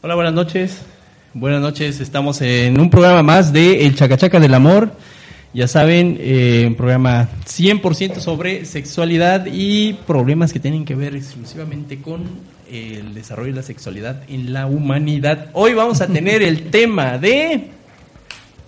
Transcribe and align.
Hola, 0.00 0.14
buenas 0.14 0.32
noches. 0.32 0.82
Buenas 1.34 1.60
noches. 1.60 1.98
Estamos 1.98 2.40
en 2.40 2.80
un 2.80 2.88
programa 2.88 3.24
más 3.24 3.52
de 3.52 3.84
El 3.84 3.96
Chacachaca 3.96 4.38
del 4.38 4.54
Amor. 4.54 4.92
Ya 5.52 5.66
saben, 5.66 6.16
eh, 6.20 6.66
un 6.68 6.76
programa 6.76 7.26
100% 7.44 8.20
sobre 8.20 8.64
sexualidad 8.64 9.46
y 9.50 9.94
problemas 9.94 10.52
que 10.52 10.60
tienen 10.60 10.84
que 10.84 10.94
ver 10.94 11.16
exclusivamente 11.16 12.00
con 12.00 12.22
el 12.70 13.12
desarrollo 13.12 13.50
de 13.50 13.56
la 13.56 13.62
sexualidad 13.64 14.22
en 14.28 14.52
la 14.52 14.66
humanidad. 14.66 15.48
Hoy 15.52 15.74
vamos 15.74 16.00
a 16.00 16.06
tener 16.06 16.42
el 16.42 16.70
tema 16.70 17.18
de 17.18 17.70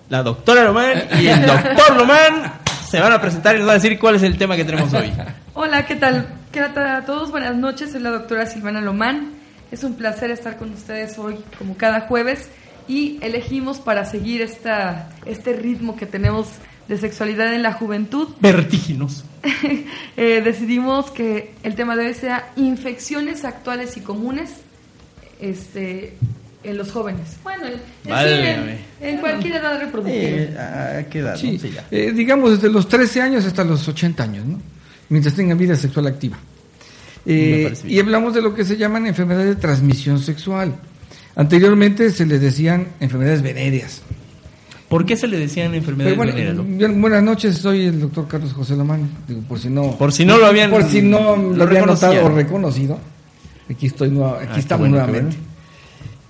la 0.08 0.24
doctora 0.24 0.64
Lomán 0.64 1.04
y 1.22 1.28
el 1.28 1.46
doctor 1.46 1.96
Lomán. 1.96 2.54
Se 2.88 2.98
van 2.98 3.12
a 3.12 3.20
presentar 3.20 3.54
y 3.54 3.58
nos 3.58 3.68
van 3.68 3.76
a 3.76 3.80
decir 3.80 4.00
cuál 4.00 4.16
es 4.16 4.24
el 4.24 4.36
tema 4.36 4.56
que 4.56 4.64
tenemos 4.64 4.92
hoy. 4.94 5.12
Hola, 5.54 5.86
¿qué 5.86 5.94
tal? 5.94 6.26
¿Qué 6.50 6.60
tal 6.74 6.88
a 6.88 7.04
todos? 7.04 7.30
Buenas 7.30 7.54
noches, 7.54 7.92
soy 7.92 8.00
la 8.00 8.10
doctora 8.10 8.46
Silvana 8.46 8.80
Lomán. 8.80 9.39
Es 9.70 9.84
un 9.84 9.94
placer 9.94 10.30
estar 10.30 10.56
con 10.56 10.72
ustedes 10.72 11.18
hoy, 11.18 11.36
como 11.58 11.76
cada 11.76 12.02
jueves, 12.02 12.48
y 12.88 13.18
elegimos 13.22 13.78
para 13.78 14.04
seguir 14.04 14.42
esta, 14.42 15.10
este 15.26 15.52
ritmo 15.52 15.96
que 15.96 16.06
tenemos 16.06 16.48
de 16.88 16.96
sexualidad 16.98 17.54
en 17.54 17.62
la 17.62 17.72
juventud. 17.72 18.28
Vertíginos. 18.40 19.24
eh, 20.16 20.40
decidimos 20.44 21.10
que 21.12 21.54
el 21.62 21.76
tema 21.76 21.94
de 21.96 22.06
hoy 22.08 22.14
sea 22.14 22.50
infecciones 22.56 23.44
actuales 23.44 23.96
y 23.96 24.00
comunes 24.00 24.50
este, 25.40 26.16
en 26.64 26.76
los 26.76 26.90
jóvenes. 26.90 27.36
Bueno, 27.44 27.66
en, 27.66 27.80
Válgame. 28.10 28.72
en, 29.00 29.08
en 29.08 29.18
cualquier 29.18 29.56
edad 29.56 29.78
reproductiva. 29.80 30.16
Eh, 30.18 30.98
¿A 30.98 31.08
qué 31.08 31.18
edad? 31.20 31.36
Sí, 31.36 31.58
No 31.62 31.68
ya. 31.68 31.86
eh, 31.92 32.12
digamos 32.12 32.50
desde 32.52 32.70
los 32.70 32.88
13 32.88 33.22
años 33.22 33.44
hasta 33.44 33.62
los 33.64 33.86
80 33.86 34.22
años, 34.22 34.44
¿no? 34.46 34.60
mientras 35.10 35.34
tengan 35.34 35.56
vida 35.58 35.76
sexual 35.76 36.06
activa. 36.08 36.38
Eh, 37.26 37.72
y 37.86 37.98
hablamos 38.00 38.34
de 38.34 38.40
lo 38.42 38.54
que 38.54 38.64
se 38.64 38.76
llaman 38.76 39.06
enfermedades 39.06 39.54
de 39.56 39.60
transmisión 39.60 40.18
sexual. 40.18 40.74
Anteriormente 41.36 42.10
se 42.10 42.26
les 42.26 42.40
decían 42.40 42.88
enfermedades 43.00 43.42
venéreas. 43.42 44.02
¿Por 44.88 45.04
qué 45.06 45.16
se 45.16 45.28
le 45.28 45.38
decían 45.38 45.74
enfermedades 45.74 46.16
bueno, 46.16 46.32
venéreas? 46.34 46.98
buenas 47.00 47.22
noches, 47.22 47.58
soy 47.58 47.86
el 47.86 48.00
doctor 48.00 48.26
Carlos 48.26 48.52
José 48.52 48.74
Lomán. 48.74 49.08
Digo, 49.28 49.40
por 49.42 49.58
si 49.58 49.68
no, 49.68 49.96
Por 49.96 50.12
si 50.12 50.24
no 50.24 50.36
lo 50.38 50.46
habían- 50.46 50.70
por 50.70 50.82
si 50.82 51.00
no 51.02 51.36
lo, 51.36 51.54
lo 51.54 51.62
habían 51.64 51.86
notado 51.86 52.24
o 52.24 52.28
reconocido. 52.30 52.98
Aquí 53.70 53.86
estoy, 53.86 54.10
nueva- 54.10 54.38
aquí 54.40 54.52
Ah, 54.54 54.58
estamos 54.58 54.88
bueno, 54.88 55.04
nuevamente. 55.06 55.36
bueno. 55.36 55.50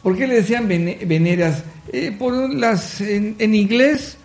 ¿Por 0.02 0.16
qué 0.16 0.26
le 0.26 0.34
decían 0.34 0.68
vene- 0.68 0.98
venéreas? 1.06 1.62
Eh, 1.92 2.14
por 2.18 2.52
las 2.52 3.00
en, 3.00 3.34
en 3.38 3.54
inglés 3.54 4.18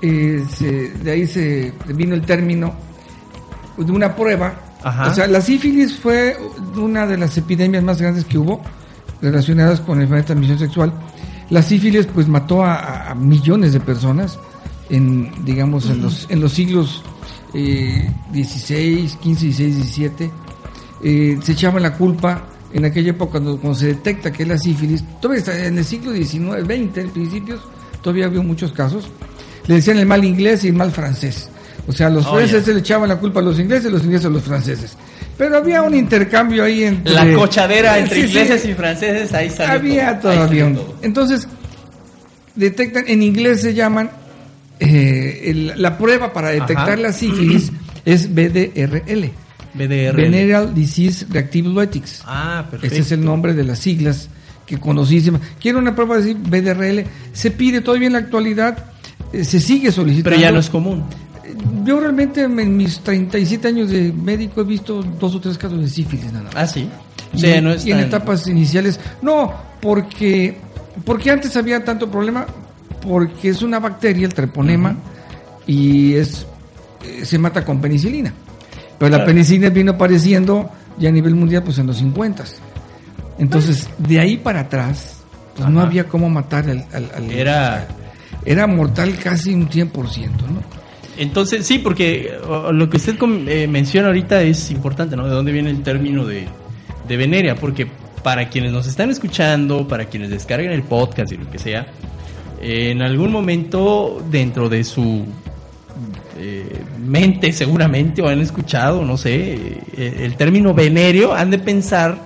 eh, 0.00 0.42
se- 0.56 0.90
de 0.90 1.10
ahí 1.10 1.26
se 1.26 1.72
vino 1.94 2.14
el 2.14 2.22
término 2.22 2.74
de 3.76 3.92
una 3.92 4.16
prueba. 4.16 4.60
Ajá. 4.84 5.10
O 5.10 5.14
sea, 5.14 5.26
la 5.26 5.40
sífilis 5.40 5.98
fue 5.98 6.36
una 6.76 7.06
de 7.06 7.16
las 7.16 7.36
epidemias 7.36 7.82
más 7.82 8.00
grandes 8.00 8.24
que 8.24 8.38
hubo 8.38 8.60
relacionadas 9.20 9.80
con 9.80 9.98
la 9.98 10.04
enfermedad 10.04 10.24
de 10.24 10.26
transmisión 10.26 10.58
sexual. 10.58 10.92
La 11.50 11.62
sífilis 11.62 12.06
pues 12.06 12.28
mató 12.28 12.62
a, 12.64 13.14
millones 13.16 13.72
de 13.72 13.80
personas 13.80 14.38
en 14.90 15.44
digamos 15.44 15.88
en 15.88 16.02
los 16.02 16.26
en 16.28 16.40
los 16.40 16.52
siglos 16.52 17.02
eh, 17.54 18.10
16, 18.32 19.16
15, 19.16 19.46
16, 19.46 19.76
17. 19.76 20.30
Eh, 21.02 21.38
se 21.42 21.52
echaba 21.52 21.80
la 21.80 21.94
culpa 21.94 22.44
en 22.72 22.84
aquella 22.84 23.10
época 23.10 23.32
cuando, 23.32 23.58
cuando 23.58 23.78
se 23.78 23.86
detecta 23.86 24.32
que 24.32 24.42
es 24.42 24.48
la 24.48 24.58
sífilis, 24.58 25.04
todavía 25.20 25.66
en 25.66 25.78
el 25.78 25.84
siglo 25.84 26.10
19, 26.10 26.62
20, 26.64 27.00
en 27.00 27.10
principios, 27.10 27.60
todavía 28.02 28.26
había 28.26 28.42
muchos 28.42 28.72
casos. 28.72 29.08
Le 29.66 29.76
decían 29.76 29.98
el 29.98 30.06
mal 30.06 30.24
inglés 30.24 30.64
y 30.64 30.68
el 30.68 30.74
mal 30.74 30.90
francés. 30.90 31.48
O 31.86 31.92
sea, 31.92 32.08
los 32.08 32.24
Oh, 32.26 32.34
franceses 32.34 32.66
ya. 32.66 32.72
le 32.72 32.78
echaban 32.80 33.08
la 33.08 33.16
culpa 33.16 33.40
a 33.40 33.42
los 33.42 33.58
ingleses, 33.58 33.92
los 33.92 34.02
ingleses 34.04 34.26
a 34.26 34.30
los 34.30 34.42
franceses. 34.42 34.96
Pero 35.36 35.56
había 35.56 35.82
un 35.82 35.94
intercambio 35.94 36.64
ahí 36.64 36.84
entre... 36.84 37.12
La 37.12 37.34
cochadera 37.34 37.98
entre 37.98 38.22
Sí, 38.22 38.22
sí. 38.22 38.28
ingleses 38.38 38.64
y 38.66 38.74
franceses, 38.74 39.32
ahí 39.34 39.50
salió 39.50 39.72
Había 39.74 40.18
todo. 40.20 40.32
Ahí 40.32 40.38
todavía 40.38 40.46
salió 40.48 40.66
un... 40.68 40.74
todo. 40.76 40.96
Entonces, 41.02 41.48
detectan, 42.54 43.04
en 43.08 43.22
inglés 43.22 43.60
se 43.60 43.74
llaman, 43.74 44.10
eh, 44.80 45.42
el- 45.44 45.72
la 45.76 45.98
prueba 45.98 46.32
para 46.32 46.48
detectar 46.50 46.90
Ajá. 46.90 46.96
la 46.96 47.12
sífilis 47.12 47.72
es 48.04 48.32
BDRL. 48.34 49.30
BDR. 49.74 50.16
Venereal 50.16 50.72
Disease 50.72 51.26
Reactive 51.28 51.68
Lytics. 51.68 52.22
Ah, 52.24 52.64
perfecto. 52.70 52.86
Este 52.94 53.00
es 53.06 53.12
el 53.12 53.24
nombre 53.24 53.54
de 53.54 53.64
las 53.64 53.80
siglas 53.80 54.28
que 54.66 54.78
conocísimas. 54.78 55.40
Quiero 55.60 55.78
una 55.80 55.94
prueba 55.96 56.18
de 56.18 56.34
BDRL. 56.34 57.04
Se 57.32 57.50
pide 57.50 57.80
todavía 57.80 58.06
en 58.06 58.12
la 58.12 58.20
actualidad, 58.20 58.78
eh, 59.32 59.42
se 59.44 59.58
sigue 59.60 59.90
solicitando. 59.90 60.30
Pero 60.30 60.40
ya 60.40 60.52
no 60.52 60.60
es 60.60 60.70
común. 60.70 61.04
Yo 61.84 62.00
realmente 62.00 62.42
en 62.42 62.76
mis 62.76 63.00
37 63.00 63.68
años 63.68 63.90
de 63.90 64.12
médico 64.12 64.60
he 64.62 64.64
visto 64.64 65.02
dos 65.02 65.34
o 65.34 65.40
tres 65.40 65.56
casos 65.58 65.80
de 65.80 65.88
sífilis 65.88 66.32
nada 66.32 66.44
más. 66.46 66.54
Ah, 66.56 66.66
sí. 66.66 66.88
O 67.32 67.36
Y, 67.36 67.40
sea, 67.40 67.56
en- 67.56 67.64
no 67.64 67.74
y 67.74 67.92
en 67.92 67.98
etapas 68.00 68.46
iniciales. 68.48 68.98
No, 69.22 69.52
porque, 69.80 70.56
porque 71.04 71.30
antes 71.30 71.56
había 71.56 71.84
tanto 71.84 72.10
problema, 72.10 72.46
porque 73.02 73.48
es 73.50 73.62
una 73.62 73.78
bacteria, 73.80 74.26
el 74.26 74.34
treponema, 74.34 74.96
y 75.66 76.14
es 76.14 76.46
eh, 77.04 77.24
se 77.24 77.38
mata 77.38 77.64
con 77.64 77.80
penicilina. 77.80 78.32
Pero 78.98 79.10
la 79.10 79.24
penicilina 79.24 79.68
vino 79.70 79.92
apareciendo 79.92 80.70
ya 80.98 81.08
a 81.08 81.12
nivel 81.12 81.34
mundial 81.34 81.62
pues 81.64 81.78
en 81.78 81.86
los 81.86 81.96
50. 81.98 82.44
Entonces, 83.38 83.88
de 83.98 84.20
ahí 84.20 84.36
para 84.36 84.60
atrás, 84.60 85.16
pues 85.56 85.68
no 85.68 85.80
había 85.80 86.06
cómo 86.06 86.30
matar 86.30 86.68
al... 86.70 86.86
al- 86.92 87.10
al- 87.14 87.30
Era... 87.30 87.88
Era 88.46 88.66
mortal 88.66 89.16
casi 89.22 89.54
un 89.54 89.68
100%, 89.68 89.90
¿no? 89.90 90.62
Entonces, 91.16 91.66
sí, 91.66 91.78
porque 91.78 92.32
lo 92.72 92.90
que 92.90 92.96
usted 92.96 93.16
eh, 93.48 93.66
menciona 93.68 94.08
ahorita 94.08 94.42
es 94.42 94.70
importante, 94.70 95.16
¿no? 95.16 95.26
De 95.26 95.32
dónde 95.32 95.52
viene 95.52 95.70
el 95.70 95.82
término 95.82 96.24
de, 96.24 96.46
de 97.06 97.16
veneria, 97.16 97.54
porque 97.54 97.86
para 98.22 98.48
quienes 98.48 98.72
nos 98.72 98.86
están 98.86 99.10
escuchando, 99.10 99.86
para 99.86 100.06
quienes 100.06 100.30
descarguen 100.30 100.72
el 100.72 100.82
podcast 100.82 101.30
y 101.32 101.36
lo 101.36 101.50
que 101.50 101.58
sea, 101.58 101.86
en 102.60 103.02
algún 103.02 103.30
momento 103.30 104.24
dentro 104.30 104.68
de 104.68 104.82
su 104.82 105.26
eh, 106.36 106.80
mente 106.98 107.52
seguramente 107.52 108.22
o 108.22 108.28
han 108.28 108.40
escuchado, 108.40 109.04
no 109.04 109.16
sé, 109.16 109.54
eh, 109.96 110.16
el 110.20 110.36
término 110.36 110.74
venerio, 110.74 111.34
han 111.34 111.50
de 111.50 111.58
pensar 111.58 112.18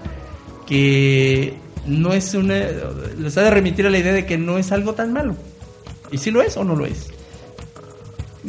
que 0.67 1.55
no 1.87 2.13
es 2.13 2.35
una... 2.35 2.55
Les 3.19 3.37
ha 3.37 3.43
de 3.43 3.51
remitir 3.51 3.87
a 3.87 3.91
la 3.91 3.99
idea 3.99 4.13
de 4.13 4.25
que 4.25 4.39
no 4.39 4.59
es 4.59 4.73
algo 4.73 4.95
tan 4.95 5.13
malo. 5.13 5.37
¿Y 6.11 6.19
si 6.19 6.31
lo 6.31 6.41
es 6.41 6.57
o 6.57 6.65
no 6.65 6.75
lo 6.77 6.87
es? 6.87 7.11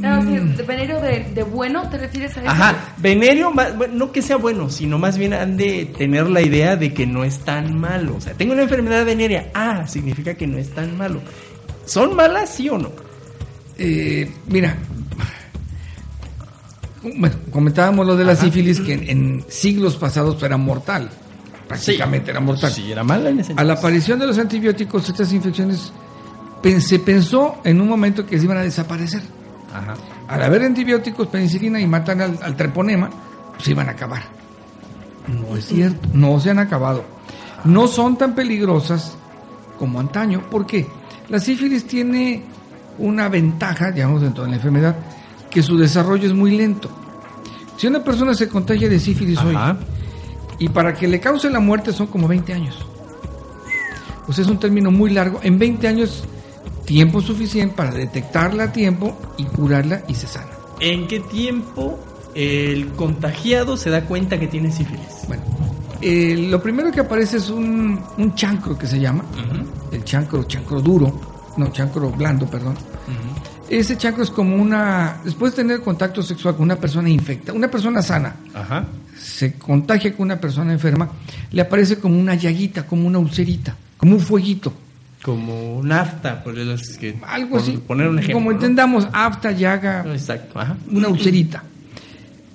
Ah, 0.03 0.21
sí, 0.23 0.37
de 0.37 0.63
veneno 0.63 1.01
de, 1.01 1.31
de 1.33 1.43
bueno, 1.43 1.89
¿te 1.89 1.97
refieres 1.97 2.37
a 2.37 2.41
eso? 2.41 2.49
Ajá, 2.49 2.93
venerio, 2.97 3.51
no 3.91 4.11
que 4.11 4.21
sea 4.21 4.37
bueno, 4.37 4.69
sino 4.69 4.99
más 4.99 5.17
bien 5.17 5.33
han 5.33 5.57
de 5.57 5.85
tener 5.97 6.29
la 6.29 6.41
idea 6.41 6.75
de 6.75 6.93
que 6.93 7.07
no 7.07 7.23
es 7.23 7.39
tan 7.39 7.77
malo. 7.77 8.15
O 8.15 8.21
sea, 8.21 8.33
tengo 8.33 8.53
una 8.53 8.61
enfermedad 8.61 9.03
venérea, 9.03 9.49
ah, 9.53 9.87
significa 9.87 10.35
que 10.35 10.45
no 10.45 10.57
es 10.57 10.69
tan 10.69 10.95
malo. 10.97 11.21
¿Son 11.85 12.15
malas, 12.15 12.49
sí 12.49 12.69
o 12.69 12.77
no? 12.77 12.91
Eh, 13.77 14.31
mira, 14.47 14.77
bueno, 17.01 17.35
comentábamos 17.51 18.05
lo 18.05 18.15
de 18.15 18.25
la 18.25 18.35
sífilis 18.35 18.79
que 18.79 18.93
en, 18.93 19.09
en 19.09 19.45
siglos 19.47 19.95
pasados 19.95 20.41
era 20.43 20.57
mortal, 20.57 21.09
prácticamente 21.67 22.29
era 22.29 22.39
mortal. 22.39 22.71
Sí, 22.71 22.91
era 22.91 23.03
mala 23.03 23.29
en 23.29 23.39
ese 23.39 23.53
A 23.55 23.63
la 23.63 23.73
aparición 23.73 24.19
de 24.19 24.27
los 24.27 24.37
antibióticos, 24.37 25.09
estas 25.09 25.33
infecciones 25.33 25.91
se 26.79 26.99
pensó 26.99 27.61
en 27.63 27.81
un 27.81 27.87
momento 27.87 28.25
que 28.25 28.37
se 28.37 28.45
iban 28.45 28.57
a 28.57 28.61
desaparecer. 28.61 29.21
Ajá. 29.73 29.93
Al 30.27 30.43
haber 30.43 30.63
antibióticos, 30.63 31.27
penicilina 31.27 31.79
y 31.79 31.87
matan 31.87 32.21
al, 32.21 32.39
al 32.41 32.55
treponema, 32.55 33.09
se 33.59 33.71
iban 33.71 33.89
a 33.89 33.91
acabar. 33.91 34.23
No 35.27 35.55
es 35.55 35.65
cierto, 35.65 36.09
no 36.13 36.39
se 36.39 36.49
han 36.49 36.59
acabado. 36.59 37.03
No 37.65 37.87
son 37.87 38.17
tan 38.17 38.33
peligrosas 38.35 39.17
como 39.77 39.99
antaño. 39.99 40.41
¿Por 40.49 40.65
qué? 40.65 40.87
La 41.29 41.39
sífilis 41.39 41.85
tiene 41.85 42.43
una 42.97 43.29
ventaja, 43.29 43.91
digamos, 43.91 44.21
dentro 44.21 44.43
de 44.43 44.49
la 44.49 44.55
enfermedad, 44.57 44.95
que 45.49 45.61
su 45.61 45.77
desarrollo 45.77 46.27
es 46.27 46.33
muy 46.33 46.55
lento. 46.55 46.89
Si 47.77 47.87
una 47.87 48.03
persona 48.03 48.33
se 48.33 48.49
contagia 48.49 48.89
de 48.89 48.99
sífilis 48.99 49.39
hoy, 49.39 49.55
y 50.59 50.67
para 50.69 50.93
que 50.93 51.07
le 51.07 51.19
cause 51.19 51.49
la 51.49 51.59
muerte 51.59 51.93
son 51.93 52.07
como 52.07 52.27
20 52.27 52.53
años. 52.53 52.77
Pues 54.25 54.39
es 54.39 54.47
un 54.47 54.59
término 54.59 54.91
muy 54.91 55.11
largo. 55.11 55.39
En 55.41 55.57
20 55.57 55.87
años, 55.87 56.23
tiempo 56.89 57.21
suficiente 57.21 57.75
para 57.75 57.91
detectarla 57.91 58.63
a 58.63 58.71
tiempo 58.71 59.15
y 59.37 59.43
curarla 59.43 60.01
y 60.07 60.15
se 60.15 60.25
sana. 60.25 60.49
¿En 60.79 61.07
qué 61.07 61.19
tiempo 61.19 61.99
el 62.33 62.87
contagiado 62.93 63.77
se 63.77 63.91
da 63.91 64.05
cuenta 64.05 64.39
que 64.39 64.47
tiene 64.47 64.71
sífilis? 64.71 65.05
Bueno, 65.27 65.43
eh, 66.01 66.47
lo 66.49 66.59
primero 66.63 66.91
que 66.91 67.01
aparece 67.01 67.37
es 67.37 67.51
un, 67.51 68.01
un 68.17 68.33
chancro 68.33 68.75
que 68.75 68.87
se 68.87 68.99
llama, 68.99 69.23
el 69.91 70.03
chancro, 70.03 70.45
chancro 70.45 70.81
duro, 70.81 71.53
no, 71.57 71.71
chancro 71.71 72.09
blando, 72.09 72.47
perdón. 72.47 72.75
Ese 73.69 73.95
chancro 73.95 74.23
es 74.23 74.31
como 74.31 74.55
una, 74.55 75.21
después 75.23 75.51
de 75.55 75.57
tener 75.57 75.81
contacto 75.81 76.23
sexual 76.23 76.55
con 76.55 76.63
una 76.63 76.77
persona 76.77 77.07
infecta, 77.07 77.53
una 77.53 77.69
persona 77.69 78.01
sana, 78.01 78.35
Ajá. 78.51 78.87
se 79.15 79.53
contagia 79.53 80.15
con 80.15 80.23
una 80.25 80.39
persona 80.39 80.73
enferma, 80.73 81.07
le 81.51 81.61
aparece 81.61 81.99
como 81.99 82.19
una 82.19 82.33
llaguita, 82.33 82.87
como 82.87 83.05
una 83.05 83.19
ulcerita, 83.19 83.75
como 83.95 84.15
un 84.15 84.21
fueguito. 84.21 84.73
Como 85.21 85.81
nafta, 85.83 86.43
por 86.43 86.57
eso 86.57 86.73
es 86.73 86.97
que. 86.97 87.17
Algo 87.27 87.51
por 87.51 87.61
así. 87.61 87.77
Poner 87.85 88.07
un 88.07 88.19
ejemplo. 88.19 88.35
Como 88.35 88.51
¿no? 88.51 88.55
entendamos, 88.55 89.07
afta, 89.11 89.51
llaga, 89.51 90.05
Exacto. 90.11 90.59
Ajá. 90.59 90.77
una 90.91 91.09
ulcerita. 91.09 91.63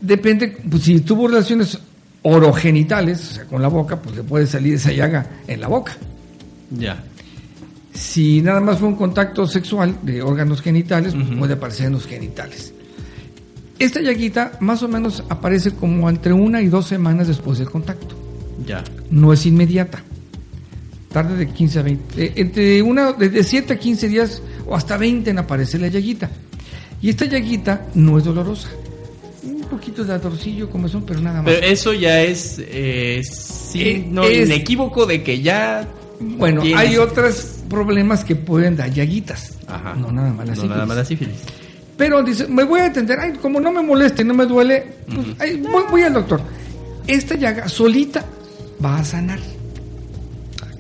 Depende, 0.01 0.57
pues 0.71 0.83
si 0.83 1.01
tuvo 1.01 1.29
relaciones 1.29 1.79
orogenitales, 2.23 3.31
o 3.31 3.35
sea, 3.35 3.45
con 3.45 3.61
la 3.61 3.69
boca, 3.69 4.01
pues 4.01 4.17
le 4.17 4.23
puede 4.23 4.47
salir 4.47 4.75
esa 4.75 4.93
llaga 4.93 5.27
en 5.47 5.61
la 5.61 5.69
boca. 5.69 5.97
Ya. 6.71 7.03
Si 7.93 8.43
nada 8.43 8.61
más 8.61 8.79
fue 8.79 8.89
un 8.89 8.97
contacto 8.97 9.47
sexual 9.47 9.99
de 10.03 10.23
órganos 10.23 10.61
genitales, 10.63 11.15
pues 11.15 11.39
puede 11.39 11.55
aparecer 11.55 11.87
en 11.87 11.93
los 11.93 12.07
genitales. 12.07 12.73
Esta 13.79 14.01
llaguita 14.01 14.53
más 14.61 14.83
o 14.83 14.89
menos 14.89 15.23
aparece 15.29 15.73
como 15.73 16.09
entre 16.09 16.33
una 16.33 16.63
y 16.63 16.69
dos 16.69 16.87
semanas 16.87 17.29
después 17.29 17.59
del 17.59 17.71
contacto. 17.71 18.17
Ya. 18.67 18.83
No 19.11 19.33
es 19.33 19.47
inmediata. 19.47 20.03
Tarde 21.15 21.37
de 21.37 21.49
15 21.49 21.79
a 21.79 21.83
20. 21.83 22.25
eh, 22.25 22.33
entre 22.37 22.83
una, 22.83 23.13
de 23.13 23.43
7 23.45 23.73
a 23.73 23.79
15 23.79 24.09
días 24.09 24.43
o 24.67 24.75
hasta 24.75 24.97
20 24.99 25.31
en 25.31 25.39
aparecer 25.39 25.81
la 25.81 25.89
llaguita. 25.89 26.29
Y 27.01 27.09
esta 27.11 27.25
llaguita 27.25 27.87
no 27.95 28.19
es 28.19 28.25
dolorosa. 28.25 28.69
Un 29.45 29.61
poquito 29.63 30.05
de 30.05 30.13
ardorcillo, 30.15 30.69
como 30.69 30.89
son, 30.89 31.05
pero 31.05 31.21
nada 31.21 31.41
más. 31.41 31.53
Pero 31.55 31.67
eso 31.67 31.93
ya 31.95 32.21
es. 32.21 32.57
Eh, 32.59 33.23
sí, 33.25 33.81
Eh, 33.83 34.07
no, 34.11 34.25
es- 34.25 34.47
inequívoco 34.49 35.07
de 35.07 35.23
que 35.23 35.41
ya. 35.41 35.89
Bueno, 36.21 36.63
tienes- 36.63 36.79
hay 36.81 36.97
otros 36.97 37.59
problemas 37.71 38.25
que 38.25 38.35
pueden 38.37 38.77
dar 38.77 38.91
llaguitas. 38.93 39.57
Ajá. 39.69 39.95
No 39.95 40.11
nada 40.11 40.31
más 40.33 40.47
la 40.47 40.53
No 40.53 40.57
sífilis. 40.57 40.71
nada 40.71 40.87
más 40.87 40.97
la 40.97 41.05
sífilis. 41.05 41.35
Pero 41.97 42.23
dice, 42.25 42.49
me 42.49 42.65
voy 42.65 42.81
a 42.81 42.87
atender, 42.87 43.21
ay, 43.21 43.35
como 43.41 43.61
no 43.61 43.71
me 43.71 43.81
moleste, 43.83 44.25
no 44.25 44.35
me 44.35 44.47
duele, 44.47 44.85
pues, 45.07 45.27
ay, 45.39 45.59
voy, 45.59 45.85
voy 45.89 46.03
al 46.03 46.13
doctor. 46.15 46.41
Esta 47.07 47.37
llaga 47.37 47.69
solita 47.69 48.25
va 48.85 48.99
a 48.99 49.05
sanar. 49.05 49.39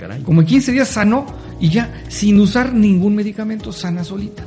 Caray. 0.05 0.23
Como 0.23 0.43
en 0.43 0.47
15 0.47 0.73
días 0.73 0.89
sanó 0.89 1.25
y 1.59 1.71
ya 1.71 2.05
sin 2.09 2.39
usar 2.39 2.75
ningún 2.75 3.15
medicamento 3.15 3.73
sana 3.73 4.05
solita. 4.05 4.45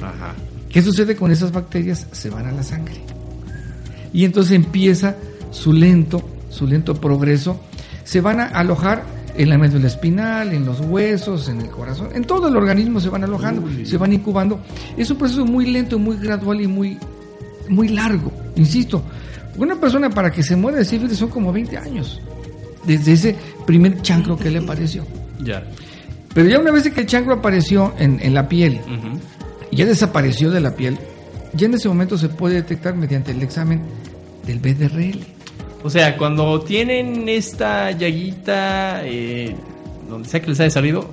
Ajá. 0.00 0.34
¿Qué 0.70 0.80
sucede 0.80 1.14
con 1.14 1.30
esas 1.30 1.52
bacterias? 1.52 2.06
Se 2.12 2.30
van 2.30 2.46
a 2.46 2.52
la 2.52 2.62
sangre. 2.62 2.96
Y 4.14 4.24
entonces 4.24 4.52
empieza 4.52 5.16
su 5.50 5.72
lento, 5.72 6.22
su 6.48 6.66
lento 6.66 6.94
progreso. 6.94 7.60
Se 8.04 8.22
van 8.22 8.40
a 8.40 8.46
alojar 8.46 9.04
en 9.36 9.50
la 9.50 9.58
médula 9.58 9.86
espinal, 9.86 10.52
en 10.54 10.64
los 10.64 10.80
huesos, 10.80 11.48
en 11.48 11.60
el 11.60 11.68
corazón, 11.68 12.08
en 12.14 12.24
todo 12.24 12.48
el 12.48 12.56
organismo 12.56 12.98
se 12.98 13.08
van 13.08 13.22
alojando, 13.22 13.62
Uy. 13.62 13.86
se 13.86 13.98
van 13.98 14.12
incubando. 14.12 14.60
Es 14.96 15.10
un 15.10 15.18
proceso 15.18 15.44
muy 15.44 15.66
lento, 15.66 15.98
muy 15.98 16.16
gradual 16.16 16.60
y 16.60 16.66
muy, 16.66 16.98
muy 17.68 17.88
largo. 17.88 18.32
Insisto, 18.56 19.02
una 19.56 19.76
persona 19.76 20.10
para 20.10 20.32
que 20.32 20.42
se 20.42 20.56
muera 20.56 20.78
de 20.78 20.84
sífilis 20.84 21.18
son 21.18 21.28
como 21.28 21.52
20 21.52 21.76
años. 21.76 22.20
Desde 22.84 23.12
ese 23.12 23.36
primer 23.66 24.00
chancro 24.02 24.36
que 24.36 24.50
le 24.50 24.58
apareció. 24.58 25.04
Ya. 25.42 25.64
Pero 26.34 26.48
ya 26.48 26.58
una 26.58 26.70
vez 26.70 26.88
que 26.90 27.00
el 27.00 27.06
chancro 27.06 27.34
apareció 27.34 27.94
en, 27.98 28.20
en 28.22 28.34
la 28.34 28.48
piel, 28.48 28.80
ya 29.72 29.86
desapareció 29.86 30.50
de 30.50 30.60
la 30.60 30.74
piel, 30.74 30.98
ya 31.52 31.66
en 31.66 31.74
ese 31.74 31.88
momento 31.88 32.16
se 32.18 32.28
puede 32.28 32.56
detectar 32.56 32.94
mediante 32.94 33.32
el 33.32 33.42
examen 33.42 33.82
del 34.46 34.58
BDRL. 34.58 35.18
O 35.82 35.90
sea, 35.90 36.16
cuando 36.16 36.60
tienen 36.60 37.28
esta 37.28 37.90
llaguita, 37.92 39.02
eh, 39.04 39.54
donde 40.08 40.28
sea 40.28 40.40
que 40.40 40.48
les 40.48 40.60
haya 40.60 40.70
salido, 40.70 41.08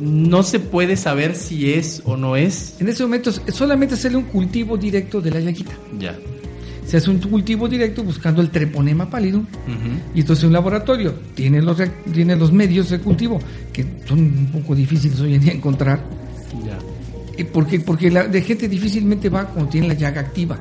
no 0.00 0.42
se 0.42 0.60
puede 0.60 0.96
saber 0.96 1.34
si 1.34 1.72
es 1.72 2.02
o 2.04 2.16
no 2.16 2.36
es. 2.36 2.76
En 2.80 2.88
ese 2.88 3.02
momento 3.02 3.30
solamente 3.32 3.94
hacerle 3.94 4.18
un 4.18 4.24
cultivo 4.24 4.76
directo 4.76 5.20
de 5.20 5.30
la 5.30 5.40
llaguita. 5.40 5.72
Ya. 5.98 6.16
Se 6.86 6.98
hace 6.98 7.10
un 7.10 7.18
cultivo 7.18 7.68
directo 7.68 8.04
buscando 8.04 8.40
el 8.40 8.50
treponema 8.50 9.10
pallidum 9.10 9.42
Ujú. 9.42 10.00
y 10.14 10.20
entonces 10.20 10.44
un 10.44 10.52
laboratorio 10.52 11.14
tiene 11.34 11.60
los, 11.60 11.76
tiene 12.12 12.36
los 12.36 12.52
medios 12.52 12.90
de 12.90 13.00
cultivo 13.00 13.40
que 13.72 13.84
son 14.06 14.20
un 14.20 14.46
poco 14.52 14.74
difíciles 14.74 15.18
hoy 15.20 15.34
en 15.34 15.40
día 15.40 15.52
encontrar. 15.52 16.00
Ya. 16.64 16.78
Eh, 17.36 17.44
Porque, 17.44 17.80
porque 17.80 18.10
la 18.10 18.28
de 18.28 18.40
gente 18.40 18.68
difícilmente 18.68 19.28
va 19.28 19.46
cuando 19.46 19.70
tiene 19.70 19.88
la 19.88 19.94
llaga 19.94 20.20
activa. 20.20 20.58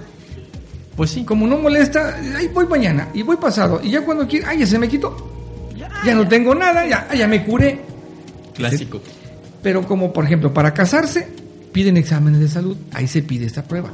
Pues 0.96 1.12
sí. 1.12 1.24
Como 1.24 1.46
no 1.46 1.58
molesta, 1.58 2.18
ahí 2.38 2.50
voy 2.54 2.66
mañana 2.68 3.10
y 3.14 3.22
voy 3.22 3.38
pasado. 3.38 3.80
Y 3.84 3.92
ya 3.92 4.02
cuando 4.04 4.28
quiere, 4.28 4.46
ay, 4.48 4.60
ya 4.60 4.66
se 4.68 4.80
me 4.80 4.88
quitó. 4.88 5.16
Ya 6.06 6.16
no 6.16 6.28
tengo 6.28 6.56
nada, 6.56 6.88
ya, 6.88 7.08
ya 7.14 7.28
me 7.28 7.44
curé. 7.46 7.80
Clásico. 8.56 9.00
Pero 9.62 9.86
como 9.88 10.12
por 10.14 10.26
ejemplo 10.26 10.54
para 10.54 10.74
casarse 10.74 11.28
piden 11.72 11.98
exámenes 11.98 12.40
de 12.40 12.48
salud, 12.48 12.78
ahí 12.94 13.08
se 13.08 13.22
pide 13.22 13.46
esta 13.46 13.64
prueba. 13.64 13.92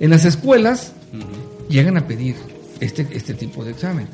En 0.00 0.10
las 0.10 0.24
escuelas 0.24 0.92
Llegan 1.68 1.96
a 1.96 2.06
pedir 2.06 2.36
este, 2.80 3.06
este 3.12 3.34
tipo 3.34 3.64
de 3.64 3.72
examen. 3.72 4.06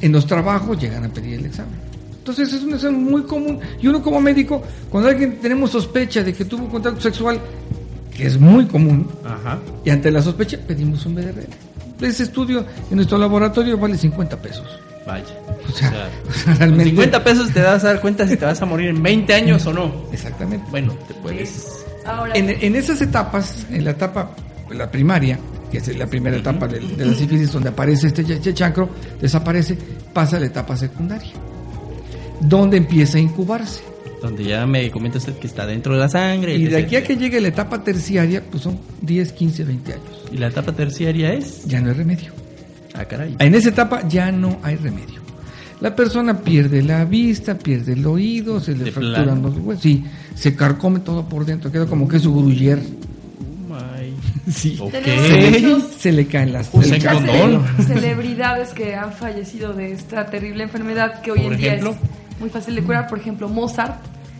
En 0.00 0.12
los 0.12 0.26
trabajos 0.26 0.80
llegan 0.80 1.04
a 1.04 1.08
pedir 1.08 1.38
el 1.40 1.46
examen. 1.46 1.74
Entonces 2.18 2.52
es 2.52 2.62
un 2.62 2.74
examen 2.74 3.02
muy 3.04 3.22
común. 3.24 3.60
Y 3.80 3.86
uno 3.88 4.02
como 4.02 4.20
médico, 4.20 4.62
cuando 4.90 5.08
alguien 5.10 5.38
tenemos 5.40 5.70
sospecha 5.70 6.22
de 6.22 6.32
que 6.32 6.44
tuvo 6.44 6.68
contacto 6.68 7.00
sexual, 7.00 7.38
que 8.14 8.26
es 8.26 8.38
muy 8.38 8.66
común, 8.66 9.08
Ajá. 9.24 9.58
y 9.84 9.90
ante 9.90 10.10
la 10.10 10.22
sospecha 10.22 10.58
pedimos 10.66 11.04
un 11.06 11.16
BDR. 11.16 11.46
Ese 12.00 12.24
estudio 12.24 12.64
en 12.90 12.96
nuestro 12.96 13.18
laboratorio 13.18 13.76
vale 13.78 13.96
50 13.96 14.40
pesos. 14.40 14.66
Vaya. 15.06 15.24
O 15.68 15.72
sea, 15.72 15.88
O 15.88 15.92
sea, 15.92 16.10
o 16.28 16.32
sea, 16.32 16.44
Con 16.44 16.58
realmente... 16.58 16.84
50 16.90 17.24
pesos 17.24 17.50
te 17.52 17.60
vas 17.62 17.84
a 17.84 17.88
dar 17.88 18.00
cuenta 18.00 18.26
si 18.26 18.36
te 18.36 18.44
vas 18.44 18.60
a 18.62 18.66
morir 18.66 18.88
en 18.88 19.02
20 19.02 19.34
años 19.34 19.66
o 19.66 19.72
no. 19.72 19.92
Exactamente. 20.12 20.66
Bueno, 20.70 20.94
te 21.06 21.14
puedes. 21.14 21.84
Ahora, 22.06 22.32
En, 22.34 22.48
en 22.50 22.76
esas 22.76 23.00
etapas, 23.00 23.66
en 23.70 23.84
la 23.84 23.90
etapa, 23.90 24.30
la 24.70 24.90
primaria, 24.90 25.38
que 25.82 25.90
es 25.90 25.98
la 25.98 26.06
primera 26.06 26.36
etapa 26.36 26.68
de, 26.68 26.78
de 26.80 27.04
la 27.06 27.14
sífilis 27.14 27.50
donde 27.52 27.68
aparece 27.70 28.06
este 28.08 28.24
ch- 28.24 28.40
ch- 28.40 28.54
chancro, 28.54 28.88
desaparece, 29.20 29.76
pasa 30.12 30.36
a 30.36 30.40
la 30.40 30.46
etapa 30.46 30.76
secundaria, 30.76 31.32
donde 32.40 32.76
empieza 32.76 33.18
a 33.18 33.20
incubarse. 33.20 33.82
Donde 34.22 34.44
ya 34.44 34.66
me 34.66 34.90
comenta 34.90 35.18
usted 35.18 35.34
que 35.34 35.46
está 35.46 35.66
dentro 35.66 35.92
de 35.94 36.00
la 36.00 36.08
sangre. 36.08 36.54
Y 36.56 36.64
de 36.66 36.78
aquí 36.78 36.96
a 36.96 37.02
que 37.04 37.16
llegue 37.16 37.40
la 37.40 37.48
etapa 37.48 37.82
terciaria, 37.84 38.42
pues 38.50 38.62
son 38.62 38.78
10, 39.02 39.32
15, 39.32 39.64
20 39.64 39.92
años. 39.92 40.24
¿Y 40.32 40.38
la 40.38 40.46
etapa 40.46 40.72
terciaria 40.72 41.32
es? 41.34 41.64
Ya 41.66 41.80
no 41.80 41.88
hay 41.90 41.94
remedio. 41.96 42.32
Ah, 42.94 43.04
caray. 43.04 43.36
En 43.38 43.54
esa 43.54 43.68
etapa 43.68 44.06
ya 44.08 44.32
no 44.32 44.58
hay 44.62 44.76
remedio. 44.76 45.22
La 45.80 45.94
persona 45.94 46.38
pierde 46.40 46.82
la 46.82 47.04
vista, 47.04 47.58
pierde 47.58 47.92
el 47.92 48.06
oído, 48.06 48.60
se 48.60 48.74
le 48.74 48.84
De 48.84 48.92
fracturan 48.92 49.24
plano. 49.42 49.48
los 49.48 49.58
huesos, 49.58 49.82
sí, 49.82 50.04
se 50.34 50.54
carcome 50.56 51.00
todo 51.00 51.28
por 51.28 51.44
dentro, 51.44 51.70
queda 51.70 51.84
como 51.84 52.08
que 52.08 52.16
es 52.16 52.24
un 52.24 52.40
gruyer. 52.46 52.78
Sí. 54.52 54.76
Muchos- 54.78 55.94
Se 55.98 56.12
le 56.12 56.26
caen 56.26 56.52
las... 56.52 56.70
Cele- 56.72 57.60
celebridades 57.86 58.70
que 58.70 58.94
han 58.94 59.12
fallecido 59.12 59.72
de 59.72 59.92
esta 59.92 60.26
terrible 60.26 60.64
enfermedad 60.64 61.20
que 61.22 61.32
hoy 61.32 61.40
Por 61.40 61.52
en 61.54 61.58
día 61.58 61.74
es 61.74 61.84
muy 62.40 62.50
fácil 62.50 62.74
de 62.74 62.82
curar. 62.82 63.06
Por 63.06 63.18
ejemplo, 63.18 63.48
Mozart 63.48 63.96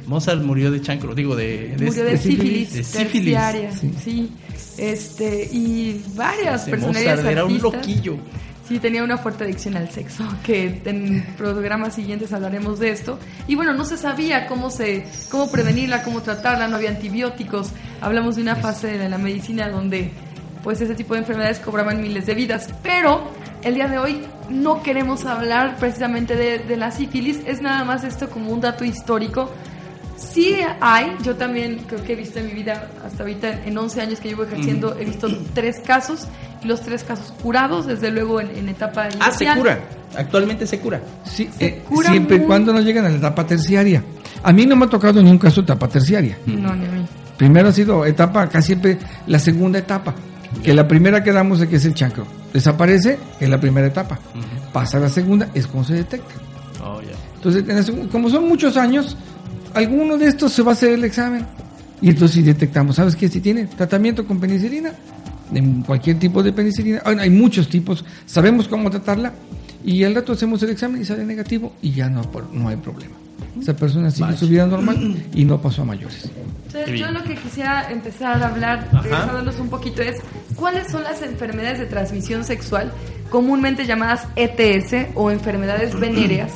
Mozart 0.07 0.43
murió 0.43 0.71
de 0.71 0.83
chancro, 0.83 1.15
digo, 1.15 1.35
de... 1.35 1.75
de- 1.79 1.87
murió 1.87 2.05
de 2.05 2.11
de 2.11 2.19
sífilis, 2.19 2.75
de 2.75 2.85
sífilis. 2.85 3.13
terciaria, 3.13 3.73
Sí. 3.73 3.95
sí. 4.05 4.33
Este, 4.77 5.49
y 5.51 6.03
varias 6.15 6.63
personalidades 6.65 7.21
Mozart 7.21 7.33
era 7.33 7.45
un 7.47 7.59
loquillo. 7.63 8.19
Sí, 8.67 8.79
tenía 8.79 9.05
una 9.05 9.19
fuerte 9.19 9.45
adicción 9.45 9.77
al 9.77 9.91
sexo, 9.91 10.25
que 10.43 10.81
en 10.85 11.23
programas 11.37 11.95
siguientes 11.95 12.33
hablaremos 12.33 12.79
de 12.79 12.91
esto. 12.91 13.19
Y 13.47 13.55
bueno, 13.57 13.75
no 13.75 13.85
se 13.85 13.97
sabía 13.97 14.47
cómo 14.47 14.71
se 14.71 15.05
cómo 15.31 15.51
prevenirla, 15.51 16.03
cómo 16.03 16.23
tratarla, 16.23 16.67
no 16.69 16.77
había 16.77 16.91
antibióticos. 16.91 17.71
Hablamos 18.01 18.37
de 18.37 18.43
una 18.43 18.57
fase 18.57 18.99
de 18.99 19.09
la 19.09 19.19
medicina 19.19 19.69
donde 19.69 20.13
pues 20.63 20.81
ese 20.81 20.95
tipo 20.95 21.13
de 21.13 21.21
enfermedades 21.21 21.59
cobraban 21.59 22.01
miles 22.01 22.25
de 22.25 22.35
vidas, 22.35 22.71
pero 22.83 23.31
el 23.63 23.75
día 23.75 23.87
de 23.87 23.99
hoy 23.99 24.23
no 24.49 24.83
queremos 24.83 25.27
hablar 25.27 25.77
precisamente 25.77 26.37
de, 26.37 26.61
de 26.61 26.77
la 26.79 26.91
sífilis, 26.91 27.41
es 27.47 27.61
nada 27.61 27.85
más 27.85 28.03
esto 28.03 28.31
como 28.31 28.51
un 28.51 28.63
dato 28.63 28.85
histórico. 28.85 29.51
Sí 30.17 30.57
hay, 30.81 31.17
yo 31.23 31.35
también 31.37 31.81
creo 31.89 32.03
que 32.03 32.13
he 32.13 32.17
visto 32.17 32.39
en 32.39 32.47
mi 32.47 32.53
vida, 32.53 32.89
hasta 33.05 33.23
ahorita 33.25 33.65
en 33.65 33.77
11 33.77 34.01
años 34.01 34.21
que 34.21 34.29
llevo 34.29 34.45
ejerciendo, 34.45 34.97
he 34.99 35.05
visto 35.05 35.29
tres 35.55 35.81
casos 35.85 36.27
y 36.63 36.67
los 36.69 36.81
tres 36.83 37.03
casos 37.05 37.33
curados, 37.43 37.87
desde 37.87 38.11
luego 38.11 38.41
en, 38.41 38.51
en 38.57 38.69
etapa 38.69 39.09
Ah, 39.21 39.31
se 39.33 39.47
cura. 39.57 39.81
Actualmente 40.17 40.67
se 40.67 40.79
cura. 40.79 41.01
Sí, 41.25 41.51
Se 41.59 41.67
eh, 41.67 41.83
cura 41.89 42.11
siempre 42.11 42.37
y 42.37 42.39
muy- 42.41 42.47
cuando 42.47 42.73
no 42.73 42.81
llegan 42.81 43.05
a 43.07 43.09
la 43.09 43.17
etapa 43.17 43.45
terciaria. 43.47 44.03
A 44.43 44.53
mí 44.53 44.65
no 44.67 44.77
me 44.77 44.85
ha 44.87 44.89
tocado 44.89 45.21
ni 45.23 45.31
un 45.31 45.39
caso 45.39 45.61
de 45.63 45.65
etapa 45.65 45.89
terciaria. 45.89 46.39
No, 46.47 46.75
ni 46.75 46.87
a 46.87 46.91
mí. 46.91 47.05
Primero 47.37 47.69
ha 47.69 47.73
sido 47.73 48.05
etapa, 48.07 48.49
casi 48.49 48.69
siempre 48.69 48.99
la 49.27 49.39
segunda 49.41 49.79
etapa. 49.81 50.15
Que 50.63 50.73
la 50.73 50.87
primera 50.87 51.25
que 51.25 51.33
damos 51.33 51.61
es 51.61 51.69
que 51.69 51.77
es 51.77 51.85
el 51.85 51.95
chancro. 51.95 52.25
Desaparece, 52.53 53.19
es 53.41 53.49
la 53.49 53.59
primera 53.59 53.89
etapa. 53.89 54.19
Pasa 54.73 54.99
a 54.99 55.01
la 55.01 55.09
segunda, 55.09 55.49
es 55.53 55.67
cuando 55.67 55.89
se 55.89 55.95
detecta. 55.95 56.35
Oh, 56.85 57.01
ya. 57.03 57.09
Entonces, 57.35 57.89
en 57.89 58.07
como 58.09 58.31
son 58.31 58.49
muchos 58.49 58.77
años, 58.77 59.17
alguno 59.75 60.17
de 60.17 60.27
estos 60.27 60.53
se 60.53 60.63
va 60.63 60.71
a 60.71 60.75
hacer 60.75 60.93
el 60.93 61.05
examen. 61.05 61.45
Y 62.01 62.11
entonces 62.11 62.37
si 62.37 62.43
detectamos, 62.43 62.97
¿sabes 62.97 63.17
qué? 63.17 63.29
Si 63.29 63.41
tiene 63.41 63.67
tratamiento 63.67 64.27
con 64.27 64.41
penicilina, 64.41 64.93
en 65.53 65.83
cualquier 65.83 66.19
tipo 66.19 66.43
de 66.43 66.53
penicilina, 66.53 67.03
hay 67.05 67.31
muchos 67.31 67.69
tipos, 67.69 68.05
sabemos 68.27 68.67
cómo 68.67 68.91
tratarla 68.91 69.33
Y 69.85 70.03
al 70.05 70.15
rato 70.15 70.33
hacemos 70.33 70.63
el 70.63 70.71
examen 70.71 71.03
y 71.03 71.05
sale 71.05 71.25
negativo 71.25 71.75
y 71.83 71.93
ya 71.93 72.09
no, 72.09 72.23
no 72.53 72.69
hay 72.69 72.77
problema. 72.77 73.15
Esa 73.61 73.77
persona 73.77 74.11
sigue 74.11 74.27
Vaya. 74.27 74.39
su 74.39 74.49
vida 74.49 74.67
normal 74.67 75.17
y 75.33 75.45
no 75.45 75.61
pasó 75.61 75.83
a 75.83 75.85
mayores. 75.85 76.31
Entonces, 76.67 76.99
yo 76.99 77.11
lo 77.13 77.23
que 77.23 77.37
quisiera 77.37 77.91
empezar 77.91 78.43
a 78.43 78.49
hablar, 78.49 78.89
regresándonos 78.93 79.61
un 79.61 79.69
poquito, 79.69 80.03
es 80.03 80.17
cuáles 80.57 80.91
son 80.91 81.05
las 81.05 81.23
enfermedades 81.23 81.79
de 81.79 81.87
transmisión 81.87 82.45
sexual, 82.45 82.93
comúnmente 83.31 83.87
llamadas 83.87 84.27
ETS 84.35 85.11
o 85.15 85.31
enfermedades 85.31 85.99
venéreas, 85.99 86.53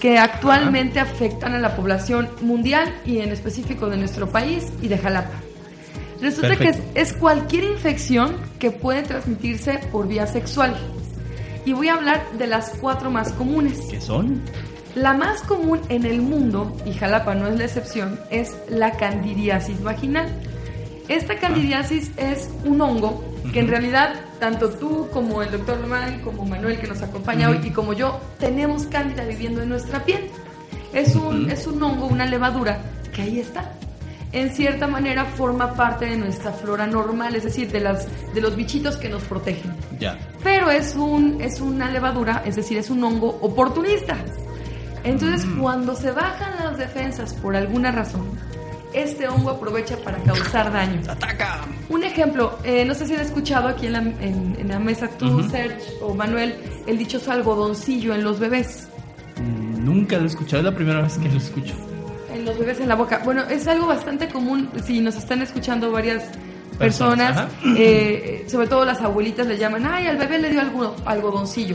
que 0.00 0.18
actualmente 0.18 1.00
afectan 1.00 1.54
a 1.54 1.58
la 1.58 1.74
población 1.76 2.28
mundial 2.40 2.94
y 3.04 3.18
en 3.18 3.30
específico 3.30 3.88
de 3.88 3.96
nuestro 3.96 4.28
país 4.28 4.72
y 4.82 4.88
de 4.88 4.98
Jalapa. 4.98 5.40
Resulta 6.20 6.48
Perfecto. 6.48 6.82
que 6.94 7.00
es, 7.00 7.12
es 7.12 7.16
cualquier 7.16 7.64
infección 7.64 8.36
que 8.58 8.70
puede 8.70 9.02
transmitirse 9.02 9.78
por 9.92 10.08
vía 10.08 10.26
sexual. 10.26 10.76
Y 11.64 11.72
voy 11.72 11.88
a 11.88 11.94
hablar 11.94 12.24
de 12.38 12.46
las 12.46 12.70
cuatro 12.80 13.10
más 13.10 13.32
comunes. 13.32 13.78
¿Qué 13.90 14.00
son? 14.00 14.42
La 14.94 15.12
más 15.12 15.42
común 15.42 15.80
en 15.90 16.06
el 16.06 16.22
mundo, 16.22 16.74
y 16.86 16.94
Jalapa 16.94 17.34
no 17.34 17.48
es 17.48 17.58
la 17.58 17.64
excepción, 17.64 18.18
es 18.30 18.56
la 18.68 18.92
candidiasis 18.92 19.82
vaginal. 19.82 20.26
Esta 21.08 21.36
candidiasis 21.36 22.10
es 22.16 22.48
un 22.64 22.80
hongo 22.80 23.22
que 23.52 23.60
en 23.60 23.68
realidad 23.68 24.14
tanto 24.38 24.70
tú 24.70 25.08
como 25.12 25.42
el 25.42 25.50
doctor 25.50 25.80
Román, 25.80 26.20
como 26.22 26.44
Manuel 26.44 26.78
que 26.78 26.86
nos 26.86 27.02
acompaña 27.02 27.48
hoy 27.50 27.60
y 27.64 27.70
como 27.70 27.92
yo 27.92 28.20
tenemos 28.38 28.86
cándida 28.86 29.24
viviendo 29.24 29.62
en 29.62 29.68
nuestra 29.68 30.04
piel. 30.04 30.30
Es 30.92 31.14
un, 31.14 31.50
es 31.50 31.66
un 31.66 31.82
hongo, 31.82 32.06
una 32.06 32.26
levadura 32.26 32.80
que 33.12 33.22
ahí 33.22 33.40
está. 33.40 33.72
En 34.32 34.50
cierta 34.50 34.86
manera 34.86 35.24
forma 35.24 35.74
parte 35.74 36.06
de 36.06 36.16
nuestra 36.16 36.52
flora 36.52 36.86
normal, 36.86 37.34
es 37.36 37.44
decir, 37.44 37.70
de, 37.70 37.80
las, 37.80 38.06
de 38.34 38.40
los 38.40 38.56
bichitos 38.56 38.96
que 38.96 39.08
nos 39.08 39.22
protegen 39.22 39.74
Ya. 39.98 40.18
pero 40.42 40.70
es 40.70 40.94
un 40.94 41.40
es 41.40 41.60
una 41.60 41.90
levadura, 41.90 42.42
es 42.44 42.56
decir, 42.56 42.76
es 42.76 42.90
un 42.90 43.02
hongo 43.04 43.38
oportunista. 43.40 44.16
Entonces, 45.04 45.46
cuando 45.60 45.94
se 45.94 46.10
bajan 46.10 46.56
las 46.64 46.78
defensas 46.78 47.32
por 47.34 47.54
alguna 47.54 47.92
razón, 47.92 48.26
este 48.96 49.28
hongo 49.28 49.50
aprovecha 49.50 49.96
para 49.98 50.18
causar 50.24 50.72
daño. 50.72 51.00
¡Ataca! 51.08 51.60
Un 51.88 52.02
ejemplo, 52.02 52.58
eh, 52.64 52.84
no 52.84 52.94
sé 52.94 53.06
si 53.06 53.14
han 53.14 53.20
escuchado 53.20 53.68
aquí 53.68 53.86
en 53.86 53.92
la, 53.92 53.98
en, 53.98 54.56
en 54.58 54.68
la 54.68 54.78
mesa 54.78 55.08
tú. 55.18 55.42
Serge 55.48 55.80
o 56.00 56.14
Manuel, 56.14 56.54
el 56.86 56.98
dichoso 56.98 57.30
algodoncillo 57.30 58.14
en 58.14 58.24
los 58.24 58.38
bebés. 58.40 58.88
Mm, 59.36 59.84
Nunca 59.84 60.16
lo 60.16 60.24
he 60.24 60.26
escuchado, 60.26 60.58
es 60.58 60.64
la 60.64 60.74
primera 60.74 61.02
vez 61.02 61.16
que 61.18 61.28
lo 61.28 61.36
escucho. 61.36 61.74
En 62.32 62.44
los 62.44 62.58
bebés 62.58 62.80
en 62.80 62.88
la 62.88 62.94
boca. 62.96 63.20
Bueno, 63.24 63.42
es 63.48 63.66
algo 63.68 63.86
bastante 63.86 64.28
común 64.28 64.68
si 64.84 65.00
nos 65.00 65.16
están 65.16 65.42
escuchando 65.42 65.92
varias 65.92 66.24
Personas, 66.78 67.34
personas, 67.36 67.36
ajá. 67.38 67.74
eh, 67.78 68.44
sobre 68.48 68.66
todo 68.66 68.84
las 68.84 69.00
abuelitas 69.00 69.46
le 69.46 69.56
llaman, 69.56 69.86
ay, 69.86 70.08
al 70.08 70.18
bebé 70.18 70.38
le 70.38 70.50
dio 70.50 70.60
algo, 70.60 70.94
algodoncillo. 71.06 71.74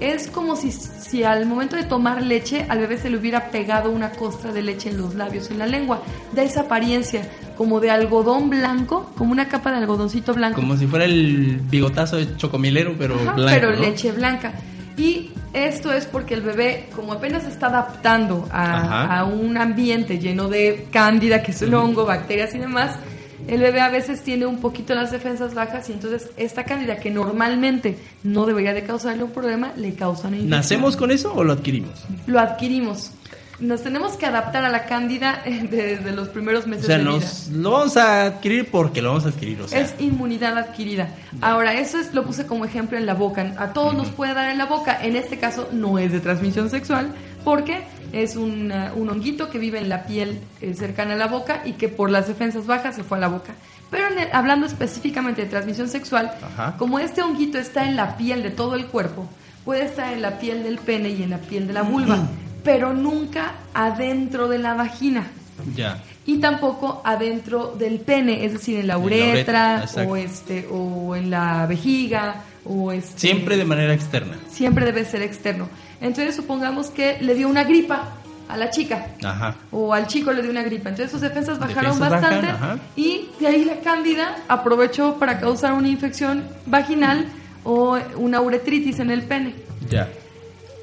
Es 0.00 0.28
como 0.28 0.56
si, 0.56 0.72
si 0.72 1.24
al 1.24 1.44
momento 1.46 1.76
de 1.76 1.84
tomar 1.84 2.22
leche 2.22 2.64
al 2.68 2.78
bebé 2.78 2.96
se 2.96 3.10
le 3.10 3.18
hubiera 3.18 3.50
pegado 3.50 3.90
una 3.90 4.10
costra 4.10 4.50
de 4.52 4.62
leche 4.62 4.88
en 4.88 4.96
los 4.96 5.14
labios, 5.14 5.50
en 5.50 5.58
la 5.58 5.66
lengua. 5.66 6.02
Da 6.32 6.42
esa 6.42 6.62
apariencia 6.62 7.28
como 7.56 7.80
de 7.80 7.90
algodón 7.90 8.48
blanco, 8.48 9.10
como 9.18 9.32
una 9.32 9.48
capa 9.48 9.70
de 9.70 9.78
algodoncito 9.78 10.32
blanco. 10.32 10.58
Como 10.60 10.76
si 10.78 10.86
fuera 10.86 11.04
el 11.04 11.60
bigotazo 11.70 12.16
de 12.16 12.34
chocomilero, 12.36 12.94
pero 12.98 13.16
Ajá, 13.16 13.32
blanco. 13.34 13.50
pero 13.52 13.72
¿no? 13.76 13.80
leche 13.82 14.10
blanca. 14.12 14.54
Y 14.96 15.30
esto 15.52 15.92
es 15.92 16.06
porque 16.06 16.34
el 16.34 16.42
bebé, 16.42 16.88
como 16.96 17.12
apenas 17.12 17.42
se 17.42 17.50
está 17.50 17.66
adaptando 17.66 18.48
a, 18.50 19.18
a 19.18 19.24
un 19.24 19.56
ambiente 19.58 20.18
lleno 20.18 20.48
de 20.48 20.86
cándida, 20.90 21.42
que 21.42 21.50
es 21.50 21.60
el 21.62 21.74
hongo, 21.74 22.06
bacterias 22.06 22.54
y 22.54 22.58
demás, 22.58 22.96
el 23.50 23.60
bebé 23.60 23.80
a 23.80 23.88
veces 23.88 24.22
tiene 24.22 24.46
un 24.46 24.60
poquito 24.60 24.94
las 24.94 25.10
defensas 25.10 25.54
bajas 25.54 25.90
y 25.90 25.92
entonces 25.92 26.30
esta 26.36 26.62
cándida 26.64 26.98
que 27.00 27.10
normalmente 27.10 27.98
no 28.22 28.46
debería 28.46 28.72
de 28.72 28.84
causarle 28.84 29.24
un 29.24 29.32
problema, 29.32 29.72
le 29.76 29.94
causa 29.94 30.28
una 30.28 30.36
infección. 30.36 30.58
¿Nacemos 30.58 30.96
con 30.96 31.10
eso 31.10 31.34
o 31.34 31.42
lo 31.42 31.52
adquirimos? 31.52 32.04
Lo 32.26 32.38
adquirimos. 32.38 33.10
Nos 33.58 33.82
tenemos 33.82 34.12
que 34.12 34.24
adaptar 34.24 34.64
a 34.64 34.68
la 34.70 34.86
cándida 34.86 35.42
eh, 35.46 35.66
desde 35.68 36.12
los 36.12 36.28
primeros 36.28 36.64
O 36.64 36.68
meses 36.68 36.86
sea, 36.86 36.98
de 36.98 37.02
vida. 37.04 37.12
nos 37.12 37.48
lo 37.48 37.72
vamos 37.72 37.96
a 37.96 38.22
adquirir 38.22 38.70
porque 38.70 39.02
lo 39.02 39.08
vamos 39.08 39.26
a 39.26 39.30
adquirir, 39.30 39.60
o 39.60 39.68
sea. 39.68 39.80
Es 39.80 39.96
inmunidad 39.98 40.56
adquirida. 40.56 41.08
Ahora, 41.40 41.74
eso 41.74 41.98
es 41.98 42.14
lo 42.14 42.24
puse 42.24 42.46
como 42.46 42.64
ejemplo 42.64 42.96
en 42.96 43.04
la 43.04 43.14
boca. 43.14 43.52
A 43.58 43.72
todos 43.72 43.94
nos 43.94 44.08
puede 44.08 44.32
dar 44.32 44.48
en 44.50 44.58
la 44.58 44.66
boca. 44.66 44.96
En 45.02 45.16
este 45.16 45.38
caso 45.38 45.68
no 45.72 45.98
es 45.98 46.12
de 46.12 46.20
transmisión 46.20 46.70
sexual 46.70 47.12
porque 47.44 47.82
es 48.12 48.36
un, 48.36 48.72
uh, 48.72 48.98
un 48.98 49.08
honguito 49.10 49.50
que 49.50 49.58
vive 49.58 49.78
en 49.78 49.88
la 49.88 50.04
piel 50.04 50.40
eh, 50.60 50.74
cercana 50.74 51.14
a 51.14 51.16
la 51.16 51.26
boca 51.26 51.62
y 51.64 51.72
que 51.72 51.88
por 51.88 52.10
las 52.10 52.28
defensas 52.28 52.66
bajas 52.66 52.96
se 52.96 53.04
fue 53.04 53.18
a 53.18 53.20
la 53.20 53.28
boca. 53.28 53.52
Pero 53.90 54.06
el- 54.08 54.28
hablando 54.32 54.66
específicamente 54.66 55.42
de 55.42 55.48
transmisión 55.48 55.88
sexual, 55.88 56.30
Ajá. 56.42 56.76
como 56.78 56.98
este 56.98 57.22
honguito 57.22 57.58
está 57.58 57.86
en 57.88 57.96
la 57.96 58.16
piel 58.16 58.42
de 58.42 58.50
todo 58.50 58.74
el 58.76 58.86
cuerpo, 58.86 59.28
puede 59.64 59.84
estar 59.84 60.12
en 60.12 60.22
la 60.22 60.38
piel 60.38 60.62
del 60.62 60.78
pene 60.78 61.10
y 61.10 61.22
en 61.22 61.30
la 61.30 61.38
piel 61.38 61.66
de 61.66 61.72
la 61.72 61.82
vulva, 61.82 62.18
pero 62.64 62.92
nunca 62.94 63.52
adentro 63.74 64.48
de 64.48 64.58
la 64.58 64.74
vagina 64.74 65.26
Ya. 65.74 65.98
y 66.26 66.38
tampoco 66.38 67.02
adentro 67.04 67.74
del 67.78 68.00
pene, 68.00 68.44
es 68.44 68.52
decir, 68.52 68.78
en 68.80 68.86
la 68.86 68.94
En 68.94 69.00
la 69.00 69.06
uretra, 69.06 69.80
uretra 69.84 70.04
o 70.06 70.16
este 70.16 70.68
o 70.70 71.16
en 71.16 71.30
la 71.30 71.66
vejiga 71.66 72.42
o 72.64 72.92
este 72.92 73.18
Siempre 73.18 73.56
de 73.56 73.64
manera 73.64 73.92
externa. 73.94 74.36
siempre 74.50 74.84
debe 74.84 75.04
ser 75.04 75.22
externo. 75.22 75.68
Entonces 76.00 76.34
supongamos 76.36 76.88
que 76.90 77.18
le 77.20 77.34
dio 77.34 77.48
una 77.48 77.64
gripa 77.64 78.08
a 78.48 78.56
la 78.56 78.70
chica 78.70 79.06
Ajá. 79.22 79.54
o 79.70 79.94
al 79.94 80.06
chico 80.08 80.32
le 80.32 80.42
dio 80.42 80.50
una 80.50 80.62
gripa, 80.62 80.88
entonces 80.88 81.12
sus 81.12 81.20
defensas 81.20 81.58
bajaron 81.60 81.92
Defensas 81.98 82.10
bajan, 82.10 82.20
bastante 82.22 82.48
ajá. 82.48 82.78
y 82.96 83.28
de 83.38 83.46
ahí 83.46 83.64
la 83.64 83.76
cándida 83.80 84.36
aprovechó 84.48 85.18
para 85.18 85.38
causar 85.38 85.72
una 85.74 85.88
infección 85.88 86.44
vaginal 86.66 87.26
o 87.62 87.96
una 88.16 88.40
uretritis 88.40 88.98
en 88.98 89.10
el 89.10 89.22
pene. 89.22 89.54
Ya. 89.88 90.08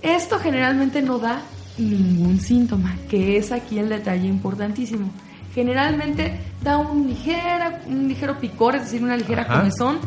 Esto 0.01 0.39
generalmente 0.39 1.01
no 1.01 1.17
da 1.19 1.41
ningún 1.77 2.39
síntoma, 2.39 2.95
que 3.09 3.38
es 3.38 3.51
aquí 3.51 3.79
el 3.79 3.89
detalle 3.89 4.27
importantísimo. 4.27 5.09
Generalmente 5.53 6.39
da 6.63 6.77
un, 6.77 7.07
ligera, 7.07 7.81
un 7.88 8.07
ligero 8.07 8.39
picor, 8.39 8.75
es 8.75 8.83
decir, 8.83 9.03
una 9.03 9.17
ligera 9.17 9.41
Ajá. 9.41 9.59
comezón. 9.59 9.97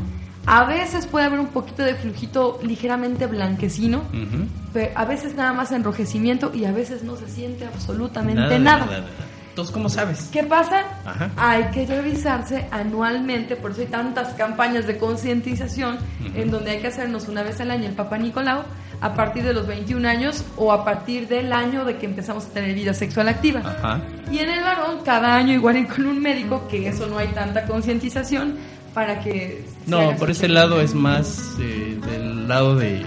A 0.47 0.65
veces 0.65 1.07
puede 1.07 1.27
haber 1.27 1.39
un 1.41 1.49
poquito 1.49 1.83
de 1.83 1.95
flujito 1.95 2.59
ligeramente 2.63 3.27
blanquecino, 3.27 3.99
Ujú. 3.99 4.47
pero 4.73 4.91
a 4.95 5.05
veces 5.05 5.35
nada 5.35 5.53
más 5.53 5.71
enrojecimiento 5.73 6.51
y 6.55 6.65
a 6.65 6.73
veces 6.73 7.03
no 7.05 7.17
se 7.17 7.29
siente 7.29 7.67
absolutamente 7.67 8.41
Nada, 8.41 8.59
nada. 8.59 8.87
nada, 8.87 9.01
nada. 9.01 9.11
Entonces, 9.51 9.75
¿cómo 9.75 9.89
sabes? 9.89 10.29
¿Qué 10.33 10.45
pasa? 10.45 10.85
Ajá. 11.05 11.31
Hay 11.37 11.65
que 11.73 11.85
revisarse 11.85 12.67
anualmente, 12.71 13.57
por 13.57 13.73
eso 13.73 13.81
hay 13.81 13.89
tantas 13.89 14.29
campañas 14.35 14.87
de 14.87 14.97
concientización 14.97 15.99
en 16.35 16.51
donde 16.53 16.71
hay 16.71 16.79
que 16.81 16.87
hacernos 16.87 17.29
una 17.29 17.43
vez 17.43 17.61
al 17.61 17.71
año 17.73 17.87
el 17.89 17.95
Papá 17.95 18.17
Nicolau 18.17 18.63
a 19.01 19.15
partir 19.15 19.43
de 19.43 19.53
los 19.53 19.67
21 19.67 20.07
años 20.09 20.45
o 20.57 20.73
a 20.73 20.85
partir 20.85 21.27
del 21.27 21.53
año 21.53 21.85
de 21.85 21.97
que 21.99 22.07
empezamos 22.07 22.47
a 22.47 22.49
tener 22.51 22.75
vida 22.75 22.95
sexual 22.95 23.29
activa. 23.29 23.61
Ajá. 23.65 24.01
Y 24.31 24.39
en 24.39 24.51
el 24.51 24.63
varón, 24.63 24.99
cada 25.05 25.35
año 25.35 25.53
igual 25.53 25.87
con 25.89 26.07
un 26.07 26.21
médico, 26.23 26.69
que 26.69 26.87
eso 26.89 27.07
no 27.09 27.19
hay 27.19 27.29
tanta 27.29 27.65
concientización 27.67 28.57
para 28.95 29.21
que... 29.21 29.65
No, 29.87 30.17
por 30.17 30.31
ese 30.31 30.49
lado 30.49 30.81
es 30.81 30.95
más 30.95 31.55
eh, 31.61 31.99
del 32.07 32.49
lado 32.49 32.77
de 32.77 33.05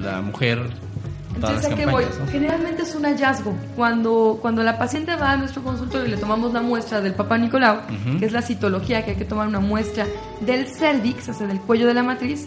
la 0.00 0.20
mujer. 0.20 0.60
Entonces, 1.34 1.72
¿a 1.72 1.74
qué 1.74 1.86
voy? 1.86 2.04
Generalmente 2.30 2.82
es 2.82 2.94
un 2.94 3.04
hallazgo. 3.04 3.56
Cuando, 3.74 4.38
cuando 4.40 4.62
la 4.62 4.78
paciente 4.78 5.16
va 5.16 5.32
a 5.32 5.36
nuestro 5.36 5.62
consultorio 5.62 6.06
y 6.06 6.10
le 6.10 6.16
tomamos 6.16 6.52
la 6.52 6.62
muestra 6.62 7.00
del 7.00 7.14
Papa 7.14 7.38
Nicolau, 7.38 7.80
que 8.18 8.26
es 8.26 8.32
la 8.32 8.42
citología, 8.42 9.04
que 9.04 9.12
hay 9.12 9.16
que 9.16 9.24
tomar 9.24 9.48
una 9.48 9.60
muestra 9.60 10.06
del 10.40 10.66
cervix, 10.68 11.28
o 11.28 11.34
sea, 11.34 11.46
del 11.46 11.60
cuello 11.60 11.86
de 11.86 11.94
la 11.94 12.02
matriz, 12.02 12.46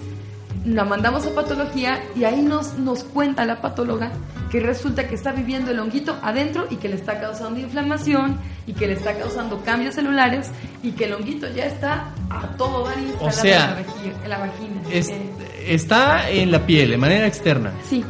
la 0.66 0.84
mandamos 0.84 1.26
a 1.26 1.34
patología 1.34 2.02
y 2.16 2.26
ahí 2.26 2.42
nos, 2.42 2.78
nos 2.78 3.04
cuenta 3.04 3.46
la 3.46 3.62
patóloga 3.62 4.12
que 4.52 4.60
resulta 4.60 5.08
que 5.08 5.16
está 5.16 5.32
viviendo 5.32 5.72
el 5.72 5.80
honguito 5.80 6.18
adentro 6.22 6.68
y 6.70 6.76
que 6.76 6.90
le 6.90 6.96
está 6.96 7.20
causando 7.20 7.60
inflamación 7.60 8.38
y 8.66 8.74
que 8.74 8.88
le 8.88 8.94
está 8.94 9.18
causando 9.18 9.62
cambios 9.64 9.96
celulares 9.96 10.52
y 10.88 10.92
que 10.92 11.06
el 11.06 11.14
honguito 11.14 11.48
ya 11.54 11.66
está 11.66 12.10
a 12.30 12.48
todo 12.58 12.86
dar 12.86 12.98
instalado 13.00 13.32
sea, 13.42 13.64
en, 13.66 13.70
la 13.76 13.82
vagi- 13.82 14.24
en 14.24 14.30
la 14.30 14.38
vagina. 14.38 14.82
Es- 14.92 15.10
Eh, 15.10 15.30
está 15.70 16.30
en 16.30 16.52
la 16.52 16.66
piel, 16.66 16.92
de 16.92 16.98
manera 16.98 17.28
externa. 17.28 17.72
sí. 17.88 18.04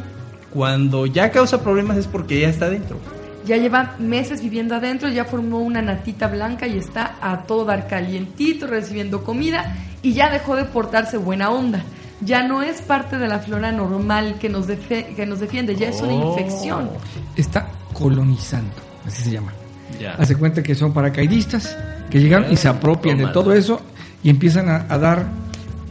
Cuando 0.50 1.04
ya 1.06 1.30
causa 1.30 1.62
problemas 1.62 1.98
es 1.98 2.06
porque 2.06 2.40
ya 2.40 2.48
está 2.48 2.70
dentro. 2.70 2.98
Ya 3.44 3.56
lleva 3.58 3.94
meses 3.98 4.40
viviendo 4.42 4.74
adentro, 4.74 5.08
ya 5.10 5.24
formó 5.26 5.58
una 5.60 5.82
natita 5.82 6.26
blanca 6.26 6.66
y 6.66 6.78
está 6.78 7.16
a 7.20 7.42
todo 7.42 7.64
dar 7.66 7.86
calientito, 7.86 8.66
recibiendo 8.66 9.24
comida 9.24 9.76
y 10.02 10.14
ya 10.14 10.30
dejó 10.30 10.56
de 10.56 10.64
portarse 10.64 11.18
buena 11.18 11.50
onda. 11.50 11.82
Ya 12.22 12.42
no 12.48 12.62
es 12.62 12.80
parte 12.80 13.18
de 13.18 13.28
la 13.28 13.38
flora 13.40 13.72
normal 13.72 14.36
que 14.40 14.48
nos, 14.48 14.66
defe- 14.68 15.14
que 15.14 15.26
nos 15.26 15.38
defiende, 15.38 15.76
ya 15.76 15.88
es 15.88 16.00
una 16.00 16.14
Oh. 16.14 16.30
infección. 16.38 16.90
Está 17.36 17.68
colonizando, 17.92 18.72
así 19.06 19.22
se 19.24 19.30
llama. 19.32 19.52
Ya. 20.00 20.12
Hace 20.14 20.34
cuenta 20.36 20.62
que 20.62 20.74
son 20.74 20.92
paracaidistas 20.94 21.76
que 22.10 22.20
llegaron 22.20 22.52
y 22.52 22.56
se 22.56 22.68
apropian 22.68 23.18
de 23.18 23.26
todo 23.28 23.52
eso 23.52 23.80
y 24.22 24.30
empiezan 24.30 24.68
a, 24.68 24.86
a 24.88 24.98
dar, 24.98 25.26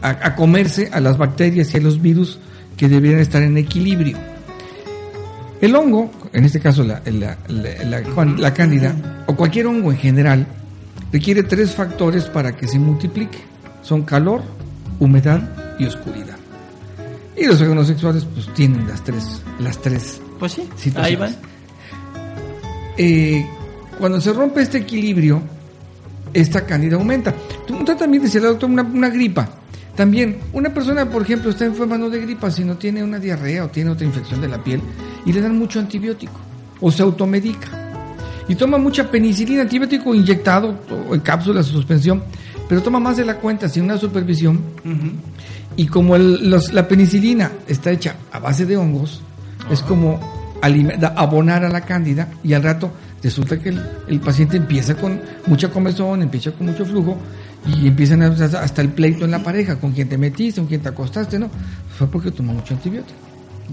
a, 0.02 0.08
a 0.08 0.34
comerse 0.34 0.90
a 0.92 1.00
las 1.00 1.16
bacterias 1.18 1.72
y 1.74 1.78
a 1.78 1.80
los 1.80 2.00
virus 2.02 2.38
que 2.76 2.88
deberían 2.88 3.20
estar 3.20 3.42
en 3.42 3.56
equilibrio. 3.58 4.16
El 5.60 5.74
hongo, 5.74 6.10
en 6.32 6.44
este 6.44 6.60
caso 6.60 6.84
la, 6.84 7.02
la, 7.06 7.36
la- 7.48 8.02
la- 8.38 8.54
cándida, 8.54 9.24
o 9.26 9.34
cualquier 9.34 9.66
hongo 9.66 9.90
en 9.90 9.98
general, 9.98 10.46
requiere 11.12 11.42
tres 11.42 11.74
factores 11.74 12.24
para 12.26 12.56
que 12.56 12.68
se 12.68 12.78
multiplique. 12.78 13.38
Son 13.82 14.02
calor, 14.02 14.42
humedad 15.00 15.76
y 15.78 15.86
oscuridad. 15.86 16.36
Y 17.36 17.46
los 17.46 17.60
órganos 17.60 17.86
sexuales 17.88 18.24
pues 18.32 18.52
tienen 18.54 18.86
las 18.86 19.02
tres, 19.02 19.42
las 19.60 19.80
tres 19.80 20.20
Pues 20.38 20.52
sí, 20.52 20.62
ahí 20.62 20.68
situaciones. 20.78 21.18
van. 21.18 21.36
Eh, 22.96 23.46
cuando 23.98 24.20
se 24.20 24.32
rompe 24.32 24.62
este 24.62 24.78
equilibrio, 24.78 25.40
esta 26.32 26.64
cándida 26.66 26.96
aumenta. 26.96 27.34
Un 27.70 27.84
tratamiento, 27.84 28.26
dice 28.26 28.40
la 28.40 28.48
doctora, 28.48 28.72
una, 28.72 28.82
una 28.82 29.08
gripa. 29.10 29.48
También, 29.96 30.38
una 30.52 30.72
persona, 30.72 31.08
por 31.10 31.22
ejemplo, 31.22 31.50
está 31.50 31.64
enferma 31.64 31.98
no 31.98 32.08
de 32.08 32.20
gripa, 32.20 32.50
sino 32.50 32.76
tiene 32.76 33.02
una 33.02 33.18
diarrea 33.18 33.64
o 33.64 33.68
tiene 33.68 33.90
otra 33.90 34.06
infección 34.06 34.40
de 34.40 34.48
la 34.48 34.62
piel 34.62 34.80
y 35.26 35.32
le 35.32 35.40
dan 35.40 35.58
mucho 35.58 35.80
antibiótico 35.80 36.34
o 36.80 36.90
se 36.92 37.02
automedica. 37.02 37.68
Y 38.46 38.54
toma 38.54 38.78
mucha 38.78 39.10
penicilina, 39.10 39.62
antibiótico 39.62 40.14
inyectado 40.14 40.78
o 41.10 41.14
en 41.14 41.20
cápsulas 41.20 41.68
o 41.68 41.72
suspensión, 41.72 42.22
pero 42.68 42.80
toma 42.82 43.00
más 43.00 43.16
de 43.16 43.24
la 43.24 43.34
cuenta 43.36 43.68
sin 43.68 43.82
una 43.84 43.98
supervisión. 43.98 44.60
Y 45.76 45.86
como 45.88 46.14
el- 46.16 46.48
los- 46.48 46.72
la 46.72 46.86
penicilina 46.88 47.50
está 47.66 47.90
hecha 47.90 48.14
a 48.32 48.38
base 48.38 48.64
de 48.66 48.76
hongos, 48.76 49.20
es 49.70 49.80
como 49.82 50.18
abonar 51.16 51.64
a 51.64 51.68
la 51.68 51.80
cándida 51.82 52.28
y 52.42 52.52
al 52.54 52.62
rato 52.62 52.90
resulta 53.22 53.58
que 53.58 53.70
el, 53.70 53.82
el 54.08 54.20
paciente 54.20 54.56
empieza 54.56 54.94
con 54.96 55.20
mucha 55.46 55.68
comezón, 55.70 56.22
empieza 56.22 56.52
con 56.52 56.66
mucho 56.66 56.84
flujo 56.84 57.16
y 57.66 57.86
empiezan 57.88 58.22
hasta 58.22 58.80
el 58.82 58.88
pleito 58.90 59.24
en 59.24 59.30
la 59.32 59.42
pareja, 59.42 59.78
con 59.80 59.92
quien 59.92 60.08
te 60.08 60.16
metiste, 60.18 60.60
con 60.60 60.68
quien 60.68 60.80
te 60.80 60.88
acostaste, 60.88 61.38
¿no? 61.38 61.50
Fue 61.96 62.06
porque 62.06 62.30
tomó 62.30 62.52
mucho 62.54 62.74
antibiótico. 62.74 63.18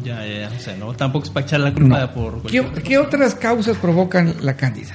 Ya, 0.03 0.25
ya, 0.25 0.49
ya. 0.49 0.51
O 0.55 0.59
sea, 0.59 0.75
no, 0.75 0.93
tampoco 0.93 1.25
es 1.25 1.31
para 1.31 1.45
echar 1.45 1.59
la 1.61 1.73
culpa 1.73 1.99
No. 2.01 2.13
por... 2.13 2.41
¿Qué, 2.43 2.65
qué 2.83 2.97
otras 2.97 3.35
causas 3.35 3.77
provocan 3.77 4.33
la 4.41 4.55
cándida? 4.57 4.93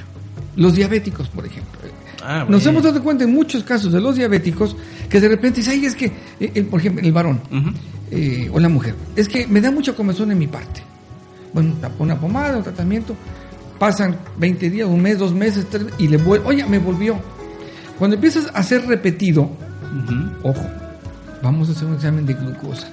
Los 0.56 0.74
diabéticos, 0.74 1.28
por 1.28 1.46
ejemplo. 1.46 1.80
Ah, 2.22 2.44
Nos 2.46 2.66
hemos 2.66 2.82
dado 2.82 3.02
cuenta 3.02 3.24
en 3.24 3.32
muchos 3.32 3.64
casos 3.64 3.92
de 3.92 4.00
los 4.00 4.16
diabéticos 4.16 4.76
que 5.08 5.20
de 5.20 5.28
repente 5.28 5.60
dice, 5.60 5.70
ay, 5.70 5.86
es 5.86 5.94
que, 5.94 6.06
eh, 6.38 6.52
el- 6.54 6.66
por 6.66 6.80
ejemplo, 6.80 7.02
el 7.02 7.12
varón 7.12 7.40
Ujú. 7.50 7.70
eh, 8.10 8.50
o 8.52 8.60
la 8.60 8.68
mujer, 8.68 8.94
es 9.16 9.26
que 9.26 9.46
me 9.46 9.60
da 9.62 9.70
mucha 9.70 9.94
comezón 9.94 10.30
en 10.32 10.38
mi 10.38 10.46
parte. 10.48 10.82
Bueno, 11.54 11.74
una 11.98 12.20
pomada, 12.20 12.58
un 12.58 12.62
tratamiento, 12.62 13.16
pasan 13.80 14.16
20 14.36 14.70
días, 14.70 14.86
un 14.86 15.00
mes, 15.02 15.18
dos 15.18 15.32
meses, 15.34 15.66
tres, 15.68 15.86
y 15.98 16.06
le 16.06 16.18
vuelve, 16.18 16.46
oye, 16.46 16.64
me 16.66 16.78
volvió. 16.78 17.16
Cuando 17.98 18.14
empiezas 18.14 18.48
a 18.54 18.62
ser 18.62 18.86
repetido, 18.86 19.50
ojo, 20.42 20.66
vamos 21.42 21.68
a 21.68 21.72
hacer 21.72 21.88
un 21.88 21.94
examen 21.94 22.24
de 22.26 22.34
glucosa. 22.34 22.88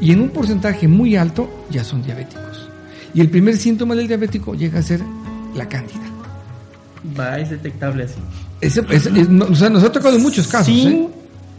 Y 0.00 0.12
en 0.12 0.20
un 0.20 0.30
porcentaje 0.30 0.86
muy 0.88 1.16
alto 1.16 1.48
ya 1.70 1.84
son 1.84 2.02
diabéticos. 2.02 2.70
Y 3.12 3.20
el 3.20 3.28
primer 3.30 3.56
síntoma 3.56 3.94
del 3.96 4.06
diabético 4.08 4.54
llega 4.54 4.78
a 4.78 4.82
ser 4.82 5.00
la 5.54 5.68
cándida. 5.68 6.00
Va, 7.18 7.38
es 7.40 7.50
detectable 7.50 8.04
así. 8.04 8.20
Es- 8.60 9.10
no- 9.28 9.46
o 9.46 9.54
sea, 9.56 9.68
nos 9.70 9.82
ha 9.82 9.90
tocado 9.90 10.16
en 10.16 10.22
muchos 10.22 10.46
casos. 10.46 10.66
Sin 10.72 10.88
¿eh? 10.92 11.08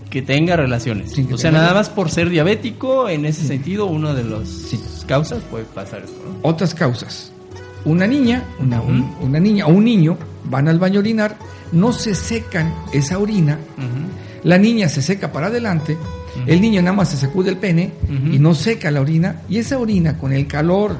que 0.09 0.21
tenga 0.21 0.55
relaciones. 0.55 1.11
Sin 1.11 1.27
que 1.27 1.33
o 1.33 1.37
sea, 1.37 1.51
tenga- 1.51 1.63
nada 1.63 1.73
más 1.73 1.89
por 1.89 2.09
ser 2.09 2.29
diabético, 2.29 3.09
en 3.09 3.25
ese 3.25 3.45
sentido, 3.45 3.87
una 3.87 4.13
de 4.13 4.23
las 4.23 4.47
Sí. 4.47 4.79
causas 5.05 5.41
puede 5.51 5.65
pasar 5.65 6.03
esto, 6.03 6.17
¿no? 6.25 6.49
Otras 6.49 6.73
causas. 6.73 7.32
Una 7.85 8.07
niña, 8.07 8.43
una, 8.59 8.81
un- 8.81 9.13
una 9.21 9.39
niña 9.39 9.65
o 9.67 9.69
un 9.69 9.83
niño 9.85 10.17
van 10.45 10.67
al 10.67 10.79
baño 10.79 10.97
a 10.97 10.99
orinar, 10.99 11.37
no 11.71 11.91
se 11.91 12.15
secan 12.15 12.73
esa 12.93 13.17
orina, 13.19 13.57
la 14.43 14.57
niña 14.57 14.87
se 14.89 15.01
seca 15.01 15.31
para 15.31 15.47
adelante, 15.47 15.97
el 16.47 16.61
niño 16.61 16.81
nada 16.81 16.95
más 16.95 17.09
se 17.09 17.17
sacude 17.17 17.49
el 17.49 17.57
pene 17.57 17.91
y 18.33 18.39
no 18.39 18.53
seca 18.53 18.89
la 18.91 19.01
orina, 19.01 19.41
y 19.49 19.57
esa 19.57 19.77
orina 19.79 20.17
con 20.17 20.31
el 20.33 20.47
calor, 20.47 20.95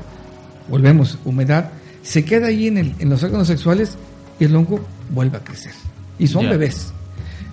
volvemos, 0.70 1.18
humedad, 1.26 1.70
se 2.02 2.24
queda 2.26 2.48
ahí 2.48 2.68
en, 2.68 2.78
el- 2.78 2.96
en 3.00 3.10
los 3.10 3.24
órganos 3.24 3.48
sexuales 3.48 3.98
y 4.40 4.46
el 4.46 4.56
hongo 4.56 4.80
vuelve 5.10 5.38
a 5.38 5.44
crecer. 5.44 5.72
Y 6.20 6.28
son 6.28 6.44
bebés, 6.50 6.92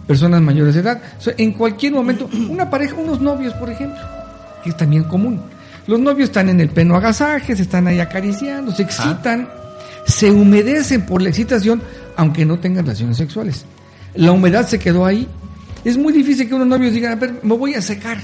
personas 0.06 0.42
mayores 0.42 0.74
de 0.74 0.80
edad. 0.80 1.00
O 1.18 1.20
sea, 1.22 1.34
en 1.38 1.52
cualquier 1.52 1.92
momento, 1.92 2.28
una 2.48 2.68
pareja, 2.68 2.94
unos 2.96 3.20
novios, 3.20 3.54
por 3.54 3.70
ejemplo, 3.70 4.00
que 4.62 4.70
es 4.70 4.76
también 4.76 5.04
común. 5.04 5.40
Los 5.86 6.00
novios 6.00 6.28
están 6.28 6.48
en 6.48 6.60
el 6.60 6.68
peno 6.68 6.94
agasaje, 6.96 7.56
se 7.56 7.62
están 7.62 7.86
ahí 7.86 8.00
acariciando, 8.00 8.72
se 8.72 8.82
excitan, 8.82 9.48
se 10.06 10.30
humedecen 10.30 11.06
por 11.06 11.22
la 11.22 11.28
excitación, 11.28 11.82
aunque 12.16 12.44
no 12.44 12.58
tengan 12.58 12.84
relaciones 12.84 13.16
sexuales. 13.16 13.64
La 14.14 14.32
humedad 14.32 14.66
se 14.66 14.78
quedó 14.78 15.06
ahí. 15.06 15.26
Es 15.84 15.96
muy 15.96 16.12
difícil 16.12 16.48
que 16.48 16.54
unos 16.54 16.66
novios 16.66 16.92
digan, 16.92 17.12
a 17.12 17.16
ver, 17.16 17.40
me 17.42 17.54
voy 17.54 17.74
a 17.74 17.82
secar. 17.82 18.18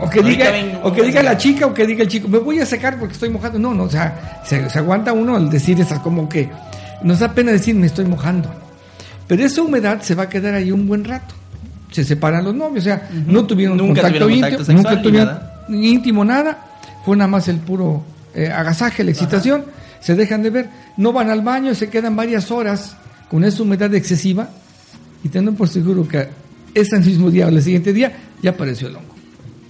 O 0.00 0.08
que, 0.08 0.22
diga, 0.22 0.50
o 0.82 0.92
que 0.92 1.02
diga 1.02 1.22
la 1.22 1.36
chica 1.36 1.66
o 1.66 1.74
que 1.74 1.86
diga 1.86 2.02
el 2.02 2.08
chico, 2.08 2.28
me 2.28 2.38
voy 2.38 2.60
a 2.60 2.66
secar 2.66 2.98
porque 2.98 3.12
estoy 3.12 3.28
mojado. 3.28 3.58
No, 3.58 3.74
no, 3.74 3.84
o 3.84 3.90
sea, 3.90 4.40
se, 4.44 4.70
se 4.70 4.78
aguanta 4.78 5.12
uno 5.12 5.36
al 5.36 5.50
decir 5.50 5.78
esas 5.78 5.98
como 5.98 6.28
que 6.30 6.48
nos 7.02 7.18
da 7.18 7.32
pena 7.32 7.52
decir 7.52 7.74
me 7.74 7.86
estoy 7.86 8.06
mojando. 8.06 8.50
Pero 9.26 9.44
esa 9.44 9.60
humedad 9.62 10.00
se 10.00 10.14
va 10.14 10.24
a 10.24 10.28
quedar 10.28 10.54
ahí 10.54 10.72
un 10.72 10.86
buen 10.86 11.04
rato. 11.04 11.34
Se 11.90 12.04
separan 12.04 12.44
los 12.44 12.54
novios, 12.54 12.84
o 12.84 12.88
sea, 12.88 13.08
no 13.26 13.44
tuvieron 13.46 13.76
Nunca 13.76 14.02
contacto 14.02 14.24
tuvieron 14.24 14.30
íntimo, 14.32 14.56
contacto 14.58 14.64
sexual 14.64 14.94
nunca 14.94 15.02
tuvieron 15.02 15.28
nada. 15.28 15.55
Ni 15.68 15.90
íntimo 15.90 16.24
nada, 16.24 16.66
fue 17.04 17.16
nada 17.16 17.28
más 17.28 17.48
el 17.48 17.58
puro 17.58 18.04
eh, 18.34 18.48
agasaje, 18.48 19.04
la 19.04 19.10
excitación, 19.10 19.64
se 20.00 20.14
dejan 20.14 20.42
de 20.42 20.50
ver, 20.50 20.68
no 20.96 21.12
van 21.12 21.30
al 21.30 21.42
baño, 21.42 21.74
se 21.74 21.88
quedan 21.88 22.16
varias 22.16 22.50
horas 22.50 22.96
con 23.30 23.44
esa 23.44 23.62
humedad 23.62 23.92
excesiva 23.94 24.50
y 25.24 25.28
tengo 25.28 25.52
por 25.52 25.68
seguro 25.68 26.06
que 26.06 26.28
ese 26.74 26.98
mismo 26.98 27.30
día 27.30 27.46
o 27.46 27.48
el 27.48 27.62
siguiente 27.62 27.92
día 27.92 28.12
ya 28.42 28.50
apareció 28.50 28.88
el 28.88 28.96
hongo. 28.96 29.14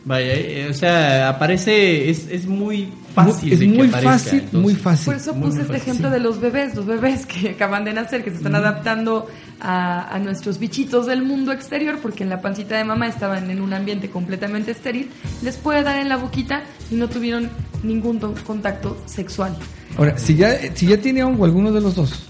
Vaya, 0.05 0.35
eh, 0.35 0.69
o 0.71 0.75
sea, 0.75 1.29
aparece, 1.29 2.11
es, 2.11 2.29
es 2.31 2.47
muy 2.47 2.91
fácil. 3.25 3.53
es 3.53 3.59
de 3.61 3.67
que 3.67 3.73
muy 3.77 3.89
aparezca, 3.89 4.11
fácil, 4.13 4.35
entonces. 4.41 4.61
muy 4.61 4.75
fácil. 4.75 5.05
Por 5.07 5.15
eso 5.17 5.33
puse 5.35 5.39
muy 5.41 5.49
este 5.51 5.63
fácil. 5.65 5.77
ejemplo 5.83 6.11
de 6.11 6.21
los 6.21 6.41
bebés, 6.41 6.75
los 6.75 6.87
bebés 6.87 7.27
que 7.27 7.51
acaban 7.57 7.85
de 7.85 7.93
nacer, 7.95 8.23
que 8.25 8.31
se 8.31 8.37
están 8.37 8.55
adaptando 8.55 9.27
a, 9.61 10.15
a 10.15 10.19
nuestros 10.19 10.59
bichitos 10.59 11.07
del 11.07 11.23
mundo 11.23 11.53
exterior, 11.53 11.99
porque 12.03 12.23
en 12.25 12.31
la 12.31 12.41
pancita 12.41 12.77
de 12.77 12.85
mamá 12.85 13.09
estaban 13.09 13.51
en 13.51 13.61
un 13.61 13.73
ambiente 13.73 14.11
completamente 14.11 14.71
estéril, 14.73 15.09
les 15.43 15.57
puede 15.57 15.83
dar 15.83 15.99
en 15.99 16.09
la 16.09 16.17
boquita 16.17 16.63
y 16.91 16.95
no 16.97 17.09
tuvieron 17.09 17.49
ningún 17.83 18.19
to- 18.21 18.35
contacto 18.47 18.97
sexual. 19.07 19.57
Ahora, 19.99 20.19
si 20.19 20.35
ya, 20.35 20.59
si 20.75 20.87
ya 20.87 21.01
tiene 21.01 21.25
hongo 21.25 21.47
alguno 21.47 21.73
de 21.73 21.81
los 21.81 21.95
dos, 21.95 22.27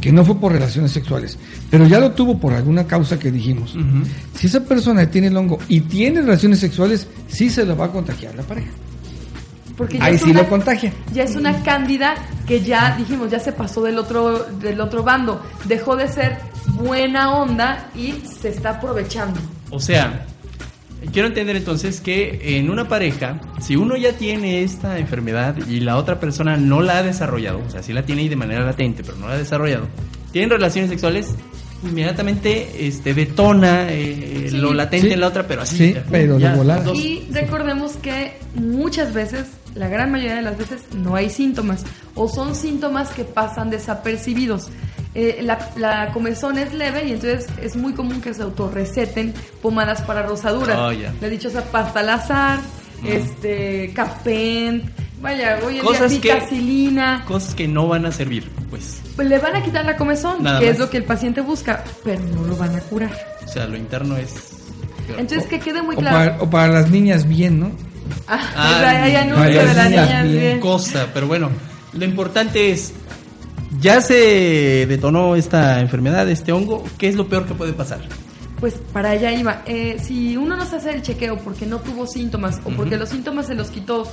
que 0.00 0.10
no 0.10 0.24
fue 0.24 0.36
por 0.40 0.52
relaciones 0.52 0.90
sexuales, 0.92 1.38
pero 1.70 1.86
ya 1.86 2.00
lo 2.00 2.12
tuvo 2.12 2.38
por 2.38 2.54
alguna 2.54 2.86
causa 2.86 3.18
que 3.18 3.30
dijimos, 3.30 3.76
si 4.34 4.46
esa 4.46 4.64
persona 4.64 5.04
tiene 5.10 5.26
el 5.26 5.36
hongo 5.36 5.58
y 5.68 5.80
tiene 5.82 6.22
relaciones 6.22 6.60
sexuales, 6.60 7.06
sí 7.28 7.50
se 7.50 7.66
lo 7.66 7.76
va 7.76 7.86
a 7.86 7.92
contagiar 7.92 8.34
la 8.36 8.42
pareja. 8.42 8.70
Porque 9.80 9.96
ya 9.96 10.04
Ahí 10.04 10.16
es 10.16 10.20
sí 10.20 10.30
una- 10.30 10.42
lo 10.42 10.48
contagia. 10.50 10.92
ya 11.14 11.22
es 11.22 11.36
una 11.36 11.62
cándida 11.62 12.14
que 12.46 12.60
ya 12.60 12.94
dijimos, 12.98 13.30
ya 13.30 13.40
se 13.40 13.52
pasó 13.52 13.80
del 13.82 13.96
otro, 13.98 14.44
del 14.60 14.78
otro 14.78 15.02
bando, 15.02 15.42
dejó 15.64 15.96
de 15.96 16.06
ser 16.06 16.36
buena 16.74 17.34
onda 17.34 17.88
y 17.94 18.12
se 18.26 18.50
está 18.50 18.72
aprovechando. 18.72 19.40
O 19.70 19.80
sea, 19.80 20.26
quiero 21.14 21.28
entender 21.28 21.56
entonces 21.56 22.02
que 22.02 22.58
en 22.58 22.68
una 22.68 22.88
pareja, 22.88 23.40
si 23.58 23.74
uno 23.76 23.96
ya 23.96 24.12
tiene 24.12 24.62
esta 24.62 24.98
enfermedad 24.98 25.56
y 25.66 25.80
la 25.80 25.96
otra 25.96 26.20
persona 26.20 26.58
no 26.58 26.82
la 26.82 26.98
ha 26.98 27.02
desarrollado, 27.02 27.62
o 27.66 27.70
sea, 27.70 27.82
sí 27.82 27.94
la 27.94 28.02
tiene 28.02 28.20
ahí 28.20 28.28
de 28.28 28.36
manera 28.36 28.62
latente, 28.66 29.02
pero 29.02 29.16
no 29.16 29.28
la 29.28 29.34
ha 29.34 29.38
desarrollado, 29.38 29.86
tienen 30.30 30.50
relaciones 30.50 30.90
sexuales, 30.90 31.34
inmediatamente 31.82 32.86
este 32.86 33.14
detona 33.14 33.86
eh, 33.90 34.48
Sí. 34.50 34.56
lo 34.58 34.74
latente 34.74 35.08
Sí. 35.08 35.12
en 35.14 35.20
la 35.20 35.28
otra, 35.28 35.46
pero 35.46 35.62
así. 35.62 35.76
Sí, 35.76 35.96
pero 36.10 36.38
de 36.38 36.48
dos- 36.84 36.98
Y 36.98 37.26
recordemos 37.32 37.92
que 37.96 38.36
muchas 38.54 39.14
veces, 39.14 39.46
la 39.74 39.88
gran 39.88 40.10
mayoría 40.10 40.36
de 40.36 40.42
las 40.42 40.58
veces, 40.58 40.82
no 40.94 41.14
hay 41.14 41.30
síntomas 41.30 41.84
o 42.14 42.28
son 42.28 42.54
síntomas 42.54 43.10
que 43.10 43.24
pasan 43.24 43.70
desapercibidos. 43.70 44.68
Eh, 45.14 45.40
la, 45.42 45.58
la 45.76 46.12
comezón 46.12 46.56
es 46.58 46.72
leve 46.72 47.06
y 47.08 47.12
entonces 47.12 47.46
es 47.60 47.74
muy 47.76 47.94
común 47.94 48.20
que 48.20 48.32
se 48.32 48.42
autorreceten 48.42 49.34
pomadas 49.60 50.02
para 50.02 50.22
rosaduras. 50.22 50.78
Oh, 50.78 50.92
ya. 50.92 51.12
La 51.20 51.28
dichosa 51.28 51.64
pasta 51.64 52.00
al 52.00 52.10
azar, 52.10 52.60
este, 53.04 53.92
Capent, 53.94 54.84
vaya, 55.20 55.58
hoy 55.66 55.78
en 55.78 55.84
Cosas 55.84 56.10
día 56.10 56.20
que-. 56.20 57.24
Cosas 57.26 57.54
que 57.54 57.66
no 57.66 57.88
van 57.88 58.06
a 58.06 58.12
servir, 58.12 58.48
pues. 58.70 59.00
Pues 59.16 59.28
le 59.28 59.38
van 59.38 59.56
a 59.56 59.62
quitar 59.62 59.84
la 59.84 59.96
comezón, 59.96 60.42
Nada 60.42 60.60
que 60.60 60.66
más. 60.66 60.74
es 60.74 60.80
lo 60.80 60.88
que 60.90 60.96
el 60.98 61.04
paciente 61.04 61.40
busca, 61.40 61.82
pero 62.04 62.22
no 62.22 62.44
lo 62.44 62.56
van 62.56 62.74
a 62.76 62.80
curar. 62.80 63.10
O 63.44 63.48
sea, 63.48 63.66
lo 63.66 63.76
interno 63.76 64.16
es... 64.16 64.32
Entonces 65.18 65.46
que 65.48 65.58
quede 65.58 65.82
muy 65.82 65.96
O 65.96 65.98
claro. 65.98 66.16
para, 66.16 66.42
o 66.44 66.50
para 66.50 66.68
las 66.68 66.90
niñas 66.90 67.26
bien, 67.26 67.58
¿no? 67.58 67.72
Ah, 68.26 68.40
Ah, 68.56 68.74
o 68.76 68.80
sea, 68.80 69.04
hay 69.04 69.52
de 69.54 69.64
las 69.64 69.90
niñas 69.90 69.90
niñas 69.90 70.22
bien. 70.24 70.40
bien. 70.40 70.60
cosa, 70.60 71.08
pero 71.12 71.26
bueno, 71.26 71.50
lo 71.92 72.04
importante 72.04 72.70
es, 72.70 72.92
ya 73.80 74.00
se 74.00 74.86
detonó 74.88 75.36
esta 75.36 75.80
enfermedad, 75.80 76.28
este 76.28 76.52
hongo, 76.52 76.84
¿qué 76.98 77.08
es 77.08 77.14
lo 77.16 77.28
peor 77.28 77.46
que 77.46 77.54
puede 77.54 77.72
pasar? 77.72 78.00
Pues 78.58 78.74
para 78.92 79.10
allá 79.10 79.32
iba. 79.32 79.62
Eh, 79.66 79.96
si 80.02 80.36
uno 80.36 80.54
no 80.56 80.66
se 80.66 80.76
hace 80.76 80.90
el 80.90 81.02
chequeo 81.02 81.38
porque 81.38 81.64
no 81.66 81.78
tuvo 81.78 82.06
síntomas 82.06 82.60
o 82.64 82.70
porque 82.70 82.98
los 82.98 83.08
síntomas 83.08 83.46
se 83.46 83.54
los 83.54 83.70
quitó 83.70 84.06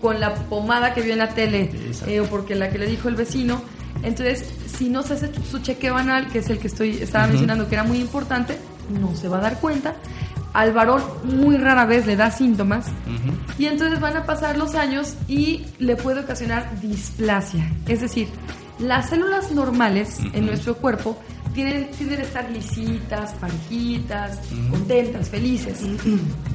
con 0.00 0.20
la 0.20 0.34
pomada 0.34 0.94
que 0.94 1.00
vio 1.02 1.14
en 1.14 1.18
la 1.18 1.30
tele 1.30 1.70
eh, 2.06 2.20
o 2.20 2.26
porque 2.26 2.54
la 2.54 2.70
que 2.70 2.78
le 2.78 2.86
dijo 2.86 3.08
el 3.08 3.16
vecino, 3.16 3.60
entonces 4.04 4.44
si 4.76 4.88
no 4.88 5.02
se 5.02 5.14
hace 5.14 5.30
su 5.50 5.58
chequeo 5.58 5.96
anal, 5.96 6.28
que 6.28 6.38
es 6.38 6.48
el 6.50 6.58
que 6.58 6.68
estoy 6.68 6.90
estaba 7.00 7.26
mencionando 7.26 7.68
que 7.68 7.74
era 7.74 7.82
muy 7.82 7.98
importante, 7.98 8.56
no 9.00 9.16
se 9.16 9.26
va 9.28 9.38
a 9.38 9.40
dar 9.40 9.58
cuenta. 9.58 9.96
Al 10.52 10.72
varón 10.72 11.02
muy 11.24 11.56
rara 11.56 11.84
vez 11.84 12.06
le 12.06 12.16
da 12.16 12.30
síntomas. 12.30 12.86
Y 13.58 13.66
entonces 13.66 14.00
van 14.00 14.16
a 14.16 14.24
pasar 14.24 14.56
los 14.56 14.74
años 14.74 15.14
y 15.28 15.66
le 15.78 15.96
puede 15.96 16.20
ocasionar 16.20 16.80
displasia. 16.80 17.70
Es 17.86 18.00
decir, 18.00 18.28
las 18.78 19.10
células 19.10 19.50
normales 19.50 20.18
en 20.32 20.46
nuestro 20.46 20.76
cuerpo 20.76 21.18
tienen, 21.54 21.90
tienden 21.90 22.20
a 22.20 22.22
estar 22.22 22.50
lisitas, 22.50 23.32
parejitas, 23.34 24.38
contentas, 24.70 25.28
felices. 25.28 25.80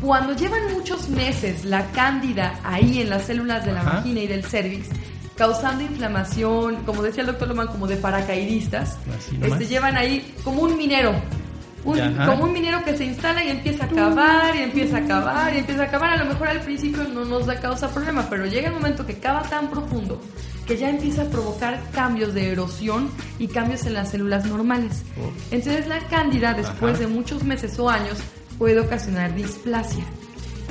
Cuando 0.01 0.34
llevan 0.34 0.73
muchos 0.73 1.10
meses 1.10 1.65
la 1.65 1.86
cándida 1.91 2.60
ahí 2.63 3.01
en 3.01 3.10
las 3.10 3.25
células 3.25 3.65
de 3.65 3.73
la 3.73 3.84
vagina 3.84 4.21
y 4.21 4.27
del 4.27 4.43
cervix, 4.43 4.88
causando 5.36 5.84
inflamación, 5.84 6.84
como 6.86 7.01
decía 7.01 7.21
el 7.21 7.27
doctor 7.27 7.47
Loman, 7.47 7.67
como 7.67 7.88
de 7.88 7.97
paracaidistas, 7.97 8.97
este, 9.41 9.65
llevan 9.65 9.97
ahí 9.97 10.34
como 10.43 10.62
un 10.62 10.77
minero. 10.77 11.13
Un- 11.86 12.15
como 12.26 12.46
un 12.46 12.54
minero 12.54 12.84
que 12.86 12.96
se 12.98 13.04
instala 13.06 13.43
y 13.43 13.50
empieza 13.50 13.86
a 13.86 13.88
cavar 13.89 14.56
y 14.56 14.60
empieza 14.62 14.98
a 14.98 15.06
cavar 15.06 15.54
y 15.54 15.60
empieza 15.60 15.84
a 15.84 15.88
cavar. 15.89 16.12
A 16.12 16.24
lo 16.24 16.26
mejor 16.32 16.48
al 16.48 16.62
principio 16.62 17.04
no 17.04 17.26
nos 17.26 17.46
da 17.46 17.60
causa 17.60 17.89
problema, 17.89 18.28
pero 18.30 18.46
llega 18.46 18.69
el 18.69 18.74
momento 18.74 19.06
que 19.06 19.17
cava 19.19 19.41
tan 19.43 19.69
profundo 19.69 20.22
que 20.65 20.78
ya 20.78 20.89
empieza 20.89 21.24
a 21.24 21.26
provocar 21.26 21.78
cambios 21.93 22.34
de 22.34 22.52
erosión 22.54 23.12
y 23.38 23.48
cambios 23.50 23.86
en 23.86 23.96
las 23.96 24.12
células 24.12 24.46
normales. 24.46 25.04
Entonces 25.52 25.88
la 25.88 26.00
cándida, 26.08 26.54
después 26.54 26.93
Ajá. 26.93 27.02
de 27.02 27.08
muchos 27.08 27.43
meses 27.43 27.78
o 27.80 27.89
años, 27.89 28.17
puede 28.58 28.80
ocasionar 28.80 29.36
displasia, 29.36 30.06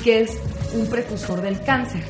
que 0.03 0.23
es 0.23 0.39
un 0.75 0.87
precursor 0.87 1.43
del 1.43 1.63
cáncer. 1.63 2.03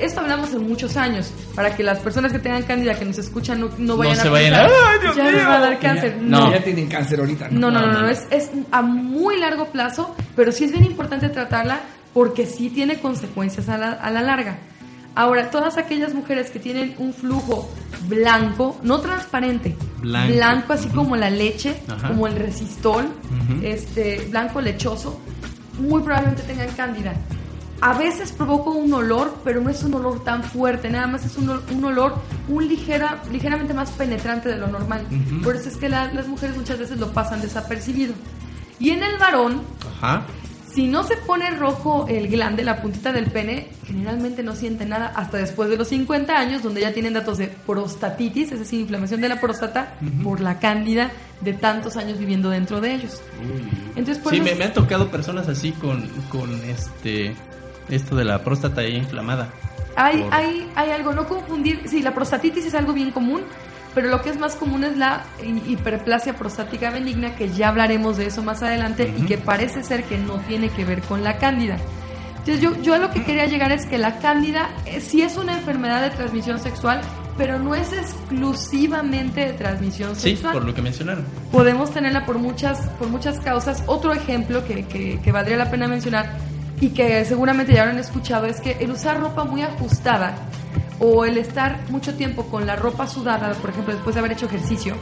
Esto 0.00 0.20
hablamos 0.20 0.52
en 0.54 0.66
muchos 0.68 0.96
años, 0.96 1.30
para 1.54 1.74
que 1.76 1.82
las 1.82 1.98
personas 1.98 2.32
que 2.32 2.38
tengan 2.38 2.62
cándida 2.62 2.94
que 2.98 3.04
nos 3.04 3.18
escuchan 3.18 3.60
no, 3.60 3.70
no 3.78 3.96
vayan 3.96 4.16
se 4.16 4.28
a 4.28 4.30
vayan 4.30 4.52
pensar, 4.54 4.70
a- 4.70 4.90
¡Ay, 4.92 4.98
Dios 5.00 5.16
ya 5.16 5.24
me 5.24 5.32
mío! 5.32 5.48
va 5.48 5.56
a 5.56 5.60
dar 5.60 5.78
cáncer. 5.78 6.16
Ya- 6.16 6.22
no. 6.22 6.52
Ya 6.52 6.64
tienen 6.64 6.88
cáncer 6.88 7.20
ahorita. 7.20 7.48
No, 7.50 7.70
no, 7.70 7.80
no, 7.80 7.86
No, 7.88 7.92
no, 7.92 8.00
no. 8.02 8.08
Es, 8.08 8.26
es 8.30 8.50
a 8.70 8.82
muy 8.82 9.38
largo 9.38 9.66
plazo, 9.66 10.14
pero 10.36 10.50
sí 10.52 10.64
es 10.64 10.72
bien 10.72 10.84
importante 10.84 11.28
tratarla 11.28 11.80
porque 12.14 12.46
sí 12.46 12.70
tiene 12.70 12.98
consecuencias 13.00 13.68
a 13.68 13.78
la, 13.78 13.92
a 13.92 14.10
la 14.10 14.22
larga. 14.22 14.58
Ahora, 15.14 15.50
todas 15.50 15.76
aquellas 15.76 16.14
mujeres 16.14 16.50
que 16.50 16.58
tienen 16.58 16.94
un 16.98 17.12
flujo 17.12 17.68
blanco, 18.08 18.78
no 18.82 19.00
transparente, 19.00 19.76
Blanco. 20.00 20.72
así 20.72 20.88
como 20.88 21.16
la 21.16 21.28
leche, 21.30 21.74
Ajá. 21.88 22.08
como 22.08 22.26
el 22.26 22.36
resistol, 22.36 23.04
Ujú. 23.04 23.60
este, 23.62 24.26
blanco 24.30 24.60
lechoso, 24.60 25.20
muy 25.78 26.02
probablemente 26.02 26.42
tengan 26.44 26.68
cándida. 26.70 27.12
A 27.84 27.98
veces 27.98 28.30
provoca 28.30 28.70
un 28.70 28.92
olor, 28.94 29.34
pero 29.42 29.60
no 29.60 29.68
es 29.68 29.82
un 29.82 29.92
olor 29.94 30.22
tan 30.22 30.44
fuerte, 30.44 30.88
nada 30.88 31.08
más 31.08 31.24
es 31.26 31.36
un, 31.36 31.48
ol- 31.48 31.62
un 31.74 31.84
olor 31.84 32.14
un 32.48 32.68
ligera, 32.68 33.20
ligeramente 33.30 33.74
más 33.74 33.90
penetrante 33.90 34.48
de 34.48 34.56
lo 34.56 34.68
normal. 34.68 35.04
Por 35.42 35.56
eso 35.56 35.68
es 35.68 35.76
que 35.76 35.88
la- 35.88 36.12
las 36.14 36.28
mujeres 36.28 36.56
muchas 36.56 36.78
veces 36.78 36.98
lo 36.98 37.12
pasan 37.12 37.40
desapercibido. 37.42 38.14
Y 38.78 38.90
en 38.90 39.02
el 39.02 39.18
varón, 39.18 39.62
Ajá. 39.98 40.22
si 40.72 40.86
no 40.86 41.02
se 41.02 41.16
pone 41.16 41.50
rojo 41.50 42.06
el 42.08 42.28
glande, 42.28 42.62
la 42.62 42.80
puntita 42.80 43.12
del 43.12 43.26
pene, 43.32 43.68
generalmente 43.84 44.44
no 44.44 44.54
siente 44.54 44.86
nada 44.86 45.12
hasta 45.16 45.38
después 45.38 45.68
de 45.68 45.76
los 45.76 45.88
50 45.88 46.38
años, 46.38 46.62
donde 46.62 46.82
ya 46.82 46.92
tienen 46.92 47.12
datos 47.14 47.36
de 47.38 47.48
prostatitis, 47.48 48.52
es 48.52 48.60
decir, 48.60 48.80
inflamación 48.80 49.20
de 49.20 49.28
la 49.28 49.40
próstata 49.40 49.94
por 50.22 50.40
la 50.40 50.60
cándida 50.60 51.10
de 51.40 51.52
tantos 51.54 51.96
años 51.96 52.16
viviendo 52.18 52.48
dentro 52.48 52.80
de 52.80 52.94
ellos. 52.94 53.20
Entonces, 53.96 54.18
por 54.22 54.32
Sí, 54.32 54.36
eso- 54.38 54.44
me, 54.44 54.54
me 54.54 54.64
han 54.66 54.72
tocado 54.72 55.08
personas 55.10 55.48
así 55.48 55.72
con, 55.72 56.06
con 56.30 56.48
este 56.64 57.34
esto 57.88 58.16
de 58.16 58.24
la 58.24 58.42
próstata 58.44 58.86
inflamada. 58.86 59.48
Hay, 59.96 60.22
Por- 60.22 60.34
hay, 60.34 60.70
hay 60.74 60.90
algo, 60.90 61.12
no 61.12 61.26
confundir, 61.28 61.82
sí, 61.86 62.02
la 62.02 62.14
prostatitis 62.14 62.64
es 62.66 62.74
algo 62.74 62.92
bien 62.92 63.10
común, 63.10 63.42
pero 63.94 64.08
lo 64.08 64.22
que 64.22 64.30
es 64.30 64.38
más 64.38 64.54
común 64.54 64.84
es 64.84 64.96
la 64.96 65.24
hi- 65.42 65.72
hiperplasia 65.72 66.34
prostática 66.34 66.90
benigna, 66.90 67.34
que 67.36 67.50
ya 67.50 67.68
hablaremos 67.68 68.16
de 68.16 68.26
eso 68.26 68.42
más 68.42 68.62
adelante 68.62 69.12
y 69.18 69.22
que 69.26 69.36
parece 69.36 69.82
ser 69.82 70.04
que 70.04 70.16
no 70.16 70.38
tiene 70.40 70.70
que 70.70 70.84
ver 70.86 71.02
con 71.02 71.22
la 71.22 71.36
cándida. 71.36 71.76
Entonces 72.38 72.60
yo, 72.60 72.74
yo 72.82 72.94
a 72.94 72.98
lo 72.98 73.10
que 73.10 73.22
quería 73.22 73.46
llegar 73.46 73.70
es 73.70 73.84
que 73.86 73.98
la 73.98 74.18
cándida 74.18 74.70
eh, 74.86 75.00
sí 75.00 75.22
es 75.22 75.36
una 75.36 75.52
enfermedad 75.58 76.00
de 76.02 76.10
transmisión 76.10 76.58
sexual, 76.58 77.02
pero 77.36 77.58
no 77.58 77.74
es 77.74 77.92
exclusivamente 77.92 79.40
de 79.46 79.52
transmisión 79.52 80.16
Sí, 80.16 80.30
sexual 80.30 80.54
por 80.54 80.64
lo 80.64 80.74
que 80.74 80.82
mencionaron. 80.82 81.24
podemos 81.52 81.90
tenerla 81.92 82.24
por 82.26 82.38
muchas, 82.38 82.80
por 82.98 83.08
muchas 83.08 83.38
causas. 83.40 83.82
Otro 83.86 84.12
ejemplo 84.12 84.64
que, 84.64 84.86
que- 84.86 85.20
que 85.22 85.32
valdría 85.32 85.56
la 85.56 85.70
pena 85.70 85.86
mencionar 85.86 86.36
y 86.82 86.88
que 86.88 87.24
seguramente 87.24 87.72
ya 87.72 87.82
habrán 87.82 87.98
escuchado 87.98 88.46
es 88.46 88.60
que 88.60 88.72
el 88.80 88.90
usar 88.90 89.20
ropa 89.20 89.44
muy 89.44 89.62
ajustada 89.62 90.34
o 90.98 91.24
el 91.24 91.38
estar 91.38 91.78
mucho 91.90 92.14
tiempo 92.16 92.42
con 92.46 92.66
la 92.66 92.74
ropa 92.74 93.06
sudada, 93.06 93.52
por 93.54 93.70
ejemplo, 93.70 93.94
después 93.94 94.14
de 94.14 94.18
haber 94.18 94.32
hecho 94.32 94.46
ejercicio, 94.46 94.96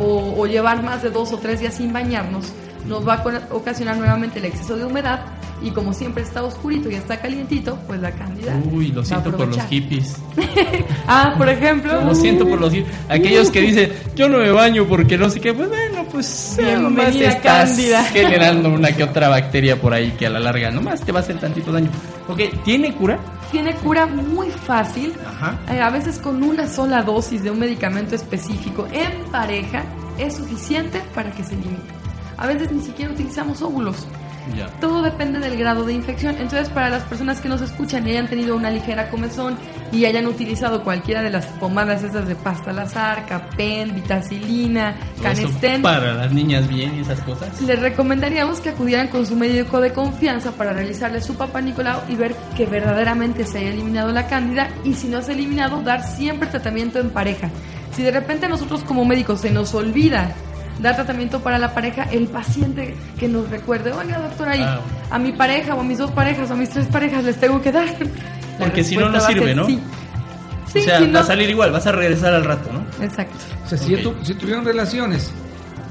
o, 0.00 0.34
o 0.36 0.46
llevar 0.46 0.82
más 0.82 1.00
de 1.00 1.10
dos 1.10 1.32
o 1.32 1.38
tres 1.38 1.60
días 1.60 1.74
sin 1.74 1.92
bañarnos, 1.92 2.52
nos 2.86 3.06
va 3.06 3.14
a 3.14 3.54
ocasionar 3.54 3.96
nuevamente 3.96 4.38
el 4.38 4.46
exceso 4.46 4.76
de 4.76 4.84
humedad 4.84 5.20
y 5.62 5.70
como 5.70 5.92
siempre 5.92 6.24
está 6.24 6.42
oscurito 6.42 6.90
y 6.90 6.94
está 6.96 7.20
calientito, 7.20 7.78
pues 7.86 8.00
la 8.00 8.10
cándida. 8.10 8.58
Uy, 8.72 8.88
lo 8.88 9.04
siento 9.04 9.30
por 9.36 9.46
los 9.48 9.62
hippies. 9.66 10.16
Ah, 11.06 11.34
por 11.36 11.48
ejemplo. 11.48 12.00
Lo 12.04 12.14
siento 12.14 12.46
por 12.48 12.60
los 12.60 12.72
hippies. 12.72 12.94
Aquellos 13.08 13.50
que 13.50 13.60
dicen, 13.60 13.92
yo 14.16 14.28
no 14.28 14.38
me 14.38 14.50
baño 14.50 14.86
porque 14.86 15.16
no 15.18 15.28
sé 15.30 15.40
qué. 15.40 15.52
Pues 15.52 15.68
bueno, 15.68 16.04
pues 16.10 16.58
eh, 16.58 16.76
nomás 16.78 17.14
estás 17.14 17.68
Cándida. 17.68 18.04
generando 18.12 18.70
una 18.70 18.92
que 18.92 19.04
otra 19.04 19.28
bacteria 19.28 19.80
por 19.80 19.92
ahí 19.94 20.12
que 20.12 20.26
a 20.26 20.30
la 20.30 20.40
larga 20.40 20.70
nomás 20.70 21.00
te 21.02 21.12
va 21.12 21.20
a 21.20 21.22
hacer 21.22 21.38
tantito 21.38 21.70
daño. 21.72 21.90
Ok, 22.28 22.40
¿tiene 22.64 22.92
cura? 22.94 23.18
Tiene 23.50 23.74
cura 23.74 24.06
muy 24.06 24.48
fácil. 24.50 25.12
Ajá. 25.26 25.58
Eh, 25.70 25.80
A 25.80 25.90
veces 25.90 26.18
con 26.18 26.42
una 26.42 26.66
sola 26.68 27.02
dosis 27.02 27.42
de 27.42 27.50
un 27.50 27.58
medicamento 27.58 28.14
específico 28.14 28.86
en 28.92 29.30
pareja 29.30 29.84
es 30.18 30.36
suficiente 30.36 31.00
para 31.14 31.30
que 31.32 31.44
se 31.44 31.54
elimine. 31.54 31.78
A 32.42 32.48
veces 32.48 32.72
ni 32.72 32.82
siquiera 32.82 33.12
utilizamos 33.12 33.62
óvulos. 33.62 34.04
Ya. 34.56 34.66
Todo 34.80 35.02
depende 35.02 35.38
del 35.38 35.56
grado 35.56 35.84
de 35.84 35.92
infección. 35.92 36.34
Entonces, 36.40 36.68
para 36.70 36.90
las 36.90 37.04
personas 37.04 37.40
que 37.40 37.48
nos 37.48 37.60
escuchan 37.60 38.04
y 38.04 38.10
hayan 38.10 38.26
tenido 38.26 38.56
una 38.56 38.68
ligera 38.68 39.08
comezón 39.10 39.56
y 39.92 40.06
hayan 40.06 40.26
utilizado 40.26 40.82
cualquiera 40.82 41.22
de 41.22 41.30
las 41.30 41.46
pomadas 41.46 42.02
esas 42.02 42.26
de 42.26 42.34
pasta 42.34 42.72
lazar, 42.72 43.26
Capen, 43.26 43.94
vitacilina, 43.94 44.96
Canestén, 45.22 45.82
Para 45.82 46.14
las 46.14 46.32
niñas 46.32 46.66
bien 46.66 46.96
y 46.96 47.02
esas 47.02 47.20
cosas. 47.20 47.62
les 47.62 47.78
recomendaríamos 47.78 48.58
que 48.58 48.70
acudieran 48.70 49.06
con 49.06 49.24
su 49.24 49.36
médico 49.36 49.80
de 49.80 49.92
confianza 49.92 50.50
para 50.50 50.72
realizarle 50.72 51.20
su 51.20 51.36
papá 51.36 51.60
Nicolau 51.60 52.00
y 52.08 52.16
ver 52.16 52.34
que 52.56 52.66
verdaderamente 52.66 53.46
se 53.46 53.58
haya 53.58 53.70
eliminado 53.70 54.10
la 54.10 54.26
cándida 54.26 54.68
y 54.82 54.94
si 54.94 55.06
no 55.06 55.22
se 55.22 55.30
ha 55.30 55.34
eliminado, 55.34 55.80
dar 55.82 56.02
siempre 56.02 56.48
tratamiento 56.48 56.98
en 56.98 57.10
pareja. 57.10 57.50
Si 57.94 58.02
de 58.02 58.10
repente 58.10 58.46
a 58.46 58.48
nosotros 58.48 58.82
como 58.82 59.04
médicos 59.04 59.42
se 59.42 59.52
nos 59.52 59.72
olvida 59.74 60.34
dar 60.82 60.94
tratamiento 60.96 61.40
para 61.40 61.58
la 61.58 61.72
pareja, 61.74 62.04
el 62.10 62.26
paciente 62.28 62.94
que 63.18 63.28
nos 63.28 63.48
recuerde, 63.50 63.92
oiga 63.92 64.18
doctora, 64.18 64.56
y 64.56 64.62
Ah. 64.62 64.80
a 65.10 65.18
mi 65.18 65.32
pareja 65.32 65.74
o 65.74 65.80
a 65.80 65.84
mis 65.84 65.98
dos 65.98 66.10
parejas 66.10 66.50
o 66.50 66.54
a 66.54 66.56
mis 66.56 66.70
tres 66.70 66.86
parejas 66.86 67.24
les 67.24 67.36
tengo 67.38 67.60
que 67.62 67.70
dar. 67.72 67.86
La 68.58 68.66
Porque 68.66 68.84
si 68.84 68.96
no, 68.96 69.08
no 69.08 69.20
sirve, 69.20 69.46
ser 69.46 69.56
¿no? 69.56 69.66
Sí. 69.66 69.80
Sí, 70.72 70.78
o 70.78 70.82
sea, 70.84 70.98
si 71.00 71.10
va 71.10 71.20
a 71.20 71.24
salir 71.24 71.50
igual, 71.50 71.70
vas 71.70 71.86
a 71.86 71.92
regresar 71.92 72.32
al 72.34 72.44
rato, 72.44 72.70
¿no? 72.72 73.04
Exacto. 73.04 73.34
O 73.64 73.68
sea, 73.68 73.76
si, 73.78 73.94
tu- 73.96 74.14
si 74.22 74.32
tuvieron 74.34 74.64
relaciones 74.64 75.30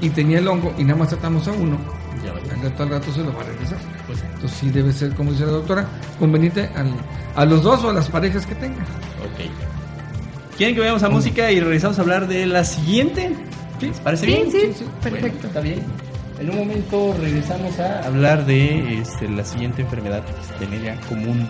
y 0.00 0.10
tenía 0.10 0.38
el 0.38 0.48
hongo 0.48 0.74
y 0.76 0.82
nada 0.84 0.98
más 0.98 1.08
tratamos 1.08 1.46
a 1.48 1.52
uno, 1.52 1.78
Ya 2.24 2.30
al 2.30 2.62
rato 2.62 2.82
al 2.84 2.88
rato 2.90 3.12
se 3.12 3.18
lo 3.24 3.32
va 3.34 3.40
a 3.42 3.44
regresar. 3.44 3.78
Pues, 4.06 4.22
Entonces 4.34 4.58
sí 4.58 4.70
debe 4.70 4.92
ser, 4.92 5.12
como 5.14 5.32
dice 5.32 5.44
la 5.44 5.52
doctora, 5.52 5.86
conveniente 6.20 6.70
al- 6.76 6.94
a 7.34 7.44
los 7.44 7.62
dos 7.64 7.82
o 7.84 7.90
a 7.90 7.92
las 7.92 8.08
parejas 8.08 8.46
que 8.46 8.54
tengan. 8.54 8.80
ok. 8.82 10.56
¿Quieren 10.56 10.74
que 10.74 10.80
vayamos 10.80 11.02
a 11.02 11.08
música 11.08 11.50
y 11.50 11.58
regresamos 11.60 11.98
a 11.98 12.02
hablar 12.02 12.28
de 12.28 12.46
la 12.46 12.62
siguiente? 12.64 13.34
¿Les 13.82 13.98
parece 14.00 14.26
Sí, 14.26 14.32
bien? 14.32 14.50
sí, 14.50 14.58
sí. 14.78 14.84
perfecto. 15.02 15.28
Bueno, 15.32 15.46
está 15.48 15.60
bien. 15.60 15.82
En 16.40 16.50
un 16.50 16.56
momento 16.56 17.14
regresamos 17.20 17.78
a 17.78 18.04
hablar 18.06 18.46
de 18.46 18.98
este, 19.00 19.28
la 19.28 19.44
siguiente 19.44 19.82
enfermedad 19.82 20.22
venérea 20.58 20.98
común. 21.08 21.46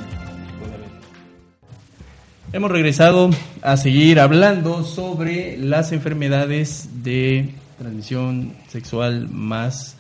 Hemos 2.53 2.71
regresado 2.71 3.31
a 3.63 3.77
seguir 3.79 4.21
hablando 4.21 4.85
sobre 4.85 5.57
las 5.57 5.93
enfermedades 5.93 6.89
de 7.03 7.55
transmisión 7.79 8.53
sexual 8.69 9.29
más, 9.31 9.97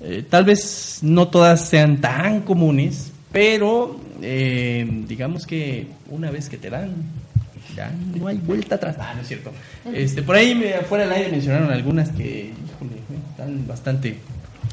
eh, 0.00 0.24
tal 0.28 0.44
vez 0.46 1.00
no 1.02 1.28
todas 1.28 1.68
sean 1.68 2.00
tan 2.00 2.40
comunes, 2.40 3.12
pero 3.32 4.00
eh, 4.22 4.86
digamos 5.06 5.46
que 5.46 5.88
una 6.08 6.30
vez 6.30 6.48
que 6.48 6.56
te 6.56 6.70
dan, 6.70 6.94
ya 7.76 7.92
no 8.16 8.26
hay 8.28 8.36
vuelta 8.38 8.74
atrás. 8.76 8.96
Ah, 8.98 9.12
no 9.14 9.22
es 9.22 9.28
cierto. 9.28 9.52
Este, 9.92 10.22
por 10.22 10.36
ahí 10.36 10.54
me, 10.54 10.72
fuera 10.88 11.04
del 11.04 11.12
aire 11.12 11.30
mencionaron 11.30 11.70
algunas 11.70 12.08
que, 12.10 12.52
híjole, 12.52 13.00
están 13.30 13.66
bastante, 13.66 14.18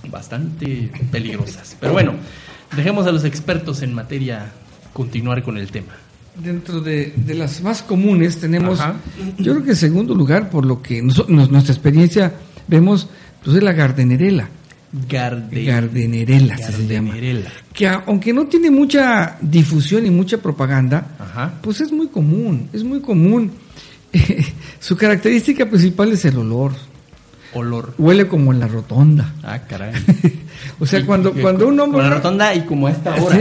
bastante 0.10 0.92
peligrosas. 1.12 1.76
Pero 1.80 1.94
bueno, 1.94 2.14
dejemos 2.76 3.08
a 3.08 3.12
los 3.12 3.24
expertos 3.24 3.82
en 3.82 3.94
materia 3.94 4.52
continuar 4.94 5.44
con 5.44 5.58
el 5.58 5.72
tema. 5.72 5.94
Dentro 6.36 6.80
de, 6.80 7.14
de 7.16 7.34
las 7.34 7.62
más 7.62 7.82
comunes 7.84 8.40
tenemos, 8.40 8.80
Ajá. 8.80 8.96
yo 9.38 9.54
creo 9.54 9.64
que 9.66 9.72
en 9.72 9.76
segundo 9.76 10.16
lugar, 10.16 10.50
por 10.50 10.66
lo 10.66 10.82
que 10.82 11.02
nos- 11.02 11.28
nuestra 11.28 11.74
experiencia 11.74 12.34
vemos, 12.68 13.10
pues 13.44 13.58
es 13.58 13.64
la 13.64 13.74
gardenerela. 13.74 14.48
Garde, 15.10 15.64
Gardenerela 15.64 16.58
se 16.58 16.86
llama. 16.88 17.10
gardenerela. 17.14 17.50
Que 17.74 17.88
aunque 17.88 18.34
no 18.34 18.48
tiene 18.48 18.70
mucha 18.70 19.38
difusión 19.42 20.06
y 20.06 20.10
mucha 20.10 20.38
propaganda, 20.38 21.16
Ajá. 21.18 21.54
pues 21.62 21.80
es 21.82 21.92
muy 21.92 22.08
común, 22.08 22.70
es 22.74 22.84
muy 22.84 23.00
común. 23.00 23.52
Su 24.80 24.98
característica 24.98 25.66
principal 25.66 26.12
es 26.12 26.26
el 26.26 26.38
olor. 26.38 26.74
Olor. 27.54 27.94
Huele 27.98 28.28
como 28.28 28.52
en 28.54 28.60
la 28.60 28.68
rotonda. 28.68 29.34
Ah, 29.44 29.60
caray. 29.68 29.94
O 30.80 30.86
sea, 30.86 31.00
Y- 31.00 31.04
cuando, 31.04 31.30
y- 31.38 31.42
cuando 31.42 31.68
un 31.68 31.80
hombre... 31.80 32.02
la 32.04 32.10
rotonda 32.16 32.54
y 32.56 32.62
como 32.62 32.88
a 32.88 32.92
esta 32.92 33.16
hora. 33.16 33.38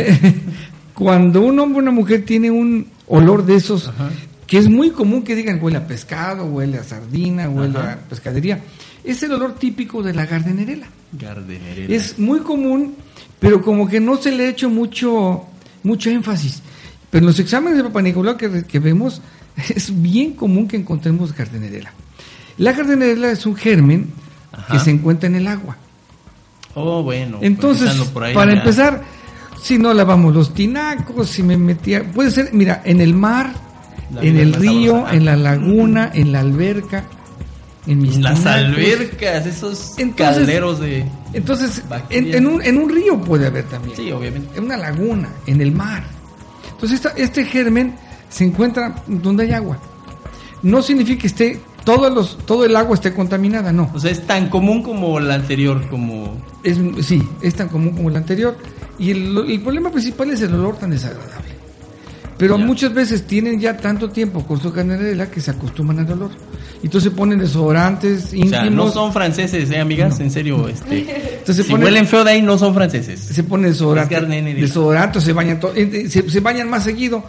Cuando 0.95 1.41
un 1.43 1.59
hombre 1.59 1.79
o 1.79 1.83
una 1.83 1.91
mujer 1.91 2.25
tiene 2.25 2.51
un 2.51 2.87
olor 3.07 3.45
de 3.47 3.55
esos 3.57 3.89
Ajá. 3.89 4.11
que 4.47 4.59
es 4.59 4.69
muy 4.69 4.91
común 4.91 5.23
que 5.23 5.35
digan 5.35 5.59
huele 5.63 5.79
a 5.79 5.87
pescado, 5.87 6.45
huele 6.45 6.79
a 6.79 6.85
sardina, 6.85 7.49
huele 7.49 7.79
Ajá. 7.79 7.93
a 7.93 7.97
pescadería. 8.09 8.61
Es 9.05 9.23
el 9.23 9.33
olor 9.33 9.55
típico 9.55 10.03
de 10.03 10.13
la 10.15 10.27
gardenerela. 10.27 10.87
Gardenerela. 11.13 11.95
Es 11.95 12.19
muy 12.19 12.41
común, 12.41 12.95
pero 13.39 13.63
como 13.63 13.89
que 13.89 14.01
no 14.01 14.17
se 14.17 14.31
le 14.33 14.47
ha 14.47 14.51
hecho 14.51 14.69
mucho, 14.71 15.45
mucho 15.83 16.11
énfasis. 16.11 16.63
Pero 17.11 17.23
en 17.23 17.27
los 17.27 17.39
exámenes 17.41 17.79
de 17.79 17.85
Papa 17.85 18.03
Nicolau 18.03 18.37
que, 18.37 18.65
que 18.65 18.79
vemos, 18.79 19.21
es 19.75 20.01
bien 20.03 20.33
común 20.35 20.69
que 20.69 20.77
encontremos 20.77 21.35
gardenerela. 21.35 21.93
La 22.59 22.73
gardenerela 22.73 23.31
es 23.31 23.47
un 23.47 23.57
germen 23.57 24.11
Ajá. 24.53 24.73
que 24.75 24.79
se 24.81 24.91
encuentra 24.91 25.29
en 25.29 25.37
el 25.37 25.47
agua. 25.49 25.77
Oh, 26.75 27.03
bueno. 27.03 27.39
Entonces, 27.41 27.93
por 28.13 28.23
ahí 28.25 28.35
para 28.35 28.53
ya. 28.53 28.59
empezar, 28.61 29.03
si 29.63 29.79
no 29.79 29.93
lavamos 29.93 30.35
los 30.35 30.55
tinacos, 30.55 31.29
si 31.29 31.43
me 31.43 31.57
metía, 31.57 32.05
puede 32.13 32.31
ser, 32.31 32.51
mira, 32.53 32.81
en 32.85 33.01
el 33.01 33.15
mar, 33.15 33.53
La 34.15 34.23
en 34.23 34.37
el 34.37 34.53
río, 34.53 34.93
sabrosa. 34.93 35.17
en 35.17 35.25
la 35.25 35.37
laguna, 35.37 36.11
en 36.15 36.33
la 36.33 36.41
alberca, 36.41 37.05
en 37.87 37.99
mis 38.03 38.19
las 38.19 38.39
tinacos. 38.39 38.47
albercas, 38.65 39.47
esos 39.47 39.99
Entonces- 39.99 40.37
calderos 40.37 40.81
de. 40.81 41.05
Entonces, 41.33 41.83
en, 42.11 42.47
un, 42.47 42.63
en 42.63 42.77
un 42.79 42.89
río 42.91 43.21
puede 43.21 43.47
haber 43.47 43.65
también. 43.65 43.97
Sí, 43.97 44.11
obviamente. 44.13 44.57
En 44.59 44.65
una 44.65 44.77
laguna, 44.77 45.29
en 45.47 45.61
el 45.61 45.73
mar. 45.73 46.03
Entonces, 46.73 46.97
esta- 47.05 47.15
este 47.17 47.45
germen 47.45 47.95
se 48.29 48.45
encuentra 48.45 48.95
donde 49.07 49.45
hay 49.45 49.53
agua. 49.53 49.79
No 50.63 50.83
significa 50.83 51.23
que 51.23 51.27
esté 51.29 51.61
todos 51.85 52.13
los, 52.13 52.37
todo 52.47 52.65
el 52.67 52.77
agua 52.77 52.95
esté 52.95 53.15
contaminada, 53.15 53.73
no. 53.73 53.91
O 53.95 53.99
sea, 53.99 54.11
es 54.11 54.27
tan 54.27 54.49
común 54.51 54.83
como 54.83 55.19
la 55.21 55.35
anterior, 55.35 55.89
como. 55.89 56.37
Es, 56.63 56.79
sí, 57.07 57.23
es 57.41 57.55
tan 57.55 57.69
común 57.69 57.93
como 57.97 58.11
el 58.11 58.17
anterior. 58.17 58.57
Y 58.99 59.13
el, 59.13 59.39
el 59.49 59.61
problema 59.63 59.91
principal 59.91 60.31
es 60.31 60.43
el 60.43 60.53
olor 60.55 60.77
tan 60.77 60.91
desagradable. 60.91 61.50
Pero 62.41 62.59
Ya. 62.59 62.65
muchas 62.65 62.93
veces 62.95 63.27
tienen 63.27 63.61
ya 63.61 63.77
tanto 63.77 64.09
tiempo 64.11 64.45
con 64.47 64.59
su 64.61 64.73
canela 64.73 65.31
que 65.31 65.41
se 65.41 65.51
acostumbran 65.53 66.01
al 66.07 66.13
olor. 66.15 66.31
Y 66.83 66.87
entonces 66.87 67.13
se 67.13 67.17
ponen 67.17 67.39
desodorantes 67.39 68.33
O 68.33 68.37
íntimos. 68.37 68.51
sea, 68.51 68.71
no 68.71 68.91
son 68.91 69.13
franceses, 69.13 69.71
¿eh, 69.71 69.79
amigas? 69.79 70.19
No. 70.19 70.25
En 70.25 70.31
serio, 70.31 70.67
este. 70.67 71.37
Entonces 71.39 71.67
si 71.67 71.73
ponen- 71.73 71.85
huelen 71.85 72.07
feo 72.07 72.25
de 72.25 72.31
ahí, 72.33 72.43
no 72.43 72.57
son 72.59 72.75
franceses. 72.75 73.21
se 73.21 73.43
pone 73.45 73.69
desodorante, 73.69 74.19
desodorante, 74.55 75.21
se 75.21 75.33
bañan 75.35 75.61
to- 75.61 75.75
eh, 75.77 75.89
eh, 75.93 76.09
se, 76.09 76.29
se 76.31 76.41
bañan 76.41 76.69
más 76.71 76.83
seguido, 76.85 77.23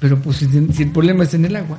pero 0.00 0.18
pues 0.18 0.38
si, 0.38 0.46
si 0.72 0.82
el 0.84 0.90
problema 0.90 1.24
es 1.24 1.34
en 1.34 1.44
el 1.44 1.56
agua. 1.56 1.78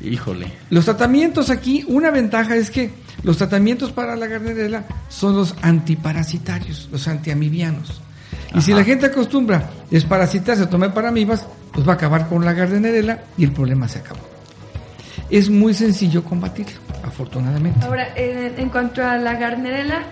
Híjole. 0.00 0.50
Los 0.70 0.86
tratamientos 0.86 1.50
aquí, 1.50 1.84
una 1.86 2.10
ventaja 2.10 2.56
es 2.56 2.70
que 2.70 2.90
los 3.22 3.36
tratamientos 3.36 3.92
para 3.92 4.16
la 4.16 4.26
garnerela 4.26 4.84
son 5.10 5.36
los 5.36 5.54
antiparasitarios, 5.62 6.88
los 6.90 7.06
antiamibianos. 7.06 8.00
Y 8.54 8.62
si 8.62 8.72
la 8.72 8.82
gente 8.82 9.06
acostumbra 9.06 9.70
desparasitarse 9.90 10.62
a 10.64 10.70
tomar 10.70 10.92
paramibas, 10.92 11.46
pues 11.72 11.86
va 11.86 11.92
a 11.92 11.96
acabar 11.96 12.28
con 12.28 12.44
la 12.44 12.52
garnerela 12.52 13.20
y 13.36 13.44
el 13.44 13.52
problema 13.52 13.88
se 13.88 13.98
acabó. 14.00 14.20
Es 15.30 15.48
muy 15.48 15.72
sencillo 15.72 16.22
combatirlo, 16.24 16.78
afortunadamente. 17.02 17.84
Ahora, 17.86 18.08
en, 18.14 18.52
en 18.58 18.68
cuanto 18.68 19.02
a 19.04 19.16
la 19.16 19.34
garnerela, 19.34 20.02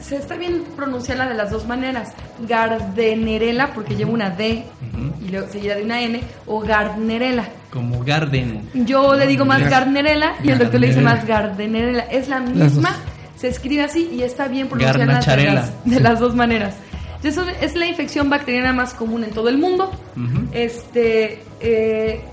se 0.00 0.16
está 0.16 0.36
bien 0.36 0.62
pronunciarla 0.76 1.28
de 1.28 1.34
las 1.34 1.50
dos 1.50 1.66
maneras. 1.66 2.12
Gardenerela, 2.48 3.72
porque 3.74 3.94
lleva 3.96 4.10
una 4.10 4.30
D 4.30 4.64
y 5.26 5.28
luego 5.30 5.48
seguida 5.50 5.74
de 5.74 5.84
una 5.84 6.00
N, 6.00 6.20
o 6.46 6.60
garnerela. 6.60 7.44
Como 7.70 8.02
Garden. 8.02 8.68
Yo 8.74 9.14
le 9.14 9.26
digo 9.26 9.44
más 9.44 9.60
Gar- 9.62 9.70
garnerela 9.70 10.34
y 10.42 10.50
el 10.50 10.58
doctor 10.58 10.80
le 10.80 10.88
dice 10.88 11.00
más 11.02 11.26
gardenerela. 11.26 12.02
Es 12.04 12.28
la 12.28 12.40
misma, 12.40 12.96
se 13.36 13.48
escribe 13.48 13.82
así 13.84 14.08
y 14.12 14.22
está 14.22 14.48
bien 14.48 14.68
pronunciarla 14.68 15.04
de 15.04 15.06
Garnacharela. 15.12 15.54
las, 15.54 15.84
de 15.84 16.00
las 16.00 16.20
dos 16.20 16.34
maneras. 16.34 16.74
Entonces, 17.22 17.54
es 17.60 17.74
la 17.76 17.86
infección 17.86 18.30
bacteriana 18.30 18.72
más 18.72 18.94
común 18.94 19.24
en 19.24 19.30
todo 19.30 19.48
el 19.48 19.58
mundo. 19.58 19.90
Este, 20.52 21.42
eh, 21.60 22.24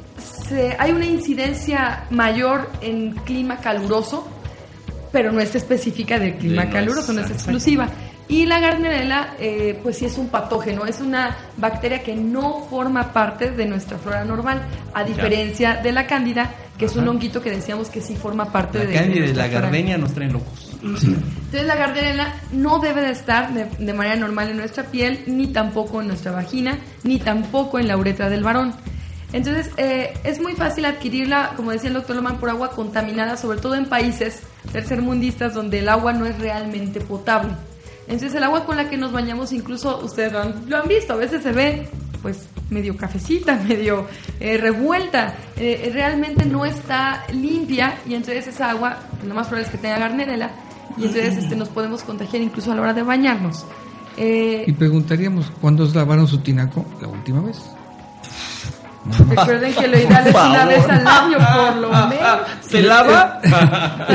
se- 0.48 0.76
hay 0.80 0.92
una 0.92 1.06
incidencia 1.06 2.06
mayor 2.10 2.70
en 2.82 3.12
clima 3.12 3.58
caluroso, 3.58 4.28
pero 5.12 5.32
no 5.32 5.40
es 5.42 5.56
específica 5.56 6.20
del 6.20 6.36
clima 6.36 6.70
caluroso, 6.70 7.14
no 7.14 7.22
es 7.22 7.32
exclusiva. 7.32 7.90
Y 8.30 8.46
la 8.46 8.60
Gardnerella, 8.60 9.36
eh, 9.40 9.80
pues 9.82 9.98
sí 10.00 10.06
es 10.06 10.18
un 10.18 10.28
patógeno, 10.28 10.86
es 10.86 11.00
una 11.00 11.38
bacteria 11.56 12.04
que 12.04 12.14
no 12.14 12.66
forma 12.70 13.14
parte 13.14 13.52
de 13.52 13.66
nuestra 13.66 13.98
flora 13.98 14.26
normal, 14.26 14.62
a 14.94 15.04
diferencia 15.06 15.78
de 15.78 15.94
la 15.94 16.08
cándida, 16.08 16.52
que 16.78 16.86
es 16.86 16.96
un 16.98 17.08
honguito 17.08 17.42
que 17.42 17.52
decíamos 17.52 17.90
que 17.90 18.02
sí 18.02 18.16
forma 18.18 18.52
parte 18.52 18.80
La 18.80 18.86
de, 18.86 18.94
cándida 18.96 19.26
y 19.28 19.34
la 19.34 19.48
gardenia 19.48 19.98
nos 19.98 20.14
traen 20.14 20.34
locos. 20.34 20.67
Entonces 20.96 21.66
la 21.66 21.76
Gardnerella 21.76 22.34
no 22.52 22.80
debe 22.80 23.02
de 23.02 23.12
estar 23.12 23.54
de, 23.54 23.94
manera 23.94 24.16
normal 24.16 24.50
en 24.50 24.58
nuestra 24.58 24.84
piel, 24.84 25.24
ni 25.28 25.48
tampoco 25.48 26.02
en 26.02 26.08
nuestra 26.08 26.32
vagina, 26.32 26.78
ni 27.04 27.20
tampoco 27.20 27.80
en 27.80 27.88
la 27.88 27.98
uretra 27.98 28.30
del 28.30 28.44
varón. 28.44 28.74
Entonces 29.34 29.72
eh, 29.78 30.14
es 30.24 30.40
muy 30.42 30.54
fácil 30.54 30.86
adquirirla, 30.86 31.54
como 31.56 31.72
decía 31.72 31.90
el 31.90 31.96
doctor 31.96 32.16
Loman, 32.16 32.38
por 32.38 32.50
agua 32.50 32.72
contaminada, 32.72 33.38
sobre 33.38 33.60
todo 33.60 33.76
en 33.76 33.86
países 33.86 34.42
tercermundistas 34.72 35.54
donde 35.54 35.80
el 35.80 35.90
agua 35.90 36.14
no 36.14 36.26
es 36.26 36.38
realmente 36.40 37.02
potable. 37.02 37.54
Entonces 38.08 38.36
el 38.36 38.44
agua 38.44 38.66
con 38.66 38.78
la 38.78 38.90
que 38.90 38.98
nos 38.98 39.12
bañamos, 39.12 39.52
incluso 39.52 40.00
ustedes 40.04 40.32
lo 40.32 40.40
han, 40.40 40.70
lo 40.70 40.84
visto, 40.84 41.14
a 41.14 41.18
veces 41.18 41.44
se 41.44 41.52
ve 41.52 41.90
pues 42.22 42.48
medio 42.70 42.96
cafecita, 42.96 43.56
medio 43.68 44.08
eh, 44.40 44.58
revuelta, 44.58 45.36
eh, 45.58 45.90
realmente 45.94 46.46
no 46.46 46.66
está 46.66 47.26
limpia 47.34 48.00
y 48.08 48.16
entonces 48.16 48.48
esa 48.48 48.72
agua, 48.72 48.98
lo 49.26 49.34
más 49.34 49.48
probable 49.48 49.68
es 49.68 49.72
que 49.72 49.78
tenga 49.78 50.00
garnerela 50.00 50.52
entonces 51.06 51.38
este, 51.38 51.56
nos 51.56 51.70
podemos 51.70 52.04
contagiar 52.04 52.42
incluso 52.42 52.72
a 52.72 52.76
la 52.76 52.82
hora 52.82 52.94
de 52.94 53.04
bañarnos. 53.04 53.66
Eh, 54.18 54.64
Y 54.68 54.72
preguntaríamos, 54.74 55.52
¿cuándo 55.62 55.86
lavaron 55.94 56.28
su 56.28 56.40
tinaco 56.40 56.86
la 57.02 57.08
última 57.08 57.42
vez? 57.42 57.58
recuerden 59.30 59.74
que 59.74 59.88
lo 59.88 59.98
ideal 59.98 60.28
es 60.28 60.36
una 60.36 60.66
vez 60.66 60.90
al 60.90 61.08
año 61.08 61.38
por 61.38 61.76
lo 61.78 61.90
menos. 62.08 62.40
¿Se 62.62 62.82
lava? 62.82 63.40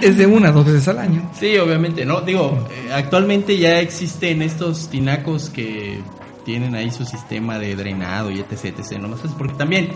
Es, 0.00 0.10
es 0.10 0.16
de 0.18 0.26
una 0.26 0.50
dos 0.52 0.64
veces 0.66 0.88
al 0.88 0.98
año. 0.98 1.30
Sí, 1.38 1.56
obviamente, 1.58 2.04
¿no? 2.04 2.20
Digo, 2.22 2.66
eh, 2.70 2.92
actualmente 2.92 3.56
ya 3.58 3.78
existen 3.80 4.42
estos 4.42 4.88
tinacos 4.88 5.50
que 5.50 6.00
tienen 6.44 6.74
ahí 6.74 6.90
su 6.90 7.04
sistema 7.06 7.58
de 7.58 7.74
drenado 7.76 8.30
y 8.30 8.40
etc, 8.40 8.64
etc, 8.78 8.92
¿no? 8.98 9.06
Entonces, 9.06 9.30
porque 9.36 9.54
también, 9.54 9.90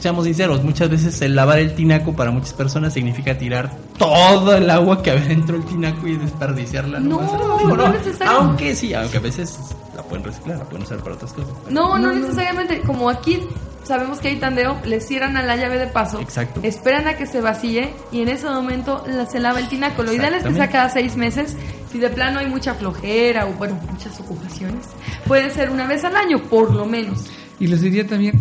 seamos 0.00 0.24
sinceros, 0.24 0.62
muchas 0.64 0.88
veces 0.90 1.20
el 1.22 1.34
lavar 1.36 1.58
el 1.58 1.74
tinaco 1.74 2.14
para 2.14 2.30
muchas 2.30 2.52
personas 2.54 2.92
significa 2.94 3.36
tirar 3.36 3.70
todo 3.98 4.54
el 4.56 4.70
agua 4.70 5.02
que 5.02 5.10
había 5.10 5.26
dentro 5.26 5.58
del 5.58 5.66
tinaco 5.66 6.06
y 6.06 6.16
desperdiciarla. 6.16 7.00
No, 7.00 7.20
no, 7.20 7.76
no. 7.76 7.94
Aunque 8.28 8.74
sí, 8.74 8.94
aunque 8.94 9.18
a 9.18 9.20
veces 9.20 9.58
la 9.94 10.02
pueden 10.02 10.24
reciclar, 10.24 10.58
la 10.58 10.64
pueden 10.64 10.84
usar 10.84 10.98
para 10.98 11.14
otras 11.16 11.32
cosas. 11.32 11.50
No, 11.68 11.98
no 11.98 12.12
necesariamente. 12.12 12.80
Como 12.82 13.10
aquí 13.10 13.40
sabemos 13.84 14.18
que 14.20 14.28
hay 14.28 14.36
tandeo, 14.36 14.78
le 14.84 15.00
cierran 15.00 15.36
a 15.36 15.42
la 15.42 15.56
llave 15.56 15.78
de 15.78 15.86
paso. 15.88 16.20
Exacto. 16.20 16.60
Esperan 16.62 17.06
a 17.08 17.14
que 17.14 17.26
se 17.26 17.40
vacíe 17.40 17.92
y 18.12 18.22
en 18.22 18.28
ese 18.28 18.46
momento 18.48 19.04
la- 19.06 19.26
se 19.26 19.38
lava 19.40 19.58
el 19.60 19.68
tinaco. 19.68 20.02
Lo 20.02 20.12
ideal 20.12 20.32
es 20.34 20.44
que 20.44 20.54
sea 20.54 20.68
cada 20.70 20.88
seis 20.88 21.16
meses. 21.16 21.56
Si 21.92 21.98
de 21.98 22.08
plano 22.08 22.38
hay 22.38 22.46
mucha 22.46 22.74
flojera 22.74 23.46
o, 23.46 23.52
bueno, 23.54 23.78
muchas 23.90 24.18
ocupaciones, 24.20 24.86
puede 25.26 25.50
ser 25.50 25.70
una 25.70 25.86
vez 25.86 26.04
al 26.04 26.14
año, 26.16 26.38
por 26.38 26.72
lo 26.72 26.86
menos. 26.86 27.24
Y 27.58 27.66
les 27.66 27.80
diría 27.82 28.06
también, 28.06 28.40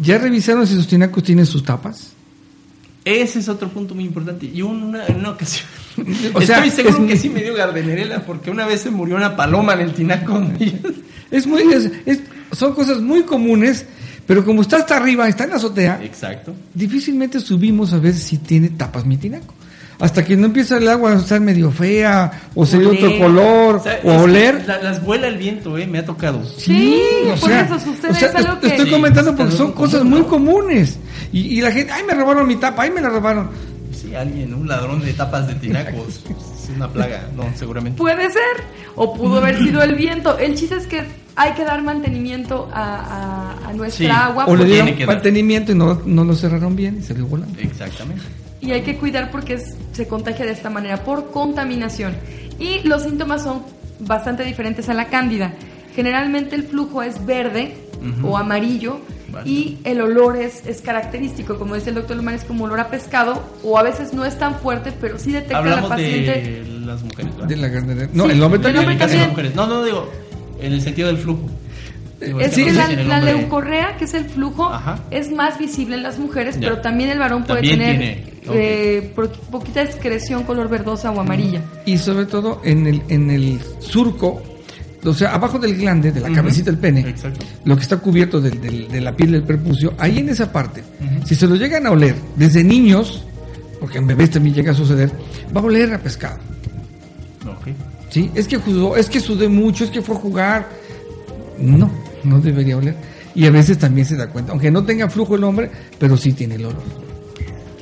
¿ya 0.00 0.18
revisaron 0.18 0.66
si 0.66 0.74
sus 0.74 0.86
tinacos 0.86 1.22
tienen 1.22 1.46
sus 1.46 1.62
tapas? 1.64 2.12
Ese 3.04 3.38
es 3.40 3.48
otro 3.48 3.68
punto 3.68 3.94
muy 3.94 4.04
importante. 4.04 4.46
Y 4.46 4.62
una, 4.62 5.04
una 5.14 5.30
ocasión. 5.30 5.66
O 6.34 6.40
sea, 6.40 6.64
Estoy 6.64 6.70
seguro 6.84 7.04
es- 7.04 7.10
que 7.12 7.16
sí 7.18 7.28
me 7.28 7.42
dio 7.42 7.54
gardenerela 7.54 8.24
porque 8.24 8.50
una 8.50 8.66
vez 8.66 8.80
se 8.80 8.90
murió 8.90 9.14
una 9.16 9.36
paloma 9.36 9.74
en 9.74 9.80
el 9.80 9.92
tinaco. 9.94 10.42
Es 11.30 11.46
muy, 11.46 11.62
es- 11.72 11.90
es- 12.06 12.20
son 12.52 12.74
cosas 12.74 13.00
muy 13.00 13.22
comunes, 13.24 13.86
pero 14.26 14.44
como 14.44 14.62
está 14.62 14.76
hasta 14.78 14.96
arriba, 14.96 15.28
está 15.28 15.44
en 15.44 15.50
la 15.50 15.56
azotea, 15.56 16.00
Exacto. 16.02 16.54
difícilmente 16.74 17.40
subimos 17.40 17.92
a 17.92 17.98
ver 17.98 18.14
si 18.14 18.38
tiene 18.38 18.68
tapas 18.70 19.04
mi 19.04 19.16
tinaco. 19.16 19.52
Hasta 20.00 20.24
que 20.24 20.36
no 20.36 20.46
empieza 20.46 20.76
el 20.78 20.88
agua 20.88 21.12
a 21.12 21.16
estar 21.16 21.40
medio 21.40 21.70
fea, 21.70 22.48
o 22.54 22.66
se 22.66 22.78
ve 22.78 22.86
Oler. 22.86 23.04
otro 23.04 23.18
color, 23.18 23.76
O 23.76 23.82
sea, 23.82 24.00
o 24.02 24.22
oler. 24.22 24.64
la- 24.66 24.82
las 24.82 25.02
vuela 25.04 25.28
el 25.28 25.36
viento, 25.38 25.78
eh, 25.78 25.86
me 25.86 25.98
ha 25.98 26.04
tocado. 26.04 26.42
Sí, 26.58 27.00
por 27.40 27.50
eso 27.52 27.78
sucede, 27.78 28.10
o 28.10 28.14
sea, 28.14 28.28
es 28.28 28.34
algo 28.34 28.54
te 28.54 28.60
que- 28.60 28.66
estoy 28.74 28.86
Sí, 28.86 28.90
comentando 28.90 29.36
porque 29.36 29.52
son 29.52 29.72
común, 29.72 29.74
cosas 29.76 30.04
¿no? 30.04 30.10
muy 30.16 30.22
comunes. 30.24 30.98
Y, 31.32 31.58
y 31.58 31.60
la 31.60 31.70
gente, 31.70 31.92
ay, 31.92 32.02
me 32.04 32.14
robaron 32.14 32.46
mi 32.46 32.56
tapa, 32.56 32.82
ay, 32.82 32.90
me 32.90 33.00
la 33.00 33.08
robaron. 33.10 33.50
Sí, 33.92 34.14
alguien, 34.14 34.52
un 34.52 34.66
ladrón 34.68 35.00
de 35.00 35.12
tapas 35.12 35.46
de 35.46 35.54
tinacos. 35.54 36.20
es 36.64 36.70
una 36.76 36.88
plaga, 36.88 37.28
no, 37.36 37.44
seguramente. 37.56 37.96
Puede 37.98 38.30
ser, 38.30 38.64
o 38.96 39.14
pudo 39.14 39.38
haber 39.38 39.58
sido 39.58 39.80
el 39.82 39.94
viento. 39.94 40.36
El 40.38 40.56
chiste 40.56 40.74
es 40.76 40.86
que 40.88 41.04
hay 41.36 41.52
que 41.52 41.64
dar 41.64 41.82
mantenimiento 41.82 42.68
a, 42.72 43.54
a- 43.62 43.68
a 43.68 43.72
nuestra 43.72 44.06
Sí. 44.06 44.10
agua 44.10 44.44
O 44.46 44.56
le 44.56 44.64
Tiene 44.64 44.72
dieron 44.82 44.98
que 44.98 45.06
dar. 45.06 45.14
mantenimiento 45.16 45.72
y 45.72 45.74
no, 45.76 46.00
no 46.04 46.24
lo 46.24 46.34
cerraron 46.34 46.74
bien 46.76 46.98
y 46.98 47.02
salió 47.02 47.26
volando. 47.26 47.58
Exactamente. 47.60 48.22
Y 48.64 48.72
hay 48.72 48.82
que 48.82 48.96
cuidar 48.96 49.30
porque 49.30 49.54
es- 49.54 49.76
se 49.92 50.06
contagia 50.08 50.44
de 50.46 50.52
esta 50.52 50.70
manera, 50.70 51.04
por 51.04 51.30
contaminación. 51.30 52.14
Y 52.58 52.80
los 52.86 53.02
síntomas 53.02 53.42
son 53.42 53.62
bastante 54.00 54.44
diferentes 54.44 54.88
a 54.88 54.94
la 54.94 55.06
cándida. 55.06 55.52
Generalmente 55.94 56.56
el 56.56 56.64
flujo 56.64 57.02
es 57.02 57.24
verde 57.24 57.76
Ujú. 58.18 58.28
o 58.28 58.36
amarillo 58.36 58.98
Vale. 59.30 59.48
y 59.48 59.78
el 59.84 60.00
olor 60.00 60.36
es, 60.36 60.66
es 60.66 60.80
característico. 60.80 61.56
Como 61.58 61.74
dice 61.74 61.90
el 61.90 61.94
doctor 61.96 62.16
Lomar, 62.16 62.34
es 62.34 62.44
como 62.44 62.64
olor 62.64 62.80
a 62.80 62.88
pescado 62.88 63.42
o 63.62 63.78
a 63.78 63.82
veces 63.82 64.12
no 64.12 64.24
es 64.24 64.38
tan 64.38 64.56
fuerte, 64.56 64.92
pero 65.00 65.18
sí 65.18 65.32
detecta 65.32 65.58
Hablamos 65.58 65.90
la 65.90 65.96
paciente. 65.96 66.40
de 66.40 66.64
las 66.86 67.02
mujeres, 67.02 67.32
¿verdad? 67.34 67.48
De 67.48 67.56
la 67.56 67.68
garnera. 67.68 68.08
No, 68.12 68.24
Sí, 68.26 68.30
el 68.32 68.42
hombre 68.42 68.60
también. 68.60 68.84
el 68.84 68.90
de 68.90 68.98
también. 68.98 69.20
las 69.20 69.28
mujeres. 69.30 69.54
No, 69.54 69.66
no, 69.66 69.84
digo, 69.84 70.10
en 70.60 70.72
el 70.72 70.80
sentido 70.80 71.08
del 71.08 71.18
flujo. 71.18 71.42
Digo, 72.20 72.40
Es 72.40 72.54
que 72.54 72.72
la, 72.72 72.88
la 72.88 73.20
leucorrea, 73.20 73.96
que 73.98 74.04
es 74.04 74.14
el 74.14 74.24
flujo, 74.24 74.64
Ajá. 74.66 74.98
es 75.10 75.30
más 75.30 75.58
visible 75.58 75.96
en 75.96 76.02
las 76.02 76.18
mujeres, 76.18 76.58
Ya. 76.58 76.68
pero 76.70 76.80
también 76.80 77.10
el 77.10 77.18
varón 77.18 77.44
puede 77.44 77.60
También 77.60 77.78
tener 77.78 77.98
tiene, 77.98 78.33
eh, 78.50 79.12
poquita 79.50 79.82
excreción 79.82 80.42
color 80.44 80.68
verdosa 80.68 81.10
o 81.10 81.20
amarilla. 81.20 81.62
Y 81.86 81.96
sobre 81.98 82.26
todo 82.26 82.60
en 82.64 82.86
el, 82.86 83.02
en 83.08 83.30
el 83.30 83.58
surco, 83.80 84.42
o 85.04 85.14
sea, 85.14 85.34
abajo 85.34 85.58
del 85.58 85.76
glande, 85.76 86.12
de 86.12 86.20
la 86.20 86.30
cabecita 86.32 86.70
del 86.70 86.78
pene, 86.80 87.00
Exacto. 87.00 87.44
lo 87.64 87.76
que 87.76 87.82
está 87.82 87.96
cubierto 87.98 88.40
del- 88.40 88.88
de 88.88 89.00
la 89.00 89.14
piel 89.14 89.32
del 89.32 89.42
prepucio, 89.42 89.94
ahí 89.98 90.18
en 90.18 90.28
esa 90.30 90.50
parte, 90.50 90.82
si 91.24 91.34
se 91.34 91.46
lo 91.46 91.56
llegan 91.56 91.86
a 91.86 91.90
oler 91.90 92.14
desde 92.36 92.64
niños, 92.64 93.24
porque 93.80 93.98
en 93.98 94.06
bebés 94.06 94.30
también 94.30 94.54
llega 94.54 94.72
a 94.72 94.74
suceder, 94.74 95.10
va 95.54 95.60
a 95.60 95.64
oler 95.64 95.92
a 95.94 95.98
pescado. 95.98 96.38
Ok. 97.42 97.68
¿Sí? 98.10 98.30
Es 98.34 98.46
que 98.48 98.56
jugó, 98.56 98.96
es 98.96 99.08
que 99.10 99.20
sudé 99.20 99.48
mucho, 99.48 99.84
es 99.84 99.90
que 99.90 100.00
fue 100.00 100.14
a 100.16 100.18
jugar. 100.18 100.68
No, 101.58 101.90
no 102.24 102.40
debería 102.40 102.76
oler. 102.78 102.94
Y 103.34 103.46
a 103.46 103.50
veces 103.50 103.76
también 103.78 104.06
se 104.06 104.16
da 104.16 104.28
cuenta, 104.28 104.52
aunque 104.52 104.70
no 104.70 104.84
tenga 104.84 105.10
flujo 105.10 105.34
el 105.34 105.44
hombre, 105.44 105.70
pero 105.98 106.16
sí 106.16 106.32
tiene 106.32 106.54
el 106.54 106.66
olor. 106.66 106.82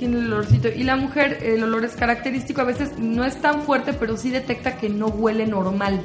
Tiene 0.02 0.18
el 0.18 0.32
olorcito. 0.32 0.66
Y 0.66 0.82
la 0.82 0.96
mujer, 0.96 1.38
el 1.44 1.62
olor 1.62 1.84
es 1.84 1.92
característico. 1.92 2.60
A 2.60 2.64
veces 2.64 2.98
no 2.98 3.24
es 3.24 3.40
tan 3.40 3.62
fuerte, 3.62 3.92
pero 3.92 4.16
sí 4.16 4.30
detecta 4.30 4.76
que 4.76 4.88
no 4.88 5.06
huele 5.06 5.46
normal. 5.46 6.00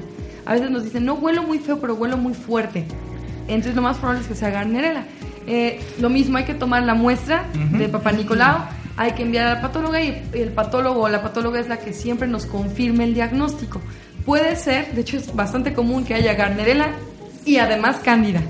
A 0.45 0.53
veces 0.53 0.69
nos 0.69 0.83
dicen, 0.83 1.03
no 1.03 1.15
huelo 1.15 1.41
muy 1.41 1.57
feo, 1.57 1.79
pero 1.79 1.95
huelo 1.95 2.15
muy 2.15 2.35
fuerte. 2.35 2.85
Entonces 3.47 3.73
lo 3.73 3.81
más 3.81 3.97
probable 3.97 4.21
es 4.21 4.27
que 4.27 4.35
sea 4.35 4.51
Garnerela. 4.51 5.05
Eh, 5.47 5.79
lo 5.99 6.11
mismo, 6.11 6.37
hay 6.37 6.43
que 6.43 6.53
tomar 6.53 6.83
la 6.83 6.93
muestra 6.93 7.47
Ujú. 7.69 7.75
de 7.79 7.89
Papá 7.89 8.11
Nicolau, 8.11 8.65
hay 8.97 9.13
que 9.13 9.23
enviar 9.23 9.47
al 9.47 9.61
patóloga 9.61 9.99
y 9.99 10.21
el 10.33 10.49
patólogo 10.49 11.01
o 11.01 11.09
la 11.09 11.23
patóloga 11.23 11.59
es 11.59 11.67
la 11.67 11.79
que 11.79 11.91
siempre 11.91 12.27
nos 12.27 12.45
confirme 12.45 13.03
el 13.03 13.15
diagnóstico. 13.15 13.81
Puede 14.27 14.57
ser, 14.57 14.93
de 14.93 15.01
hecho 15.01 15.17
es 15.17 15.33
bastante 15.35 15.73
común 15.73 16.03
que 16.05 16.13
haya 16.13 16.35
Garnerela 16.35 16.91
y 17.45 17.57
además 17.57 17.95
Cándida. 18.03 18.43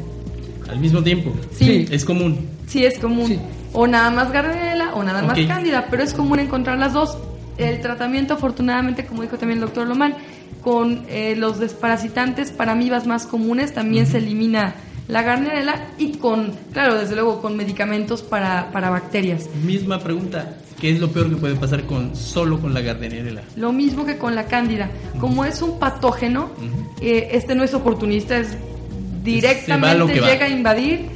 Al 0.69 0.79
mismo 0.79 1.01
tiempo. 1.01 1.33
Sí. 1.57 1.87
Es 1.89 2.03
común. 2.03 2.56
Sí, 2.67 2.85
es 2.85 2.99
común. 2.99 3.27
Sí. 3.27 3.39
O 3.73 3.87
nada 3.87 4.11
más 4.11 4.31
Gardnerella 4.31 4.93
o 4.93 5.03
nada 5.03 5.21
más. 5.23 5.39
Cándida, 5.47 5.87
pero 5.89 6.03
es 6.03 6.13
común 6.13 6.39
encontrar 6.39 6.77
las 6.77 6.93
dos. 6.93 7.17
El 7.57 7.81
tratamiento, 7.81 8.35
afortunadamente, 8.35 9.05
como 9.05 9.23
dijo 9.23 9.37
también 9.37 9.57
el 9.57 9.65
doctor 9.65 9.87
Lomán, 9.87 10.15
con 10.61 11.05
eh, 11.09 11.35
los 11.35 11.59
desparasitantes 11.59 12.51
para 12.51 12.73
amibas 12.73 13.07
más 13.07 13.25
comunes 13.25 13.73
también 13.73 14.05
se 14.05 14.17
elimina 14.17 14.75
la 15.07 15.21
Gardnerella 15.23 15.87
y 15.97 16.17
con, 16.17 16.51
claro, 16.73 16.95
desde 16.95 17.15
luego, 17.15 17.41
con 17.41 17.55
medicamentos 17.55 18.21
para, 18.21 18.71
para 18.71 18.89
bacterias. 18.89 19.49
Misma 19.63 19.99
pregunta. 19.99 20.57
¿Qué 20.79 20.91
es 20.91 20.99
lo 20.99 21.09
peor 21.09 21.29
que 21.29 21.37
puede 21.37 21.55
pasar 21.55 21.83
con 21.83 22.15
solo 22.15 22.59
con 22.59 22.73
la 22.73 22.81
Gardnerella? 22.81 23.41
Lo 23.55 23.71
mismo 23.71 24.05
que 24.05 24.17
con 24.17 24.35
la 24.35 24.45
cándida. 24.45 24.89
Como 25.19 25.43
es 25.43 25.61
un 25.61 25.79
patógeno, 25.79 26.51
eh, 27.01 27.29
este 27.31 27.55
no 27.55 27.63
es 27.63 27.73
oportunista, 27.73 28.37
es 28.37 28.49
directamente 29.23 30.19
va. 30.19 30.27
llega 30.27 30.45
a 30.45 30.49
invadir, 30.49 31.09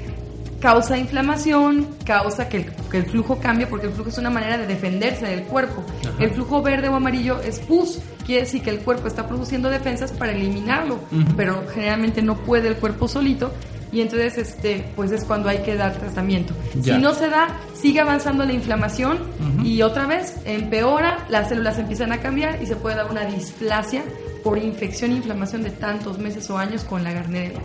causa 0.62 0.97
inflamación, 0.97 1.88
causa 2.06 2.47
que 2.47 2.58
el, 2.58 2.65
que 2.89 2.97
el 2.97 3.06
flujo 3.06 3.39
cambie, 3.39 3.67
porque 3.67 3.88
el 3.88 3.93
flujo 3.93 4.10
es 4.10 4.17
una 4.17 4.30
manera 4.30 4.58
de 4.58 4.67
defenderse 4.67 5.26
del 5.26 5.43
cuerpo. 5.43 5.84
Ajá. 6.08 6.24
El 6.24 6.32
flujo 6.32 6.62
verde 6.62 6.88
o 6.88 6.95
amarillo 6.95 7.41
es 7.41 7.60
pus, 7.60 8.00
quiere 8.26 8.43
decir 8.43 8.62
que 8.62 8.69
el 8.69 8.80
cuerpo 8.80 9.08
está 9.08 9.28
produciendo 9.28 9.69
defensas 9.69 10.12
para 10.12 10.32
eliminarlo, 10.32 11.00
pero 11.36 11.63
generalmente 11.74 12.21
no 12.21 12.38
puede 12.38 12.69
el 12.69 12.76
cuerpo 12.78 13.08
solito. 13.08 13.52
Y 13.91 14.00
entonces, 14.00 14.38
este, 14.38 14.86
pues 14.95 15.12
es 15.12 15.26
cuando 15.26 15.50
hay 15.50 15.63
que 15.63 15.76
dar 15.76 15.91
tratamiento. 15.97 16.54
Ya. 16.76 16.95
Si 16.95 17.02
no 17.02 17.13
se 17.13 17.28
da, 17.28 17.60
sigue 17.74 18.00
avanzando 18.00 18.45
la 18.45 18.54
inflamación 18.54 19.19
y 19.65 19.82
otra 19.82 20.06
vez 20.06 20.38
empeora, 20.45 21.26
las 21.28 21.50
células 21.50 21.78
empiezan 21.78 22.13
a 22.13 22.21
cambiar 22.21 22.63
y 22.63 22.67
se 22.67 22.78
puede 22.78 22.95
dar 22.95 23.12
una 23.12 23.26
displasia 23.26 24.04
por 24.45 24.58
infección 24.58 25.12
e 25.12 25.15
inflamación 25.15 25.63
de 25.63 25.71
tantos 25.71 26.19
meses 26.19 26.50
o 26.50 26.58
años 26.58 26.86
con 26.86 27.04
la 27.04 27.12
garnerela. 27.12 27.60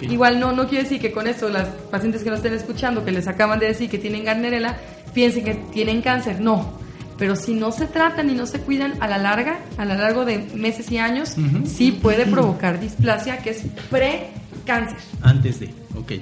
Igual 0.00 0.40
no, 0.40 0.52
no 0.52 0.68
quiere 0.68 0.84
decir 0.84 1.00
que 1.00 1.12
con 1.12 1.26
esto 1.26 1.48
las 1.48 1.68
pacientes 1.90 2.22
que 2.22 2.30
nos 2.30 2.38
estén 2.38 2.54
escuchando, 2.54 3.04
que 3.04 3.12
les 3.12 3.28
acaban 3.28 3.58
de 3.58 3.66
decir 3.66 3.88
que 3.90 3.98
tienen 3.98 4.24
garnerela, 4.24 4.76
piensen 5.14 5.44
que 5.44 5.54
tienen 5.72 6.02
cáncer. 6.02 6.40
No. 6.40 6.80
Pero 7.18 7.36
si 7.36 7.54
no 7.54 7.70
se 7.70 7.86
tratan 7.86 8.30
y 8.30 8.34
no 8.34 8.46
se 8.46 8.60
cuidan 8.60 8.94
a 9.00 9.06
la 9.06 9.18
larga, 9.18 9.60
a 9.76 9.84
lo 9.84 9.94
largo 9.94 10.24
de 10.24 10.38
meses 10.54 10.90
y 10.90 10.98
años, 10.98 11.36
sí 11.66 11.92
puede 11.92 12.26
provocar 12.26 12.80
displasia, 12.80 13.38
que 13.38 13.50
es 13.50 13.62
pre-cáncer. 13.90 14.98
Antes 15.22 15.60
de. 15.60 15.70
Ok. 15.96 16.12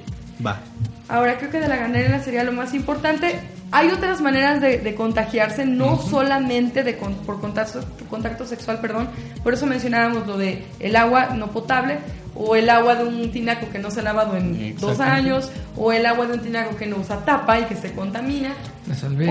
Va. 0.45 0.61
Ahora 1.09 1.39
creo 1.39 1.51
que 1.51 1.61
de 1.61 1.69
la 1.69 1.77
ganadera 1.77 2.23
sería 2.23 2.45
lo 2.45 2.53
más 2.53 2.75
importante. 2.75 3.41
Hay 3.73 3.89
otras 3.89 4.21
maneras 4.21 4.61
de, 4.61 4.79
de 4.79 4.95
contagiarse, 4.95 5.65
no 5.65 5.97
solamente 5.99 6.83
de 6.83 6.97
con- 6.97 7.15
por 7.15 7.41
contacto, 7.41 7.81
contacto 8.09 8.45
sexual, 8.45 8.81
perdón. 8.81 9.09
Por 9.45 9.55
eso 9.55 9.67
mencionábamos 9.67 10.27
lo 10.27 10.37
de 10.37 10.67
el 10.81 10.97
agua 10.97 11.31
no 11.37 11.49
potable 11.53 11.99
o 12.35 12.57
el 12.57 12.69
agua 12.69 12.97
de 12.97 13.05
un 13.05 13.31
tinaco 13.31 13.69
que 13.71 13.79
no 13.79 13.91
se 13.91 14.01
ha 14.01 14.03
lavado 14.03 14.37
en 14.37 14.77
dos 14.79 14.99
años 15.01 15.51
o 15.77 15.93
el 15.93 16.05
agua 16.07 16.27
de 16.27 16.35
un 16.35 16.41
tinaco 16.41 16.75
que 16.77 16.87
no 16.87 16.97
usa 16.97 17.25
tapa 17.25 17.61
y 17.61 17.65
que 17.65 17.77
se 17.77 17.93
contamina. 17.93 18.55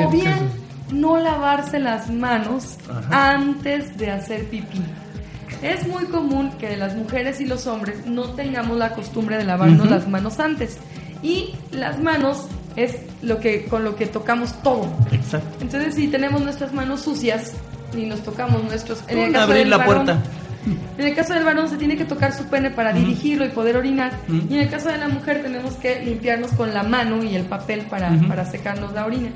O 0.05 0.09
bien 0.09 0.35
no 0.91 1.17
lavarse 1.17 1.77
las 1.79 2.09
manos 2.09 2.77
Ajá. 2.89 3.33
antes 3.33 3.97
de 3.97 4.09
hacer 4.11 4.45
pipí. 4.45 4.81
Es 5.61 5.85
muy 5.87 6.05
común 6.05 6.51
que 6.57 6.77
las 6.77 6.95
mujeres 6.95 7.41
y 7.41 7.45
los 7.45 7.67
hombres 7.67 8.05
no 8.05 8.29
tengamos 8.35 8.77
la 8.77 8.93
costumbre 8.93 9.37
de 9.37 9.43
lavarnos 9.43 9.89
las 9.89 10.07
manos 10.07 10.39
antes. 10.39 10.77
Y 11.21 11.53
las 11.71 11.99
manos 12.01 12.47
es 12.83 12.95
lo 13.21 13.39
que 13.39 13.65
con 13.65 13.83
lo 13.83 13.95
que 13.95 14.05
tocamos 14.07 14.53
todo. 14.63 14.87
Exacto. 15.11 15.57
Entonces, 15.61 15.95
si 15.95 16.07
tenemos 16.07 16.41
nuestras 16.41 16.73
manos 16.73 17.01
sucias 17.01 17.53
y 17.97 18.05
nos 18.05 18.21
tocamos 18.23 18.63
nuestros 18.63 19.03
en 19.07 19.19
el 19.19 19.31
caso 19.33 19.43
abrir 19.45 19.59
del 19.59 19.69
la 19.69 19.77
varón- 19.77 20.05
puerta. 20.05 20.23
en 20.97 21.07
el 21.07 21.15
caso 21.15 21.33
del 21.33 21.43
varón 21.43 21.69
se 21.69 21.77
tiene 21.77 21.97
que 21.97 22.05
tocar 22.05 22.33
su 22.33 22.43
pene 22.45 22.69
para 22.71 22.93
dirigirlo 22.93 23.45
y 23.45 23.49
poder 23.49 23.77
orinar. 23.77 24.11
Y 24.49 24.53
en 24.55 24.61
el 24.61 24.69
caso 24.69 24.89
de 24.89 24.97
la 24.97 25.07
mujer 25.07 25.41
tenemos 25.41 25.73
que 25.75 25.99
limpiarnos 26.03 26.51
con 26.51 26.73
la 26.73 26.83
mano 26.83 27.23
y 27.23 27.35
el 27.35 27.43
papel 27.45 27.81
para, 27.89 28.11
para 28.27 28.45
secarnos 28.45 28.93
la 28.93 29.05
orina. 29.05 29.29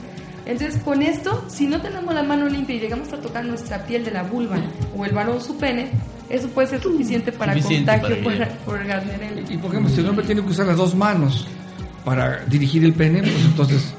Entonces, 0.46 0.82
con 0.84 1.02
esto, 1.02 1.46
si 1.48 1.68
no 1.68 1.82
tenemos 1.82 2.14
la 2.14 2.22
mano 2.22 2.48
limpia 2.50 2.76
y 2.76 2.80
llegamos 2.82 3.14
a 3.14 3.18
tocar 3.18 3.46
nuestra 3.46 3.86
piel 3.86 4.04
de 4.04 4.12
la 4.12 4.24
vulva 4.24 4.58
o 4.96 5.06
el 5.06 5.12
varón 5.14 5.40
su 5.42 5.58
pene, 5.58 5.90
eso 6.30 6.50
puede 6.50 6.68
ser 6.68 6.82
suficiente 6.82 7.32
para 7.32 7.54
Suficiente 7.54 7.92
contagio 7.94 8.24
para 8.26 8.48
por, 8.66 8.76
por 8.76 8.86
Gardnerella. 8.86 9.42
Y 9.50 9.58
por 9.58 9.72
ejemplo, 9.72 9.90
si 9.94 10.02
el 10.02 10.10
hombre 10.10 10.26
tiene 10.26 10.42
que 10.42 10.50
usar 10.50 10.66
las 10.68 10.76
dos 10.78 10.94
manos 10.96 11.48
para 12.04 12.40
dirigir 12.48 12.84
el 12.84 12.94
pene, 12.94 13.22
pues 13.22 13.46
entonces, 13.46 13.94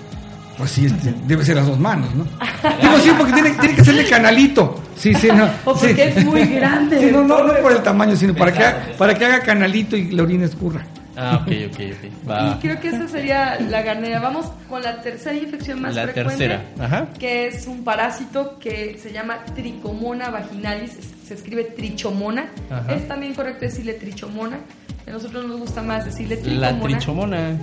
pues 0.59 0.71
sí, 0.71 0.87
este, 0.87 1.15
debe 1.27 1.45
ser 1.45 1.57
las 1.57 1.67
dos 1.67 1.79
manos, 1.79 2.15
¿no? 2.15 2.25
Digo 2.25 2.99
sí, 3.03 3.11
porque 3.17 3.33
tiene, 3.33 3.51
tiene 3.51 3.75
que 3.77 3.85
serle 3.85 4.09
canalito. 4.09 4.81
Sí, 4.97 5.15
sí, 5.15 5.29
no. 5.29 5.45
O 5.65 5.75
porque 5.75 5.95
sí. 5.95 6.19
es 6.19 6.25
muy 6.25 6.45
grande. 6.47 7.01
Sí, 7.01 7.09
no, 7.13 7.23
no, 7.23 7.43
no 7.45 7.55
por 7.61 7.73
el 7.73 7.83
tamaño, 7.83 8.15
sino 8.17 8.35
para 8.35 8.53
que, 8.53 8.63
haga, 8.65 8.87
para 8.97 9.15
que 9.15 9.25
haga 9.25 9.41
canalito 9.41 9.97
y 9.97 10.11
la 10.13 10.23
orina 10.23 10.45
escurra. 10.45 10.85
Ah, 11.17 11.41
ok, 11.43 11.53
ok, 11.71 11.81
ok. 11.93 12.29
Va. 12.29 12.51
Y 12.51 12.61
creo 12.61 12.81
que 12.81 12.89
esa 12.89 13.07
sería 13.09 13.59
la 13.61 13.83
garnera. 13.83 14.19
Vamos 14.21 14.47
con 14.69 14.83
la 14.83 15.01
tercera 15.01 15.37
infección 15.37 15.81
más 15.81 15.95
La 15.95 16.05
frecuente. 16.05 16.49
tercera, 16.49 16.65
ajá. 16.81 17.07
Que 17.19 17.47
es 17.47 17.67
un 17.67 17.85
parásito 17.85 18.59
que 18.59 18.99
se 19.01 19.13
llama 19.13 19.45
Tricomona 19.55 20.31
vaginalis. 20.31 20.99
Se 21.27 21.35
escribe 21.35 21.65
trichomona. 21.65 22.51
Ajá. 22.71 22.95
Es 22.95 23.09
también 23.09 23.35
correcto 23.35 23.65
decirle 23.65 23.95
trichomona. 23.95 24.59
A 25.07 25.11
nosotros 25.11 25.47
nos 25.47 25.61
gusta 25.61 25.83
más 25.83 26.05
decirle 26.05 26.37
La 26.37 26.69
tricomona. 26.71 26.81
trichomona. 26.83 27.59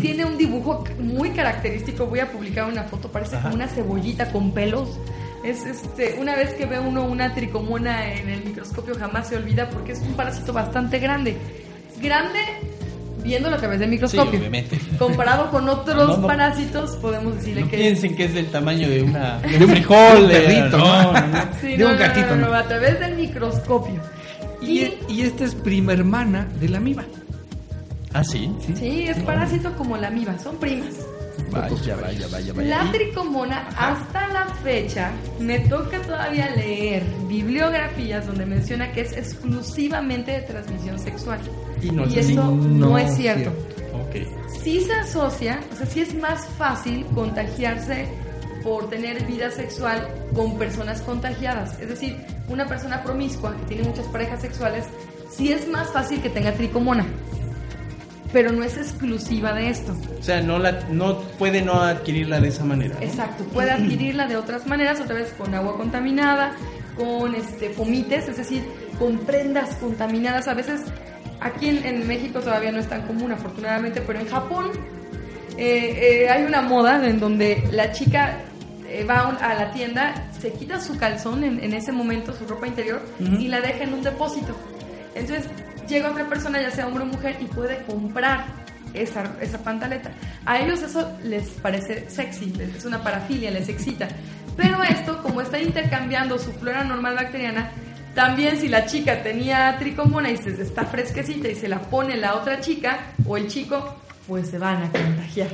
Tiene 0.00 0.24
un 0.24 0.36
dibujo 0.38 0.84
muy 1.00 1.30
característico. 1.30 2.06
Voy 2.06 2.20
a 2.20 2.30
publicar 2.30 2.68
una 2.68 2.84
foto. 2.84 3.10
Parece 3.10 3.36
Ajá. 3.36 3.44
como 3.44 3.54
una 3.56 3.68
cebollita 3.68 4.30
con 4.32 4.52
pelos. 4.52 4.98
Es 5.44 5.64
este, 5.64 6.16
una 6.20 6.36
vez 6.36 6.52
que 6.54 6.66
ve 6.66 6.78
uno 6.78 7.04
una 7.04 7.34
tricomona 7.34 8.12
en 8.12 8.28
el 8.28 8.44
microscopio 8.44 8.94
jamás 8.98 9.28
se 9.28 9.36
olvida 9.36 9.70
porque 9.70 9.92
es 9.92 10.00
un 10.00 10.14
parásito 10.14 10.52
bastante 10.52 10.98
grande. 10.98 11.36
Grande 12.00 12.38
viéndolo 13.22 13.56
a 13.56 13.58
través 13.58 13.78
del 13.80 13.88
Sí, 13.88 13.92
microscopio. 13.92 14.38
obviamente. 14.38 14.78
Comparado 14.98 15.50
con 15.50 15.68
otros 15.68 16.08
No, 16.08 16.16
no. 16.18 16.26
parásitos, 16.26 16.96
podemos 16.96 17.36
decirle 17.36 17.62
No 17.62 17.68
que 17.70 17.76
piensen 17.78 18.16
que 18.16 18.24
es 18.24 18.34
del 18.34 18.46
tamaño 18.46 18.88
de 18.88 19.02
una 19.02 19.38
de 19.38 19.64
un 19.64 19.70
frijol, 19.70 20.16
de 20.16 20.22
un 20.22 20.28
perrito, 20.28 20.78
no, 20.78 21.02
¿no? 21.02 21.12
no, 21.12 21.26
no. 21.28 21.38
Sí, 21.60 21.66
de 21.68 21.78
no, 21.78 21.90
un 21.90 21.96
gatito, 21.98 22.28
no, 22.28 22.36
no, 22.36 22.48
¿no? 22.48 22.54
a 22.54 22.62
través 22.64 22.98
del 23.00 23.16
microscopio. 23.16 24.00
Y, 24.62 24.92
y 25.08 25.22
esta 25.22 25.44
es 25.44 25.54
prima 25.54 25.92
hermana 25.92 26.46
de 26.60 26.68
la 26.68 26.78
amiba. 26.78 27.04
Ah, 28.12 28.24
sí. 28.24 28.50
Sí, 28.74 29.04
es 29.08 29.18
parásito 29.20 29.72
como 29.76 29.96
la 29.96 30.08
amiba, 30.08 30.36
son 30.38 30.56
primas. 30.58 30.94
Vaya, 31.50 31.96
vaya, 31.96 32.26
vaya, 32.30 32.52
vaya. 32.52 32.68
La 32.84 32.92
tricomona, 32.92 33.68
hasta 33.76 34.28
la 34.28 34.46
fecha, 34.62 35.10
me 35.38 35.60
toca 35.60 36.00
todavía 36.02 36.50
leer 36.54 37.02
bibliografías 37.28 38.26
donde 38.26 38.44
menciona 38.46 38.92
que 38.92 39.00
es 39.02 39.12
exclusivamente 39.16 40.32
de 40.32 40.40
transmisión 40.42 40.98
sexual. 40.98 41.38
Y 41.82 41.90
no 41.90 42.06
y 42.06 42.18
eso 42.18 42.44
no, 42.44 42.54
No 42.54 42.98
es 42.98 43.14
cierto. 43.16 43.50
Ok. 43.94 44.16
Sí 44.62 44.80
se 44.80 44.92
asocia, 44.92 45.60
o 45.72 45.76
sea, 45.76 45.86
sí 45.86 46.00
es 46.00 46.14
más 46.14 46.46
fácil 46.58 47.06
contagiarse 47.14 48.08
por 48.62 48.90
tener 48.90 49.24
vida 49.26 49.50
sexual 49.50 50.06
con 50.34 50.58
personas 50.58 51.00
contagiadas. 51.02 51.78
Es 51.80 51.88
decir, 51.88 52.16
una 52.48 52.66
persona 52.66 53.02
promiscua 53.02 53.56
que 53.56 53.64
tiene 53.66 53.88
muchas 53.88 54.06
parejas 54.06 54.42
sexuales, 54.42 54.86
sí 55.30 55.52
es 55.52 55.68
más 55.68 55.88
fácil 55.90 56.20
que 56.20 56.30
tenga 56.30 56.52
tricomona. 56.52 57.06
Pero 58.32 58.52
no 58.52 58.62
es 58.62 58.76
exclusiva 58.76 59.52
de 59.54 59.70
esto. 59.70 59.96
O 60.18 60.22
sea, 60.22 60.40
no 60.40 60.58
la 60.58 60.84
no 60.88 61.18
puede 61.38 61.62
no 61.62 61.82
adquirirla 61.82 62.40
de 62.40 62.48
esa 62.48 62.64
manera. 62.64 62.94
¿no? 62.94 63.02
Exacto, 63.04 63.42
puede 63.44 63.72
adquirirla 63.72 64.28
de 64.28 64.36
otras 64.36 64.66
maneras, 64.66 65.00
otra 65.00 65.16
vez 65.16 65.32
con 65.36 65.52
agua 65.52 65.76
contaminada, 65.76 66.52
con 66.96 67.34
este 67.34 67.70
fomites, 67.70 68.28
es 68.28 68.36
decir, 68.36 68.62
con 69.00 69.18
prendas 69.18 69.74
contaminadas. 69.76 70.46
A 70.46 70.54
veces 70.54 70.82
aquí 71.40 71.68
en, 71.68 71.84
en 71.84 72.06
México 72.06 72.40
todavía 72.40 72.72
no 72.72 72.78
es 72.78 72.88
tan 72.88 73.02
común, 73.06 73.32
afortunadamente, 73.32 74.00
pero 74.00 74.20
en 74.20 74.28
Japón 74.28 74.70
eh, 75.56 76.24
eh, 76.24 76.28
hay 76.28 76.44
una 76.44 76.62
moda 76.62 77.06
en 77.06 77.18
donde 77.18 77.62
la 77.72 77.92
chica 77.92 78.38
eh, 78.88 79.04
va 79.04 79.28
a 79.40 79.54
la 79.54 79.70
tienda, 79.72 80.28
se 80.38 80.52
quita 80.52 80.80
su 80.80 80.98
calzón 80.98 81.44
en, 81.44 81.62
en 81.62 81.74
ese 81.74 81.92
momento, 81.92 82.32
su 82.32 82.46
ropa 82.46 82.66
interior, 82.66 83.00
y 83.18 83.48
la 83.48 83.60
deja 83.60 83.84
en 83.84 83.94
un 83.94 84.02
depósito. 84.02 84.56
Entonces 85.14 85.48
llega 85.88 86.10
otra 86.10 86.28
persona, 86.28 86.60
ya 86.60 86.70
sea 86.70 86.86
hombre 86.86 87.04
o 87.04 87.06
mujer, 87.06 87.36
y 87.40 87.44
puede 87.46 87.82
comprar 87.84 88.44
esa, 88.94 89.34
esa 89.40 89.58
pantaleta. 89.58 90.10
A 90.44 90.60
ellos 90.60 90.82
eso 90.82 91.16
les 91.22 91.48
parece 91.62 92.08
sexy, 92.08 92.52
es 92.76 92.84
una 92.84 93.02
parafilia, 93.02 93.50
les 93.50 93.68
excita. 93.68 94.08
Pero 94.56 94.82
esto, 94.82 95.22
como 95.22 95.40
está 95.40 95.58
intercambiando 95.58 96.38
su 96.38 96.52
flora 96.52 96.84
normal 96.84 97.14
bacteriana, 97.14 97.70
también 98.14 98.56
si 98.58 98.68
la 98.68 98.86
chica 98.86 99.22
tenía 99.22 99.76
tricomona 99.78 100.30
y 100.30 100.36
se 100.36 100.50
está 100.62 100.84
fresquecita 100.84 101.48
y 101.48 101.54
se 101.54 101.68
la 101.68 101.80
pone 101.80 102.16
la 102.16 102.34
otra 102.34 102.60
chica 102.60 103.12
o 103.26 103.36
el 103.36 103.46
chico, 103.48 103.96
pues 104.26 104.48
se 104.48 104.58
van 104.58 104.82
a 104.82 104.90
contagiar. 104.90 105.48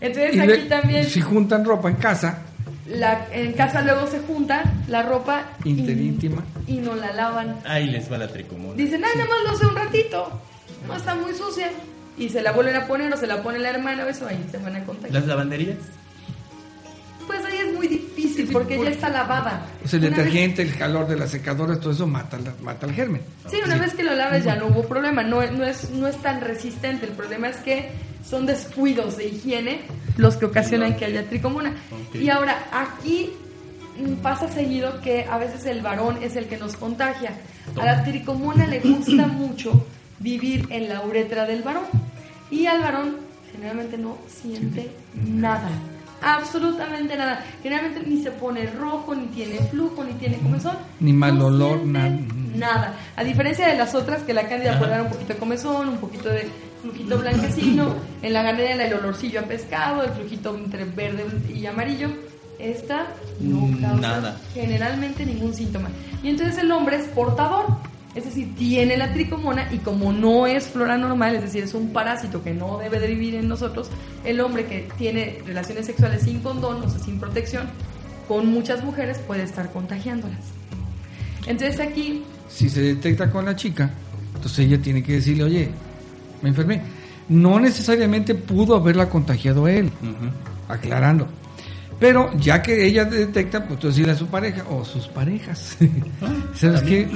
Entonces 0.00 0.34
Y 0.36 0.40
aquí 0.40 0.48
le- 0.48 0.56
también 0.64 1.04
Si 1.04 1.20
juntan 1.20 1.64
ropa 1.64 1.88
en 1.88 1.96
casa, 1.96 2.42
la, 2.86 3.26
en 3.32 3.52
casa 3.52 3.80
luego 3.82 4.06
se 4.06 4.20
junta 4.20 4.62
la 4.88 5.02
ropa 5.02 5.44
y- 5.64 5.70
Interíntima. 5.70 6.42
y, 6.66 6.78
no 6.78 6.94
la 6.94 7.12
lavan. 7.12 7.56
Ahí 7.64 7.86
les 7.88 8.10
va 8.12 8.18
la 8.18 8.28
tricomona. 8.28 8.74
Dicen, 8.74 9.02
ay, 9.04 9.10
nada 9.16 9.28
más 9.30 9.52
lo 9.52 9.58
sé 9.58 9.66
un 9.66 9.76
ratito, 9.76 10.40
no 10.86 10.96
está 10.96 11.14
muy 11.14 11.32
sucia. 11.34 11.70
Y 12.16 12.28
se 12.28 12.42
la 12.42 12.52
vuelven 12.52 12.76
a 12.76 12.86
poner 12.86 13.12
o 13.12 13.16
se 13.16 13.26
la 13.26 13.42
pone 13.42 13.58
la 13.58 13.70
hermana 13.70 14.04
o 14.04 14.08
eso, 14.08 14.26
ahí 14.28 14.44
se 14.50 14.58
van 14.58 14.76
a 14.76 14.84
contagiar. 14.84 15.12
¿Las 15.14 15.26
lavanderías? 15.26 15.78
Pues 17.26 17.44
ahí 17.44 17.58
es 17.66 17.72
muy 17.74 17.88
difícil 17.88 18.48
porque 18.52 18.78
ya 18.82 18.90
está 18.90 19.08
lavada. 19.08 19.66
pues 19.80 19.94
el 19.94 20.00
Una 20.00 20.08
vez- 20.10 20.16
detergente, 20.18 20.62
el 20.62 20.76
calor 20.76 21.06
de 21.06 21.16
las 21.16 21.30
secadoras, 21.30 21.80
todo 21.80 21.92
eso 21.92 22.06
mata, 22.06 22.38
mata 22.62 22.86
el 22.86 22.92
germen. 22.92 23.22
Sí, 23.50 23.56
una 23.64 23.76
vez 23.78 23.94
que 23.94 24.02
lo 24.02 24.14
laves 24.14 24.44
ya 24.44 24.56
no 24.56 24.66
hubo 24.66 24.82
problema, 24.84 25.22
no, 25.22 25.44
no, 25.50 25.64
es, 25.64 25.90
no 25.90 26.06
es 26.06 26.16
tan 26.18 26.40
resistente, 26.40 27.06
el 27.06 27.12
problema 27.12 27.48
es 27.48 27.56
que 27.58 27.90
son 28.28 28.46
descuidos 28.46 29.16
de 29.16 29.28
higiene 29.28 29.82
los 30.16 30.36
que 30.36 30.46
ocasionan 30.46 30.96
que 30.96 31.04
haya 31.06 31.28
tricomona. 31.28 31.74
Y 32.14 32.28
ahora, 32.30 32.66
aquí 32.72 33.30
pasa 34.22 34.48
seguido 34.48 35.00
que 35.00 35.24
a 35.30 35.38
veces 35.38 35.66
el 35.66 35.80
varón 35.82 36.18
es 36.22 36.36
el 36.36 36.46
que 36.46 36.56
nos 36.56 36.76
contagia. 36.76 37.32
A 37.80 37.84
la 37.84 38.04
tricomona 38.04 38.66
le 38.66 38.80
gusta 38.80 39.26
mucho 39.26 39.86
vivir 40.18 40.66
en 40.70 40.88
la 40.88 41.02
uretra 41.02 41.46
del 41.46 41.62
varón 41.62 41.84
y 42.50 42.66
al 42.66 42.80
varón 42.80 43.16
generalmente 43.52 43.98
no 43.98 44.18
siente 44.28 44.90
nada. 45.14 45.68
Absolutamente 46.24 47.16
nada. 47.16 47.44
Generalmente 47.62 48.02
ni 48.08 48.22
se 48.22 48.30
pone 48.30 48.66
rojo, 48.66 49.14
ni 49.14 49.26
tiene 49.26 49.58
flujo, 49.70 50.02
ni 50.04 50.12
tiene 50.14 50.38
comezón. 50.38 50.76
Ni 51.00 51.12
mal 51.12 51.38
No 51.38 51.46
olor, 51.46 51.84
nada. 51.84 52.16
Nada. 52.54 52.94
A 53.16 53.24
diferencia 53.24 53.66
de 53.68 53.76
las 53.76 53.94
otras, 53.94 54.22
que 54.22 54.32
la 54.32 54.48
cándida 54.48 54.78
puede 54.78 54.92
dar 54.92 55.02
un 55.02 55.08
poquito 55.10 55.34
de 55.34 55.38
comezón, 55.38 55.88
un 55.88 55.98
poquito 55.98 56.28
de 56.28 56.48
flujito 56.82 57.18
blanquecino, 57.18 57.94
en 58.22 58.32
la 58.32 58.42
ganadería 58.42 58.86
el 58.86 58.94
olorcillo 58.94 59.40
a 59.40 59.42
pescado, 59.44 60.02
el 60.02 60.10
flujito 60.10 60.54
entre 60.56 60.84
verde 60.84 61.24
y 61.54 61.66
amarillo. 61.66 62.08
Esta 62.58 63.06
no 63.40 63.66
Mm, 63.66 63.80
causa 63.80 63.96
nada. 64.00 64.36
generalmente 64.54 65.26
ningún 65.26 65.52
síntoma. 65.54 65.88
Y 66.22 66.28
entonces 66.30 66.56
el 66.58 66.70
hombre 66.70 66.96
es 66.96 67.06
portador, 67.08 67.66
es 68.14 68.24
decir, 68.24 68.54
tiene 68.56 68.96
la 68.96 69.12
tricomona 69.12 69.68
y 69.72 69.78
como 69.78 70.12
no 70.12 70.46
es 70.46 70.68
flora 70.68 70.96
normal, 70.96 71.34
es 71.36 71.42
decir, 71.42 71.64
es 71.64 71.74
un 71.74 71.92
parásito 71.92 72.42
que 72.42 72.54
no 72.54 72.78
debe 72.78 73.00
de 73.00 73.08
vivir 73.08 73.34
en 73.34 73.48
nosotros, 73.48 73.90
el 74.24 74.40
hombre 74.40 74.66
que 74.66 74.88
tiene 74.96 75.40
relaciones 75.46 75.86
sexuales 75.86 76.22
sin 76.22 76.40
condón, 76.40 76.82
o 76.82 76.88
sea, 76.88 77.00
sin 77.00 77.18
protección, 77.18 77.66
con 78.28 78.46
muchas 78.46 78.84
mujeres 78.84 79.18
puede 79.18 79.42
estar 79.42 79.70
contagiándolas. 79.72 80.40
Entonces 81.46 81.80
aquí 81.80 82.22
Si 82.48 82.68
se 82.68 82.80
detecta 82.80 83.30
con 83.30 83.44
la 83.44 83.56
chica, 83.56 83.90
entonces 84.34 84.60
ella 84.60 84.80
tiene 84.80 85.02
que 85.02 85.14
decirle, 85.14 85.44
oye, 85.44 85.70
me 86.40 86.50
enfermé. 86.50 86.82
No 87.28 87.58
necesariamente 87.58 88.34
pudo 88.34 88.76
haberla 88.76 89.08
contagiado 89.08 89.66
él, 89.66 89.86
Ujú. 90.02 90.30
aclarando. 90.68 91.26
Pero 92.00 92.30
ya 92.38 92.60
que 92.60 92.86
ella 92.86 93.04
detecta, 93.04 93.60
pues 93.60 93.72
entonces 93.74 93.96
decirle 93.96 94.12
a 94.12 94.16
su 94.16 94.26
pareja 94.26 94.64
o 94.68 94.84
sus 94.84 95.06
parejas, 95.06 95.76
¿sabes 96.54 96.82
qué? 96.82 97.08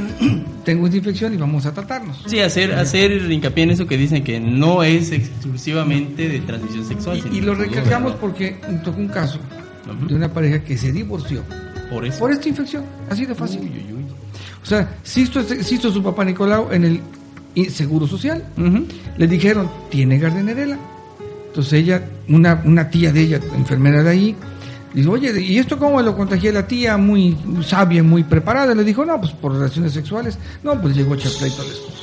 Tengo 0.64 0.87
esta 0.87 0.97
infección 0.99 1.35
y 1.35 1.37
vamos 1.37 1.66
a 1.66 1.74
tratarnos. 1.74 2.22
Sí, 2.26 2.39
hacer, 2.41 2.72
hacer 2.74 3.31
hincapié 3.31 3.64
en 3.64 3.70
eso 3.70 3.87
que 3.87 3.97
dicen 3.97 4.22
que 4.22 4.39
no 4.41 4.83
es 4.83 5.11
exclusivamente 5.11 6.29
de 6.29 6.39
transmisión 6.41 6.85
sexual. 6.87 7.20
Y, 7.33 7.39
y 7.39 7.41
lo 7.41 7.57
¿verdad? 7.57 8.16
porque 8.20 8.57
tocó 8.85 8.99
un 9.01 9.09
caso 9.09 9.39
de 10.09 10.14
una 10.14 10.33
pareja 10.33 10.62
que 10.62 10.76
se 10.76 10.93
divorció 10.93 11.43
Por 11.91 12.05
eso. 12.05 12.18
por 12.18 12.31
esta 12.31 12.49
infección, 12.49 12.85
así 13.11 13.26
de 13.26 13.35
fácil. 13.35 13.61
Uy, 13.61 13.68
uy, 13.68 13.93
uy. 13.95 14.05
O 14.62 14.66
sea, 14.66 14.97
si 15.03 15.22
esto, 15.22 15.43
si 15.43 15.74
esto 15.76 15.91
su 15.91 16.03
papá 16.03 16.24
Nicolau 16.24 16.70
en 16.72 16.85
el 16.85 17.70
Seguro 17.70 18.07
Social, 18.07 18.45
Ujú. 18.57 18.87
le 19.16 19.26
dijeron, 19.26 19.68
tiene 19.91 20.18
Gardnerella. 20.18 20.79
Entonces 21.49 21.72
ella, 21.72 22.05
una, 22.29 22.61
una 22.64 22.89
tía 22.91 23.11
de 23.12 23.20
ella, 23.22 23.41
enfermera 23.57 24.03
de 24.03 24.11
ahí, 24.11 24.37
dijo, 24.95 25.12
oye, 25.12 25.41
¿y 25.41 25.59
esto 25.59 25.78
cómo 25.78 26.01
lo 26.03 26.16
contagié 26.16 26.53
la 26.53 26.66
tía? 26.66 26.97
Muy 26.97 27.36
sabia, 27.64 28.03
muy 28.03 28.24
preparada. 28.24 28.74
Le 28.74 28.84
dijo, 28.84 29.05
no, 29.05 29.20
pues 29.20 29.32
por 29.32 29.53
relaciones 29.53 29.93
sexuales. 29.93 30.39
No, 30.62 30.80
pues 30.80 30.97
llegó 30.97 31.14
a 31.14 31.16
echar 31.16 31.32
pleito 31.39 31.62
al 31.62 31.68
esposo. 31.68 31.99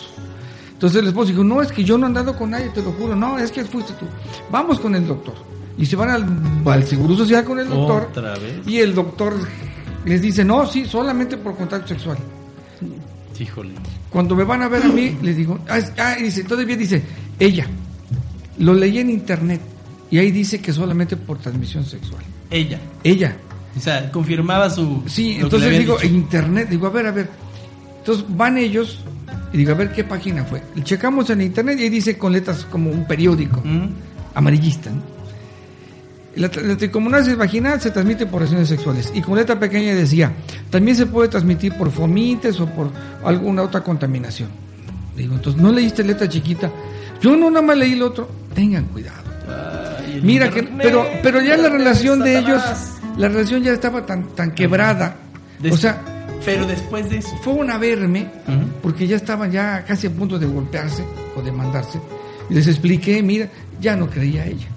Entonces 0.73 1.01
el 1.01 1.07
esposo 1.07 1.29
dijo, 1.29 1.43
no, 1.43 1.61
es 1.61 1.71
que 1.71 1.83
yo 1.83 1.97
no 1.97 2.05
he 2.05 2.07
andado 2.07 2.37
con 2.37 2.51
nadie, 2.51 2.69
te 2.69 2.81
lo 2.81 2.91
juro. 2.91 3.15
No, 3.15 3.39
es 3.39 3.51
que 3.51 3.63
fuiste 3.63 3.93
tú. 3.93 4.05
Vamos 4.51 4.79
con 4.79 4.93
el 4.93 5.07
doctor. 5.07 5.33
Y 5.77 5.85
se 5.85 5.95
van 5.95 6.09
al, 6.09 6.25
al 6.65 6.83
Seguro 6.85 7.15
Social 7.15 7.43
con 7.43 7.59
el 7.59 7.69
doctor. 7.69 8.07
Otra 8.09 8.33
vez. 8.35 8.67
Y 8.67 8.79
el 8.79 8.93
doctor 8.93 9.35
les 10.05 10.21
dice, 10.21 10.45
no, 10.45 10.65
sí, 10.67 10.85
solamente 10.85 11.37
por 11.37 11.55
contacto 11.55 11.87
sexual. 11.87 12.17
Híjole. 13.39 13.71
Cuando 14.09 14.35
me 14.35 14.43
van 14.43 14.61
a 14.61 14.67
ver 14.67 14.83
a 14.83 14.87
mí, 14.87 15.17
les 15.21 15.35
digo, 15.35 15.59
ah, 15.67 15.79
ah, 15.97 16.15
y 16.19 16.23
dice, 16.23 16.43
todavía 16.43 16.77
dice, 16.77 17.03
ella. 17.39 17.67
Lo 18.59 18.73
leí 18.73 18.99
en 18.99 19.09
internet 19.09 19.59
y 20.09 20.17
ahí 20.17 20.31
dice 20.31 20.61
que 20.61 20.71
solamente 20.71 21.17
por 21.17 21.39
transmisión 21.39 21.83
sexual. 21.83 22.23
Ella. 22.49 22.79
Ella. 23.03 23.37
O 23.75 23.79
sea, 23.79 24.11
confirmaba 24.11 24.69
su. 24.69 25.03
Sí, 25.05 25.37
entonces 25.39 25.77
digo, 25.77 25.95
dicho. 25.95 26.07
en 26.07 26.15
internet, 26.15 26.69
digo, 26.69 26.87
a 26.87 26.91
ver, 26.91 27.07
a 27.07 27.11
ver. 27.11 27.29
Entonces 27.99 28.25
van 28.29 28.57
ellos 28.57 28.99
y 29.51 29.57
digo, 29.57 29.71
a 29.71 29.75
ver 29.75 29.91
qué 29.91 30.03
página 30.03 30.43
fue. 30.43 30.61
Y 30.75 30.81
checamos 30.81 31.29
en 31.29 31.41
internet 31.41 31.79
y 31.79 31.83
ahí 31.83 31.89
dice 31.89 32.17
con 32.17 32.31
letras 32.31 32.65
como 32.69 32.89
un 32.91 33.05
periódico 33.05 33.61
amarillista. 34.33 34.91
¿no? 34.91 35.01
La, 36.35 36.51
la 36.53 36.77
tricomonasis 36.77 37.37
vaginal 37.37 37.79
se 37.79 37.91
transmite 37.91 38.25
por 38.25 38.41
relaciones 38.41 38.67
sexuales. 38.69 39.11
Y 39.13 39.21
con 39.21 39.35
letra 39.35 39.59
pequeña 39.59 39.95
decía, 39.95 40.33
también 40.69 40.95
se 40.97 41.05
puede 41.05 41.29
transmitir 41.29 41.73
por 41.77 41.89
fomites 41.89 42.59
o 42.59 42.67
por 42.67 42.91
alguna 43.23 43.63
otra 43.63 43.81
contaminación. 43.81 44.49
Digo, 45.15 45.35
entonces, 45.35 45.61
¿no 45.61 45.71
leíste 45.71 46.03
letra 46.03 46.27
chiquita? 46.27 46.69
Yo 47.21 47.35
no 47.35 47.49
nada 47.49 47.65
más 47.65 47.77
leí 47.77 47.93
el 47.93 48.03
otro. 48.03 48.29
Tengan 48.53 48.85
cuidado. 48.85 49.23
El 49.47 49.84
Mira 50.21 50.49
que, 50.49 50.63
pero, 50.63 51.05
pero 51.23 51.41
ya 51.41 51.57
la 51.57 51.69
relación 51.69 52.19
de 52.19 52.39
ellos, 52.39 52.61
la 53.17 53.27
relación 53.27 53.63
ya 53.63 53.71
estaba 53.73 54.05
tan, 54.05 54.27
tan 54.35 54.51
quebrada. 54.51 55.15
O 55.71 55.77
sea, 55.77 56.01
Pero 56.43 56.65
después 56.67 57.09
de 57.09 57.17
eso. 57.17 57.35
fueron 57.41 57.71
a 57.71 57.77
verme 57.77 58.29
porque 58.81 59.07
ya 59.07 59.15
estaban 59.15 59.51
ya 59.51 59.83
casi 59.85 60.07
a 60.07 60.11
punto 60.11 60.37
de 60.37 60.45
golpearse 60.45 61.03
o 61.35 61.41
de 61.41 61.51
mandarse. 61.51 61.99
Y 62.49 62.53
les 62.53 62.67
expliqué, 62.67 63.23
mira, 63.23 63.49
ya 63.81 63.95
no 63.95 64.09
creía 64.09 64.43
a 64.43 64.45
ella. 64.47 64.67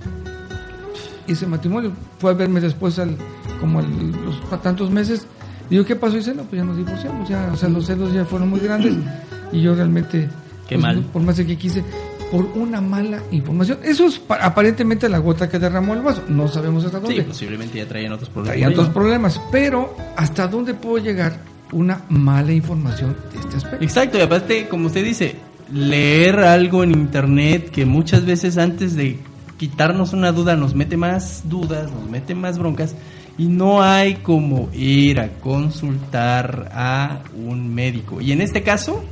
Y 1.26 1.32
ese 1.32 1.47
matrimonio 1.47 1.93
fue 2.18 2.30
a 2.30 2.34
verme 2.34 2.61
después, 2.61 2.99
al, 2.99 3.16
como 3.61 3.80
a 3.80 3.82
los 3.82 4.41
a 4.53 4.57
tantos 4.62 4.91
meses. 4.91 5.26
Digo, 5.68 5.84
¿qué 5.84 5.95
pasó? 5.95 6.14
Y 6.14 6.18
dice, 6.20 6.34
no, 6.34 6.45
pues 6.45 6.59
ya 6.61 6.64
nos 6.64 6.78
divorciamos. 6.78 7.28
Ya, 7.28 7.51
o 7.53 7.57
sea, 7.57 7.68
los 7.68 7.84
celos 7.86 8.14
ya 8.14 8.24
fueron 8.24 8.49
muy 8.49 8.61
grandes. 8.61 8.95
Y 9.51 9.62
yo 9.62 9.74
realmente, 9.74 10.28
Qué 10.68 10.74
pues, 10.74 10.80
mal. 10.82 11.01
por 11.11 11.22
más 11.22 11.39
de 11.39 11.47
que 11.47 11.57
quise, 11.57 11.82
por 12.30 12.44
una 12.54 12.80
mala 12.80 13.22
información. 13.30 13.78
Eso 13.82 14.06
es 14.06 14.18
pa- 14.18 14.36
aparentemente 14.36 15.08
la 15.08 15.18
gota 15.18 15.48
que 15.48 15.58
derramó 15.58 15.94
el 15.94 16.02
vaso. 16.02 16.22
No 16.28 16.48
sabemos 16.48 16.84
hasta 16.84 17.00
dónde. 17.00 17.16
Sí, 17.16 17.22
posiblemente 17.22 17.78
ya 17.78 17.86
traían 17.86 18.12
otros 18.12 18.28
problemas. 18.28 18.52
Traían 18.54 18.72
otros 18.72 18.88
problemas. 18.90 19.40
Pero, 19.50 19.96
¿hasta 20.16 20.46
dónde 20.48 20.74
puedo 20.74 20.98
llegar 20.98 21.38
una 21.72 22.02
mala 22.08 22.52
información 22.52 23.16
de 23.32 23.40
este 23.40 23.56
aspecto? 23.56 23.84
Exacto, 23.84 24.18
y 24.18 24.20
aparte, 24.20 24.68
como 24.68 24.86
usted 24.86 25.04
dice, 25.04 25.36
leer 25.72 26.38
algo 26.40 26.82
en 26.84 26.92
internet 26.92 27.70
que 27.70 27.84
muchas 27.84 28.24
veces 28.24 28.56
antes 28.58 28.94
de 28.96 29.18
quitarnos 29.58 30.12
una 30.12 30.32
duda 30.32 30.54
nos 30.56 30.74
mete 30.74 30.96
más 30.96 31.42
dudas, 31.48 31.90
nos 31.90 32.08
mete 32.08 32.34
más 32.34 32.58
broncas 32.58 32.94
y 33.36 33.46
no 33.46 33.82
hay 33.82 34.14
como 34.16 34.68
ir 34.72 35.20
a 35.20 35.28
consultar 35.40 36.70
a 36.72 37.20
un 37.34 37.74
médico. 37.74 38.20
Y 38.20 38.32
en 38.32 38.40
este 38.40 38.62
caso, 38.62 39.04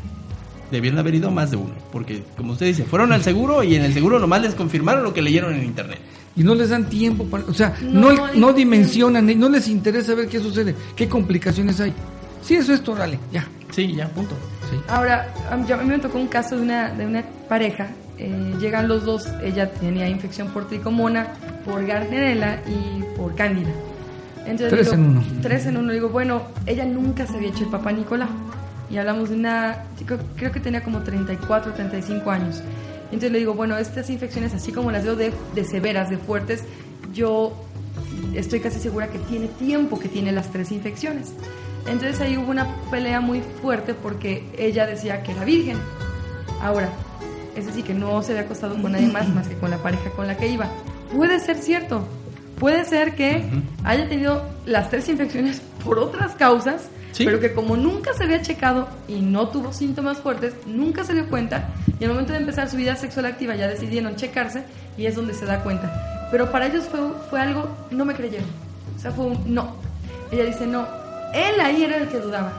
debieron 0.71 0.99
haber 0.99 1.15
ido 1.15 1.31
más 1.31 1.51
de 1.51 1.57
uno, 1.57 1.75
porque 1.93 2.23
como 2.37 2.53
usted 2.53 2.67
dice, 2.67 2.85
fueron 2.85 3.13
al 3.13 3.23
seguro 3.23 3.63
y 3.63 3.75
en 3.77 3.85
el 3.85 3.93
seguro 3.93 4.19
nomás 4.19 4.43
les 4.43 4.55
confirmaron 4.55 5.03
lo 5.05 5.13
que 5.15 5.23
leyeron 5.23 5.55
en 5.55 5.65
internet. 5.65 5.99
y 6.35 6.43
no 6.43 6.55
les 6.55 6.69
dan 6.71 6.89
tiempo 6.89 7.25
para, 7.25 7.45
o 7.45 7.55
sea, 7.55 7.75
No 7.83 8.13
no, 8.13 8.35
no, 8.35 8.53
dimensionan, 8.53 9.27
no 9.39 9.49
les 9.49 9.69
interesa 9.69 10.15
ver 10.15 10.29
qué 10.29 10.39
sucede, 10.41 10.75
qué 10.95 11.09
complicaciones 11.09 11.81
hay. 11.81 11.93
Sí, 12.43 12.55
eso 12.55 12.73
es 12.75 12.87
órale, 12.89 13.19
ya. 13.33 13.47
Sí, 13.71 13.95
ya, 13.95 14.07
punto. 14.09 14.35
Sí. 14.71 14.77
Ahora, 14.89 15.33
a 15.51 15.57
mí 15.57 15.85
me 15.89 15.99
tocó 15.99 16.19
un 16.19 16.29
caso 16.29 16.57
de 16.57 16.63
una, 16.63 16.91
de 16.91 17.07
una 17.07 17.25
pareja. 17.49 17.89
eh, 18.19 18.55
llegan 18.61 18.87
los 18.89 19.05
dos, 19.05 19.27
ella 19.43 19.71
tenía 19.73 20.09
infección 20.09 20.49
por 20.49 20.67
tricomona, 20.69 21.27
por 21.65 21.85
gardnerella 21.87 22.63
y 22.67 23.03
por 23.17 23.35
cándida. 23.35 23.71
Entonces 24.47 24.71
Tres 24.71 24.91
digo, 24.91 24.95
en 24.95 25.11
uno. 25.11 25.25
Tres 25.43 25.67
en 25.67 25.77
uno. 25.77 25.93
Digo, 25.93 26.09
bueno, 26.09 26.43
ella 26.67 26.85
nunca 26.85 27.27
se 27.27 27.37
había 27.37 27.49
hecho 27.49 27.65
el 27.65 27.71
papá 27.71 27.91
Nicolau. 27.93 28.29
Y 28.91 28.99
hablamos 28.99 29.31
de 29.31 29.37
una, 29.37 29.85
creo, 30.37 30.53
que 30.53 30.61
tenía 30.61 30.83
como 30.83 31.01
34, 31.01 31.73
35 31.73 32.31
años. 32.31 32.63
Entonces 33.07 33.33
le 33.33 33.39
digo, 33.39 33.55
bueno, 33.55 33.77
estas 33.77 34.11
infecciones, 34.11 34.55
así 34.55 34.73
como 34.73 34.91
las 34.91 35.05
veo 35.05 35.17
de, 35.17 35.33
de 35.55 35.65
severas, 35.65 36.11
de 36.11 36.19
fuertes, 36.19 36.65
yo 37.13 37.53
estoy 38.35 38.61
casi 38.61 38.79
segura 38.81 39.09
que 39.09 39.19
tiene 39.19 39.49
tiempo 39.49 39.99
que 39.99 40.09
tiene 40.09 40.33
las 40.33 40.51
tres 40.51 40.73
infecciones. 40.73 41.33
Entonces 41.87 42.21
ahí 42.21 42.37
hubo 42.37 42.51
una 42.51 42.67
pelea 42.91 43.21
muy 43.21 43.43
fuerte 43.63 43.95
porque 43.95 44.45
ella 44.59 44.87
decía 44.87 45.23
que 45.23 45.33
era 45.33 45.45
virgen. 45.45 45.79
Ahora, 46.61 46.89
es 47.55 47.67
decir, 47.67 47.85
que 47.85 47.95
no 47.95 48.23
se 48.23 48.33
había 48.33 48.45
acostado 48.45 48.81
con 48.81 48.93
nadie 48.93 49.07
más 49.09 49.29
más 49.29 49.49
que 49.49 49.55
con 49.55 49.71
la 49.71 49.79
pareja 49.79 50.11
con 50.11 50.27
la 50.27 50.37
que 50.37 50.49
iba. 50.49 50.69
Puede 51.15 51.39
ser 51.41 51.57
cierto. 51.57 52.07
Puede 52.59 52.85
ser 52.85 53.15
que 53.15 53.45
haya 53.85 54.09
tenido 54.09 54.43
las 54.65 54.91
tres 54.91 55.09
infecciones 55.09 55.61
por 55.85 55.99
otras 55.99 56.35
causas, 56.35 56.89
Sí. 57.17 57.25
pero 57.25 57.41
que 57.41 57.55
como 57.55 57.79
nunca 57.79 58.13
se 58.13 58.25
había 58.25 58.43
checado 58.43 58.89
y 59.09 59.21
no 59.21 59.49
tuvo 59.49 59.73
síntomas 59.73 60.19
fuertes, 60.19 60.55
nunca 60.67 61.03
se 61.03 61.15
dio 61.15 61.27
cuenta 61.31 61.71
y 61.99 62.05
al 62.05 62.11
momento 62.11 62.35
de 62.35 62.41
empezar 62.41 62.69
su 62.69 62.77
vida 62.77 62.95
sexual 62.95 63.25
activa 63.25 63.57
ya 63.57 63.69
decidieron 63.69 64.17
checarse 64.17 64.65
y 64.99 65.07
es 65.07 65.17
donde 65.17 65.33
se 65.33 65.47
da 65.47 65.63
cuenta. 65.63 66.29
Pero 66.31 66.51
para 66.51 66.67
ellos 66.67 66.85
fue, 66.85 67.01
fue 67.31 67.41
algo, 67.41 67.75
no 67.91 68.05
me 68.05 68.15
creyeron. 68.15 68.47
O 68.95 68.99
sea, 68.99 69.13
fue 69.13 69.27
un 69.27 69.55
no. 69.55 69.77
Ella 70.31 70.45
dice 70.45 70.67
no. 70.67 70.87
Él 71.33 71.59
ahí 71.59 71.85
era 71.85 71.97
el 71.97 72.09
que 72.09 72.19
dudaba. 72.19 72.53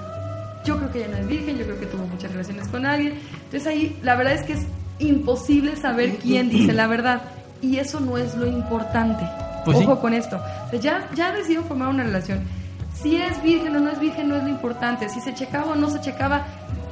Yo 0.66 0.78
creo 0.78 0.92
que 0.92 1.00
ella 1.04 1.10
no 1.10 1.18
es 1.18 1.28
virgen, 1.28 1.58
yo 1.60 1.66
creo 1.66 1.80
que 1.80 1.86
tuvo 1.86 2.08
muchas 2.08 2.32
relaciones 2.32 2.68
con 2.70 2.84
alguien. 2.86 3.20
Entonces 3.44 3.68
ahí 3.68 4.00
la 4.02 4.16
verdad 4.16 4.34
es 4.34 4.42
que 4.42 4.54
es 4.54 4.66
imposible 4.98 5.76
saber 5.76 6.18
quién 6.18 6.50
dice 6.50 6.74
la 6.74 6.88
verdad. 6.88 7.22
Y 7.62 7.78
eso 7.78 8.00
no 8.00 8.18
es 8.18 8.36
lo 8.36 8.48
importante. 8.48 9.24
Pues 9.66 9.78
sí. 9.78 9.84
Ojo 9.84 10.00
con 10.00 10.16
esto. 10.16 10.38
O 10.66 10.70
sea, 10.72 10.80
ya, 10.80 11.10
ya 11.14 11.32
decidió 11.32 11.62
formar 11.64 11.90
una 11.90 12.04
relación. 12.04 12.40
Si 13.02 13.18
es 13.18 13.42
virgen 13.44 13.76
o 13.76 13.80
no 13.80 13.92
es 13.92 14.00
virgen 14.00 14.30
no 14.30 14.36
es 14.36 14.44
lo 14.44 14.50
importante. 14.50 15.10
Si 15.10 15.20
se 15.22 15.34
checaba 15.34 15.72
o 15.72 15.76
no 15.76 15.90
se 15.90 16.02
checaba 16.02 16.46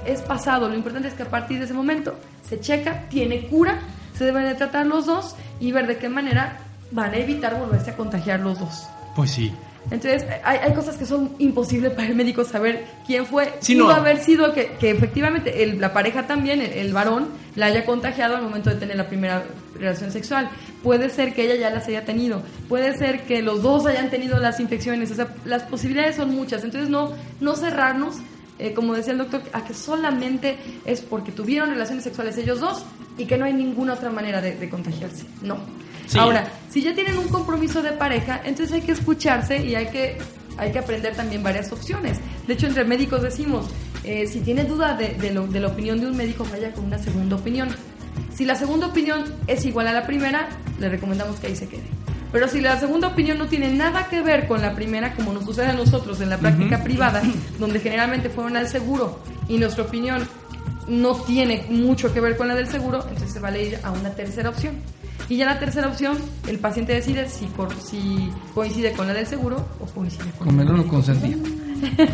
es 0.05 0.21
pasado. 0.21 0.69
Lo 0.69 0.75
importante 0.75 1.07
es 1.07 1.13
que 1.13 1.23
a 1.23 1.29
partir 1.29 1.59
de 1.59 1.65
ese 1.65 1.73
momento 1.73 2.15
se 2.47 2.59
checa, 2.59 3.07
tiene 3.09 3.47
cura, 3.47 3.79
se 4.15 4.25
deben 4.25 4.45
de 4.45 4.55
tratar 4.55 4.85
los 4.85 5.05
dos 5.07 5.35
y 5.59 5.71
ver 5.71 5.87
de 5.87 5.97
qué 5.97 6.09
manera 6.09 6.59
van 6.91 7.13
a 7.13 7.17
evitar 7.17 7.59
volverse 7.59 7.91
a 7.91 7.95
contagiar 7.95 8.39
los 8.39 8.59
dos. 8.59 8.87
Pues 9.15 9.31
sí. 9.31 9.53
Entonces, 9.91 10.25
hay, 10.43 10.57
hay 10.57 10.73
cosas 10.73 10.97
que 10.97 11.05
son 11.05 11.31
imposibles 11.39 11.91
para 11.93 12.07
el 12.07 12.15
médico 12.15 12.43
saber 12.43 12.85
quién 13.05 13.25
fue. 13.25 13.53
Sí, 13.59 13.75
Pudo 13.75 13.87
no. 13.89 13.93
haber 13.93 14.17
sido 14.19 14.53
que, 14.53 14.71
que 14.79 14.89
efectivamente 14.91 15.63
el- 15.63 15.79
la 15.79 15.93
pareja 15.93 16.25
también, 16.27 16.59
el, 16.61 16.71
el 16.71 16.91
varón, 16.93 17.27
la 17.55 17.67
haya 17.67 17.85
contagiado 17.85 18.35
al 18.35 18.43
momento 18.43 18.69
de 18.71 18.77
tener 18.77 18.97
la 18.97 19.07
primera 19.07 19.43
relación 19.79 20.11
sexual. 20.11 20.49
Puede 20.83 21.09
ser 21.09 21.33
que 21.33 21.43
ella 21.43 21.55
ya 21.55 21.69
las 21.69 21.87
haya 21.87 22.03
tenido. 22.03 22.41
Puede 22.67 22.97
ser 22.97 23.21
que 23.25 23.41
los 23.41 23.61
dos 23.61 23.85
hayan 23.85 24.09
tenido 24.09 24.39
las 24.39 24.59
infecciones. 24.59 25.11
O 25.11 25.15
sea, 25.15 25.27
las 25.45 25.63
posibilidades 25.63 26.15
son 26.15 26.33
muchas. 26.35 26.63
Entonces, 26.63 26.89
no, 26.89 27.11
no 27.39 27.55
cerrarnos, 27.55 28.15
eh, 28.57 28.73
como 28.73 28.93
decía 28.95 29.11
el 29.13 29.19
doctor, 29.19 29.41
a 29.53 29.63
que 29.65 29.73
solamente 29.73 30.57
es 30.85 31.01
porque 31.01 31.31
tuvieron 31.31 31.69
relaciones 31.69 32.03
sexuales 32.03 32.37
ellos 32.37 32.59
dos 32.59 32.83
y 33.17 33.25
que 33.25 33.37
no 33.37 33.45
hay 33.45 33.53
ninguna 33.53 33.93
otra 33.93 34.09
manera 34.09 34.41
de, 34.41 34.55
de 34.55 34.69
contagiarse. 34.69 35.25
No. 35.41 35.57
Sí. 36.07 36.17
Ahora, 36.19 36.47
si 36.69 36.81
ya 36.81 36.93
tienen 36.93 37.17
un 37.17 37.27
compromiso 37.29 37.81
de 37.81 37.91
pareja, 37.91 38.41
entonces 38.45 38.73
hay 38.75 38.81
que 38.81 38.91
escucharse 38.91 39.63
y 39.63 39.75
hay 39.75 39.87
que, 39.87 40.17
hay 40.57 40.71
que 40.71 40.79
aprender 40.79 41.15
también 41.15 41.41
varias 41.43 41.71
opciones. 41.71 42.19
De 42.47 42.53
hecho, 42.53 42.67
entre 42.67 42.83
médicos 42.83 43.21
decimos, 43.21 43.67
eh, 44.03 44.27
si 44.27 44.39
tiene 44.41 44.63
duda 44.65 44.95
de, 44.95 45.09
de 45.15 45.31
lo- 45.33 45.47
de 45.47 45.59
la 45.59 45.67
opinión 45.67 45.99
de 45.99 46.07
un 46.07 46.15
médico, 46.15 46.45
vaya 46.51 46.71
con 46.71 46.85
una 46.85 46.97
segunda 46.99 47.35
opinión. 47.37 47.69
Si 48.33 48.45
la 48.45 48.55
segunda 48.55 48.87
opinión 48.87 49.23
es 49.47 49.65
igual 49.65 49.87
a 49.87 49.93
la 49.93 50.05
primera, 50.05 50.47
le 50.79 50.89
recomendamos 50.89 51.39
que 51.39 51.47
ahí 51.47 51.55
se 51.55 51.67
quede. 51.67 51.83
Pero 52.31 52.47
si 52.49 52.59
la 52.59 52.77
segunda 52.79 53.07
opinión 53.07 53.37
no 53.37 53.47
tiene 53.47 53.73
nada 53.73 54.07
que 54.09 54.21
ver 54.21 54.47
con 54.47 54.61
la 54.61 54.75
primera, 54.75 55.13
como 55.15 55.31
nos 55.31 55.45
sucede 55.45 55.67
a 55.67 55.73
nosotros 55.73 56.19
en 56.21 56.29
la 56.29 56.37
práctica 56.37 56.83
privada, 56.83 57.21
donde 57.59 57.79
generalmente 57.79 58.29
fueron 58.29 58.57
al 58.57 58.67
seguro 58.67 59.19
y 59.47 59.57
nuestra 59.57 59.85
opinión 59.85 60.27
no 60.87 61.15
tiene 61.15 61.65
mucho 61.69 62.13
que 62.13 62.19
ver 62.19 62.35
con 62.37 62.47
la 62.49 62.55
del 62.55 62.67
seguro, 62.67 62.99
entonces 63.07 63.31
se 63.31 63.39
vale 63.39 63.63
ir 63.63 63.79
a 63.83 63.91
una 63.91 64.09
tercera 64.11 64.49
opción. 64.49 64.75
Y 65.29 65.37
ya 65.37 65.45
la 65.45 65.59
tercera 65.59 65.87
opción, 65.87 66.17
el 66.47 66.59
paciente 66.59 66.93
decide 66.93 67.27
si, 67.29 67.47
si 67.87 68.31
coincide 68.53 68.91
con 68.93 69.07
la 69.07 69.13
del 69.13 69.25
seguro 69.25 69.67
o 69.79 69.85
coincide 69.85 70.29
con 70.37 70.47
Con 70.47 70.57
la 70.57 70.63
del 70.65 70.75
lo 70.77 70.87
consentido. 70.87 71.39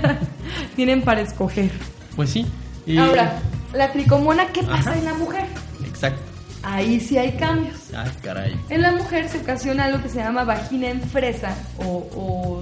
Tienen 0.75 1.01
para 1.01 1.21
escoger. 1.21 1.71
Pues 2.15 2.29
sí. 2.29 2.45
Y- 2.85 2.97
Ahora, 2.97 3.39
la 3.73 3.91
tricomona, 3.91 4.47
¿qué 4.47 4.63
pasa 4.63 4.91
Ajá. 4.91 4.99
en 4.99 5.05
la 5.05 5.13
mujer? 5.13 5.45
Exacto. 5.85 6.21
Ahí 6.63 6.99
sí 6.99 7.17
hay 7.17 7.31
cambios. 7.33 7.75
Ah, 7.95 8.05
caray. 8.21 8.55
En 8.69 8.81
la 8.83 8.91
mujer 8.91 9.27
se 9.29 9.39
ocasiona 9.39 9.85
algo 9.85 10.01
que 10.03 10.09
se 10.09 10.17
llama 10.19 10.43
vagina 10.43 10.89
en 10.89 11.01
fresa 11.01 11.55
o, 11.79 12.07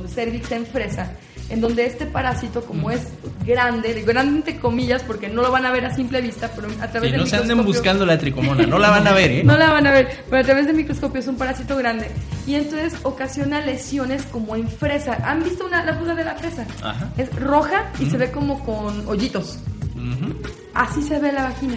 o 0.04 0.08
cervix 0.08 0.50
en 0.54 0.66
fresa, 0.66 1.12
en 1.50 1.62
donde 1.62 1.86
este 1.86 2.06
parásito, 2.06 2.62
como 2.64 2.92
es 2.92 3.02
grande, 3.46 3.94
de 3.94 4.04
grande 4.04 4.38
entre 4.38 4.60
comillas, 4.60 5.02
porque 5.04 5.30
no 5.30 5.42
lo 5.42 5.52
van 5.52 5.66
a 5.66 5.72
ver 5.72 5.86
a 5.86 5.94
simple 5.96 6.22
vista, 6.22 6.50
pero 6.56 6.68
a 6.82 6.88
través 6.88 7.10
Sí, 7.10 7.12
del 7.12 7.22
no 7.22 7.26
se 7.28 7.36
anden 7.38 7.58
microscopio- 7.58 7.66
buscando 7.66 8.06
la 8.06 8.18
tricomona, 8.20 8.66
no 8.68 8.78
la 8.78 8.90
van 8.92 9.08
a 9.08 9.14
ver, 9.14 9.32
¿eh? 9.32 9.44
No 9.44 9.58
la 9.58 9.72
van 9.72 9.88
a 9.88 9.92
ver, 9.92 10.24
pero 10.30 10.42
a 10.42 10.46
través 10.46 10.68
del 10.68 10.76
microscopio 10.76 11.20
es 11.20 11.28
un 11.28 11.36
parásito 11.38 11.76
grande 11.76 12.08
y 12.46 12.56
entonces 12.56 12.94
ocasiona 13.04 13.62
lesiones 13.62 14.24
como 14.28 14.56
en 14.56 14.68
fresa. 14.68 15.18
¿Han 15.24 15.44
visto 15.44 15.66
una, 15.66 15.84
la 15.84 15.96
fruta 15.96 16.14
de 16.16 16.24
la 16.26 16.36
fresa? 16.36 16.66
Ajá. 16.84 17.10
Es 17.18 17.34
roja 17.36 17.92
y 18.00 18.06
se 18.10 18.18
ve 18.18 18.32
como 18.32 18.64
con 18.64 19.08
hoyitos. 19.08 19.60
Ujú. 19.96 20.34
Así 20.74 21.02
se 21.02 21.20
ve 21.20 21.32
la 21.32 21.44
vagina. 21.44 21.76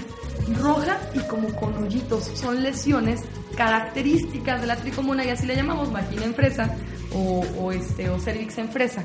Roja 0.60 0.98
y 1.14 1.18
como 1.20 1.48
con 1.54 1.74
hoyitos. 1.82 2.30
Son 2.34 2.62
lesiones 2.62 3.20
características 3.56 4.60
de 4.60 4.66
la 4.66 4.76
tricomona 4.76 5.24
y 5.24 5.30
así 5.30 5.46
le 5.46 5.56
llamamos 5.56 5.92
vagina 5.92 6.24
en 6.24 6.34
fresa 6.34 6.74
o, 7.14 7.44
o 7.58 7.72
este, 7.72 8.10
o 8.10 8.18
cervix 8.18 8.58
en 8.58 8.68
fresa. 8.68 9.02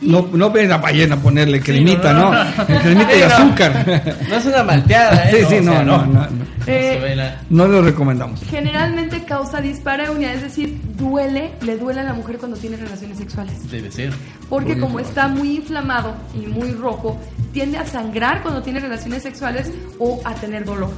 No, 0.00 0.28
no 0.32 0.50
ven 0.50 0.70
a 0.72 0.76
ballena 0.76 1.16
ponerle 1.16 1.60
cremita, 1.60 2.12
no, 2.12 2.30
¿no? 2.32 2.44
no. 2.44 2.66
Cremita 2.82 3.12
y 3.14 3.20
Sí, 3.20 3.24
no. 3.28 3.34
azúcar. 3.34 4.14
No 4.28 4.36
es 4.36 4.44
una 4.44 4.62
malteada, 4.62 5.30
¿eh? 5.30 5.36
Sí, 5.40 5.46
sí, 5.48 5.54
o 5.56 5.62
no, 5.62 5.72
sea, 5.72 5.84
no, 5.84 6.06
no, 6.06 6.20
no. 6.20 6.46
Eh, 6.66 7.14
la- 7.16 7.40
No 7.48 7.66
lo 7.66 7.80
recomendamos. 7.80 8.40
generalmente 8.42 9.24
causa 9.24 9.60
dispareunia, 9.60 10.34
es 10.34 10.42
decir, 10.42 10.78
duele, 10.98 11.52
le 11.62 11.76
duele 11.78 12.00
a 12.00 12.04
la 12.04 12.12
mujer 12.12 12.36
cuando 12.38 12.56
tiene 12.58 12.76
relaciones 12.76 13.16
sexuales. 13.18 13.70
Debe 13.70 13.90
ser. 13.90 14.12
Porque 14.50 14.72
Muy 14.72 14.80
como 14.80 15.00
está 15.00 15.28
muy 15.28 15.56
inflamado 15.56 16.14
y 16.34 16.46
muy 16.46 16.72
rojo, 16.72 17.18
tiende 17.52 17.78
a 17.78 17.86
sangrar 17.86 18.42
cuando 18.42 18.62
tiene 18.62 18.80
relaciones 18.80 19.22
sexuales 19.22 19.70
o 19.98 20.20
a 20.24 20.34
tener 20.34 20.64
dolor. 20.66 20.90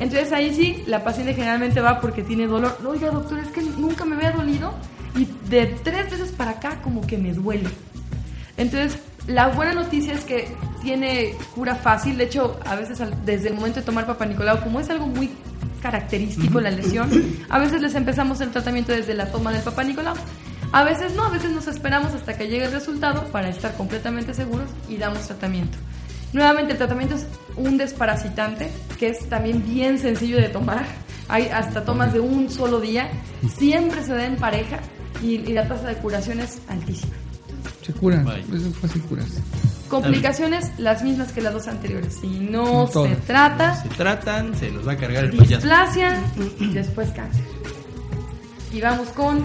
Entonces 0.00 0.32
ahí 0.32 0.52
sí, 0.54 0.82
la 0.86 1.04
paciente 1.04 1.34
generalmente 1.34 1.80
va 1.80 2.00
porque 2.00 2.22
tiene 2.22 2.46
dolor. 2.46 2.78
No, 2.82 2.88
oiga 2.90 3.10
doctor, 3.10 3.38
es 3.38 3.48
que 3.48 3.60
nunca 3.62 4.04
me 4.06 4.16
había 4.16 4.32
dolido 4.32 4.72
y 5.16 5.28
de 5.48 5.66
tres 5.84 6.10
veces 6.10 6.32
para 6.32 6.52
acá 6.52 6.80
como 6.82 7.02
que 7.06 7.16
me 7.18 7.32
duele. 7.32 7.68
Entonces, 8.60 8.98
la 9.26 9.48
buena 9.48 9.72
noticia 9.72 10.12
es 10.12 10.22
que 10.24 10.54
tiene 10.82 11.34
cura 11.54 11.74
fácil. 11.76 12.18
De 12.18 12.24
hecho, 12.24 12.60
a 12.66 12.76
veces 12.76 13.00
desde 13.24 13.48
el 13.48 13.54
momento 13.54 13.80
de 13.80 13.86
tomar 13.86 14.06
Papa 14.06 14.26
Nicolau, 14.26 14.60
como 14.62 14.80
es 14.80 14.90
algo 14.90 15.06
muy 15.06 15.30
característico 15.80 16.60
la 16.60 16.70
lesión, 16.70 17.10
a 17.48 17.58
veces 17.58 17.80
les 17.80 17.94
empezamos 17.94 18.38
el 18.42 18.50
tratamiento 18.50 18.92
desde 18.92 19.14
la 19.14 19.32
toma 19.32 19.50
del 19.50 19.62
Papa 19.62 19.82
Nicolau. 19.82 20.14
A 20.72 20.84
veces 20.84 21.14
no, 21.14 21.24
a 21.24 21.30
veces 21.30 21.52
nos 21.52 21.68
esperamos 21.68 22.12
hasta 22.12 22.36
que 22.36 22.48
llegue 22.48 22.66
el 22.66 22.72
resultado 22.72 23.24
para 23.32 23.48
estar 23.48 23.74
completamente 23.76 24.34
seguros 24.34 24.68
y 24.90 24.98
damos 24.98 25.26
tratamiento. 25.26 25.78
Nuevamente, 26.34 26.72
el 26.72 26.78
tratamiento 26.78 27.14
es 27.14 27.26
un 27.56 27.78
desparasitante 27.78 28.70
que 28.98 29.08
es 29.08 29.26
también 29.30 29.64
bien 29.66 29.98
sencillo 29.98 30.36
de 30.36 30.50
tomar. 30.50 30.84
Hay 31.28 31.46
hasta 31.48 31.82
tomas 31.82 32.12
de 32.12 32.20
un 32.20 32.50
solo 32.50 32.78
día. 32.78 33.10
Siempre 33.56 34.02
se 34.02 34.12
da 34.12 34.26
en 34.26 34.36
pareja 34.36 34.80
y, 35.22 35.36
y 35.36 35.52
la 35.54 35.66
tasa 35.66 35.88
de 35.88 35.94
curación 35.94 36.40
es 36.40 36.60
altísima. 36.68 37.14
Se 37.92 37.98
curan. 37.98 38.26
Es 38.28 38.76
fácil 38.80 39.02
curarse. 39.02 39.40
Complicaciones 39.88 40.70
las 40.78 41.02
mismas 41.02 41.32
que 41.32 41.40
las 41.40 41.52
dos 41.52 41.66
anteriores. 41.66 42.18
Si 42.20 42.28
no 42.28 42.86
Todo. 42.86 43.06
se 43.08 43.16
trata, 43.16 43.82
Se 43.82 43.88
tratan, 43.88 44.54
se 44.56 44.70
los 44.70 44.86
va 44.86 44.92
a 44.92 44.96
cargar 44.96 45.24
el 45.24 45.30
payaso. 45.32 45.56
displasia 45.66 46.22
y 46.60 46.68
después 46.68 47.10
cáncer. 47.10 47.42
Y 48.72 48.80
vamos 48.80 49.08
con 49.08 49.42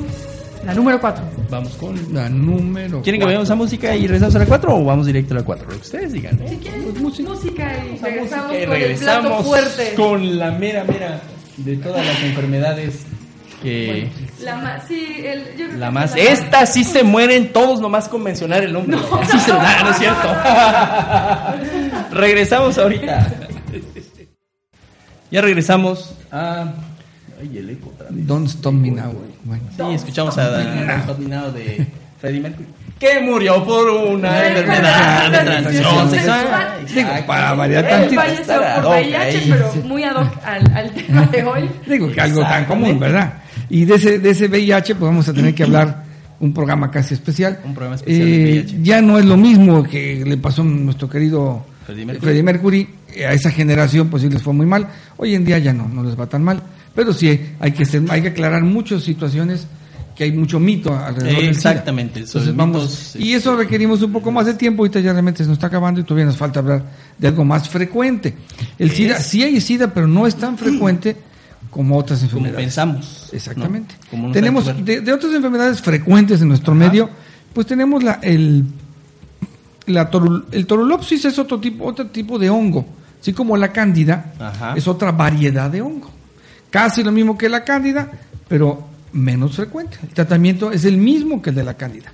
la 0.64 0.74
número 0.76 1.00
4. 1.02 1.24
Vamos 1.50 1.74
con. 1.76 2.14
La 2.14 2.30
número. 2.30 3.02
¿Quieren 3.02 3.20
que 3.22 3.28
veamos 3.28 3.50
a 3.50 3.56
música 3.56 3.96
y 3.96 4.02
regresamos 4.06 4.36
a 4.36 4.40
la 4.40 4.46
4 4.46 4.76
o 4.78 4.84
vamos 4.86 5.08
directo 5.08 5.34
a 5.34 5.38
la 5.38 5.44
4? 5.44 5.66
Lo 5.68 5.74
que 5.76 5.82
ustedes 5.82 6.14
digan. 6.14 6.40
¿eh? 6.42 6.48
Si 6.50 6.56
quieren, 6.58 7.02
música, 7.02 7.72
y 7.86 7.98
regresamos 7.98 8.54
Y 8.62 8.66
con 8.66 8.76
el 8.76 8.96
plato 8.98 9.44
fuerte. 9.44 9.94
con 9.96 10.38
la 10.38 10.52
mera, 10.52 10.84
mera 10.84 11.22
de 11.58 11.78
todas 11.78 12.06
las 12.06 12.22
enfermedades 12.24 13.00
que. 13.66 14.10
La 14.42 14.56
más, 14.58 14.84
sí, 14.88 15.24
el, 15.26 15.58
yo 15.58 15.66
creo 15.68 15.78
La 15.78 15.88
que 15.88 15.92
más. 15.94 16.16
es 16.16 16.24
la 16.24 16.32
Estas 16.34 16.74
sí 16.74 16.84
se 16.84 17.04
mueren 17.04 17.52
todos 17.52 17.82
nomás 17.82 18.08
con 18.08 18.22
mencionar 18.24 18.64
el 18.64 18.72
nombre. 18.74 18.98
Sí 19.32 19.40
se 19.40 19.52
ah, 19.52 19.82
no 19.84 19.90
es 19.90 19.98
cierto. 19.98 20.28
regresamos 22.16 22.78
ahorita. 22.78 23.28
ya 25.32 25.42
regresamos 25.42 26.16
a. 26.32 26.74
Ay, 27.42 27.58
el 27.58 27.70
eco 27.72 27.90
otra 27.90 28.08
vez. 28.10 28.28
Don't 28.28 28.48
Stop 28.48 28.74
Me 28.74 28.92
Now. 28.92 29.14
Bueno. 29.44 29.64
Sí, 29.76 29.84
escuchamos 29.96 30.38
a 30.38 30.50
Don't 30.50 30.90
Stop 31.02 31.20
Me 31.20 31.28
Now 31.28 31.52
de 31.52 31.88
Freddie 32.22 32.40
Mercury. 32.42 32.68
Que 33.00 33.20
murió 33.20 33.62
por 33.66 33.90
una 33.90 34.48
enfermedad 34.48 35.30
de 35.30 35.38
transmisión 35.40 36.10
sexual. 36.12 36.86
Digo, 36.94 37.10
para 37.28 37.54
variar 37.54 37.86
tantito. 37.90 38.22
falleció 38.22 38.62
por 38.76 38.86
VIH, 38.94 39.42
pero 39.50 39.72
muy 39.84 40.04
ad 40.06 40.16
hoc 40.16 40.32
al, 40.46 40.78
al 40.78 40.92
tema 40.92 41.26
de 41.26 41.44
hoy. 41.44 41.70
Digo 41.86 42.10
que 42.10 42.22
algo 42.22 42.42
tan 42.44 42.64
común. 42.64 42.98
¿verdad? 42.98 43.34
Y 43.70 43.86
de 43.86 43.96
ese, 43.96 44.20
de 44.20 44.30
ese 44.30 44.48
VIH, 44.48 44.96
pues 44.96 45.10
vamos 45.10 45.28
a 45.28 45.34
tener 45.34 45.54
que 45.54 45.64
hablar 45.64 46.04
un 46.40 46.54
programa 46.54 46.92
casi 46.92 47.14
especial. 47.14 47.60
Un 47.66 47.74
programa 47.74 47.96
especial 47.96 48.26
de 48.28 48.50
Eh, 48.50 48.62
VIH. 48.62 48.78
Ya 48.84 49.02
no 49.02 49.18
es 49.18 49.26
lo 49.26 49.38
mismo 49.38 49.84
que 49.84 50.24
le 50.26 50.38
pasó 50.38 50.62
a 50.62 50.66
nuestro 50.66 51.10
querido 51.10 51.66
Freddie 51.86 52.06
Mercury. 52.06 52.26
Freddie 52.26 52.44
Mercury, 52.44 52.90
eh, 53.16 53.26
a 53.26 53.34
esa 53.34 53.52
generación 53.52 54.10
pues 54.10 54.24
sí 54.24 54.30
les 54.30 54.42
fue 54.42 54.54
muy 54.54 54.66
mal. 54.66 54.88
Hoy 55.18 55.36
en 55.36 55.46
día 55.46 55.58
ya 55.60 55.74
no, 55.74 55.88
no 55.88 56.04
les 56.04 56.20
va 56.20 56.28
tan 56.28 56.44
mal. 56.44 56.62
Pero 56.94 57.12
sí 57.14 57.40
hay 57.60 57.72
que 57.72 57.86
ser, 57.86 58.04
hay 58.10 58.22
que 58.22 58.30
aclarar 58.30 58.64
muchas 58.64 59.04
situaciones 59.04 59.68
que 60.16 60.24
hay 60.24 60.32
mucho 60.32 60.62
mito 60.62 60.98
alrededor 60.98 61.42
del 61.42 61.56
SIDA. 61.56 61.72
Exactamente, 61.72 62.26
sobre 62.26 62.50
Entonces, 62.52 62.56
vamos, 62.56 62.82
mitos, 62.84 63.16
y 63.18 63.34
eso 63.34 63.58
requerimos 63.58 64.02
un 64.02 64.14
poco 64.14 64.32
más 64.32 64.46
de 64.46 64.54
tiempo, 64.54 64.84
ahorita 64.84 65.02
ya 65.02 65.12
realmente 65.12 65.44
se 65.44 65.50
nos 65.50 65.58
está 65.58 65.68
acabando 65.68 66.00
y 66.00 66.04
todavía 66.04 66.26
nos 66.26 66.38
falta 66.38 66.62
hablar 66.62 66.84
de 67.18 67.28
algo 67.28 67.44
más 67.44 67.68
frecuente. 67.68 68.34
El 68.80 68.90
¿Qué 68.92 68.96
SIDA, 68.96 69.18
es? 69.18 69.26
sí 69.28 69.44
hay 69.44 69.60
SIDA, 69.60 69.94
pero 69.94 70.08
no 70.08 70.26
es 70.26 70.38
tan 70.38 70.58
frecuente 70.58 71.18
como 71.70 71.98
otras 71.98 72.20
Como 72.20 72.30
enfermedades. 72.30 72.66
pensamos. 72.66 73.30
Exactamente. 73.34 73.96
Como 74.10 74.32
tenemos 74.32 74.66
de, 74.86 75.02
de 75.02 75.14
otras 75.14 75.34
enfermedades 75.34 75.82
frecuentes 75.82 76.42
en 76.42 76.48
nuestro 76.50 76.74
Ajá. 76.74 76.80
medio, 76.86 77.10
pues 77.54 77.68
tenemos 77.68 78.04
la 78.04 78.14
el 78.22 78.64
la 79.88 80.10
torul- 80.10 80.46
el 80.52 80.66
torulopsis 80.66 81.26
es 81.26 81.38
otro 81.38 81.60
tipo 81.60 81.86
otro 81.86 82.08
tipo 82.08 82.40
de 82.40 82.50
hongo, 82.50 82.86
así 83.22 83.34
como 83.34 83.56
la 83.58 83.72
cándida 83.72 84.34
Ajá. 84.40 84.74
es 84.76 84.88
otra 84.88 85.12
variedad 85.12 85.70
de 85.70 85.82
hongo. 85.82 86.10
Casi 86.70 87.04
lo 87.04 87.12
mismo 87.12 87.38
que 87.38 87.48
la 87.50 87.64
cándida, 87.64 88.12
pero 88.48 88.88
menos 89.14 89.56
frecuente. 89.56 89.98
El 90.04 90.10
tratamiento 90.10 90.72
es 90.72 90.84
el 90.86 90.98
mismo 90.98 91.42
que 91.42 91.52
el 91.52 91.56
de 91.56 91.64
la 91.64 91.76
cándida. 91.76 92.12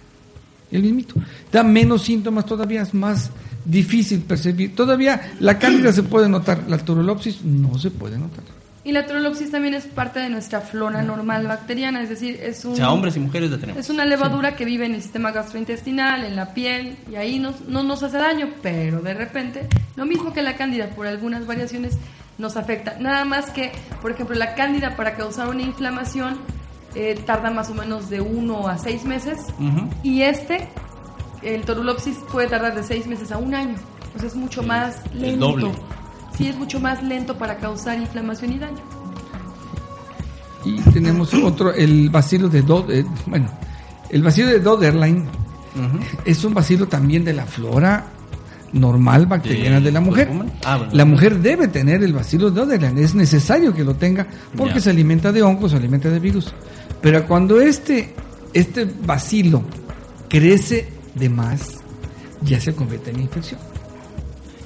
El 0.72 0.84
mismito. 0.84 1.16
Da 1.52 1.64
menos 1.64 2.04
síntomas 2.04 2.46
todavía, 2.46 2.82
es 2.84 2.94
más 2.94 3.30
difícil 3.66 4.20
percibir. 4.22 4.76
Todavía 4.76 5.34
la 5.40 5.58
cándida 5.60 5.92
se 5.92 6.04
puede 6.04 6.30
notar, 6.30 6.64
la 6.68 6.78
torulopsis 6.78 7.44
no 7.44 7.78
se 7.78 7.90
puede 7.92 8.18
notar. 8.18 8.44
Y 8.84 8.94
la 8.94 9.06
trolopsis 9.06 9.52
también 9.52 9.76
es 9.76 9.86
parte 9.86 10.20
de 10.20 10.30
nuestra 10.30 10.60
flora 10.62 11.04
normal 11.04 11.46
bacteriana, 11.46 12.02
es 12.02 12.10
decir, 12.10 12.40
es 12.42 12.66
un... 12.66 12.74
O 12.74 12.76
sea, 12.76 12.92
hombres 12.92 13.16
y 13.16 13.20
mujeres 13.20 13.52
la 13.52 13.60
tenemos. 13.60 13.80
Es 13.80 13.90
una 13.92 14.06
levadura 14.06 14.56
que 14.56 14.66
vive 14.66 14.88
en 14.88 14.96
el 14.96 15.04
sistema 15.04 15.32
gastrointestinal, 15.32 16.24
en 16.24 16.36
la 16.36 16.54
piel, 16.56 16.98
y 17.12 17.16
ahí 17.16 17.38
nos- 17.38 17.62
no 17.68 17.84
nos 17.84 18.02
hace 18.02 18.18
daño, 18.18 18.50
pero 18.64 19.02
de 19.02 19.14
repente, 19.14 19.68
lo 19.96 20.06
mismo 20.08 20.34
que 20.34 20.42
la 20.42 20.56
cándida, 20.56 20.90
por 20.90 21.06
algunas 21.06 21.46
variaciones, 21.46 21.96
nos 22.40 22.58
afecta. 22.58 22.96
Nada 23.00 23.24
más 23.24 23.52
que, 23.52 23.72
por 24.02 24.10
ejemplo, 24.12 24.36
la 24.36 24.56
cándida 24.56 24.96
para 24.96 25.16
causar 25.16 25.48
una 25.50 25.62
inflamación 25.62 26.40
eh, 26.96 27.20
tarda 27.26 27.52
más 27.52 27.70
o 27.70 27.76
menos 27.76 28.10
de 28.10 28.20
uno 28.20 28.68
a 28.68 28.80
seis 28.80 29.04
meses, 29.06 29.38
y 30.02 30.24
este, 30.24 30.68
el 31.44 31.62
torulopsis, 31.62 32.18
puede 32.32 32.48
tardar 32.48 32.74
de 32.76 32.84
seis 32.84 33.06
meses 33.06 33.32
a 33.32 33.38
un 33.38 33.54
año. 33.54 33.76
O 34.16 34.20
sea, 34.20 34.28
es 34.28 34.36
mucho 34.36 34.64
más 34.64 34.98
el 35.14 35.22
lento. 35.22 35.48
doble. 35.52 35.72
Sí, 36.42 36.50
es 36.50 36.58
mucho 36.58 36.80
más 36.80 37.04
lento 37.04 37.38
para 37.38 37.58
causar 37.58 38.00
inflamación 38.00 38.54
y 38.54 38.60
daño. 38.60 38.82
Y 40.66 40.80
tenemos 40.92 41.34
otro, 41.34 41.74
el 41.74 42.10
bacilo 42.10 42.50
de 42.50 42.62
Do, 42.62 42.86
eh, 42.90 43.06
bueno, 43.28 43.50
el 44.10 44.24
bacilo 44.24 44.50
de 44.50 44.60
Doderline 44.60 45.26
es 46.26 46.44
un 46.44 46.54
bacilo 46.54 46.88
también 46.88 47.24
de 47.24 47.34
la 47.34 47.46
flora 47.46 48.08
normal 48.74 49.26
bacteriana 49.26 49.80
de, 49.80 49.86
¿De 49.86 49.92
la 49.92 50.02
mujer. 50.02 50.28
cuerpo 50.28 50.44
humano? 50.44 50.60
Ah, 50.66 50.78
bueno. 50.78 50.94
La 50.94 51.06
mujer 51.06 51.40
debe 51.40 51.68
tener 51.68 52.04
el 52.04 52.14
bacilo 52.14 52.50
de 52.50 52.62
Doderline, 52.62 52.98
es 53.00 53.16
necesario 53.16 53.74
que 53.74 53.84
lo 53.84 53.96
tenga 53.96 54.28
porque 54.56 54.80
se 54.82 54.90
alimenta 54.90 55.32
de 55.32 55.42
hongos, 55.44 55.72
se 55.72 55.78
alimenta 55.78 56.10
de 56.10 56.20
virus. 56.20 56.54
Pero 57.02 57.28
cuando 57.28 57.60
este, 57.62 58.14
este 58.54 58.86
bacilo 58.86 59.64
crece 60.28 60.90
de 61.16 61.30
más, 61.30 61.78
ya 62.42 62.60
se 62.60 62.74
convierte 62.74 63.12
en 63.12 63.22
infección. 63.22 63.60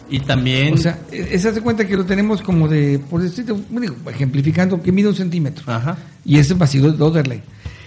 Y 0.09 0.19
también. 0.19 0.73
O 0.73 0.77
sea, 0.77 0.99
se 1.09 1.49
hace 1.49 1.61
cuenta 1.61 1.85
que 1.87 1.97
lo 1.97 2.05
tenemos 2.05 2.41
como 2.41 2.67
de, 2.67 2.99
por 2.99 3.21
decirte, 3.21 3.53
digo, 3.69 3.95
ejemplificando, 4.09 4.81
que 4.81 4.91
mide 4.91 5.07
un 5.09 5.15
centímetro. 5.15 5.63
Ajá. 5.71 5.97
Y 6.23 6.37
ese 6.37 6.53
bacilo 6.53 6.91
de 6.91 6.97
Doderlein. 6.97 7.41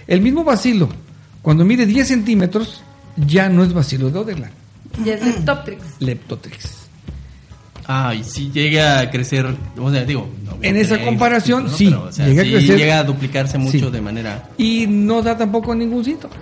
El 0.07 0.21
mismo 0.21 0.43
bacilo, 0.43 0.89
cuando 1.41 1.63
mide 1.63 1.85
10 1.85 2.07
centímetros, 2.07 2.83
ya 3.15 3.47
no 3.49 3.63
es 3.63 3.71
bacilo 3.73 4.07
de 4.07 4.11
Doderlein, 4.13 4.51
Y 5.05 5.09
es 5.09 5.23
Leptoptrix. 5.25 5.83
Leptotrix. 5.99 6.75
Ah, 7.91 8.13
y 8.13 8.23
si 8.23 8.51
llega 8.51 8.99
a 8.99 9.09
crecer, 9.09 9.45
o 9.77 9.91
sea, 9.91 10.03
digo, 10.05 10.29
no, 10.45 10.57
En 10.61 10.75
esa 10.75 10.99
comparación, 11.03 11.63
¿no? 11.63 11.69
sí, 11.69 11.85
Pero, 11.85 12.03
o 12.03 12.11
sea, 12.11 12.27
llega 12.27 12.41
a 12.41 12.45
sí 12.45 12.51
crecer. 12.51 12.77
llega 12.77 12.99
a 12.99 13.03
duplicarse 13.03 13.57
mucho 13.57 13.71
Sí. 13.87 13.89
de 13.91 14.01
manera. 14.01 14.49
Y 14.57 14.85
no 14.87 15.21
da 15.23 15.35
tampoco 15.37 15.73
ningún 15.73 16.05
síntoma. 16.05 16.35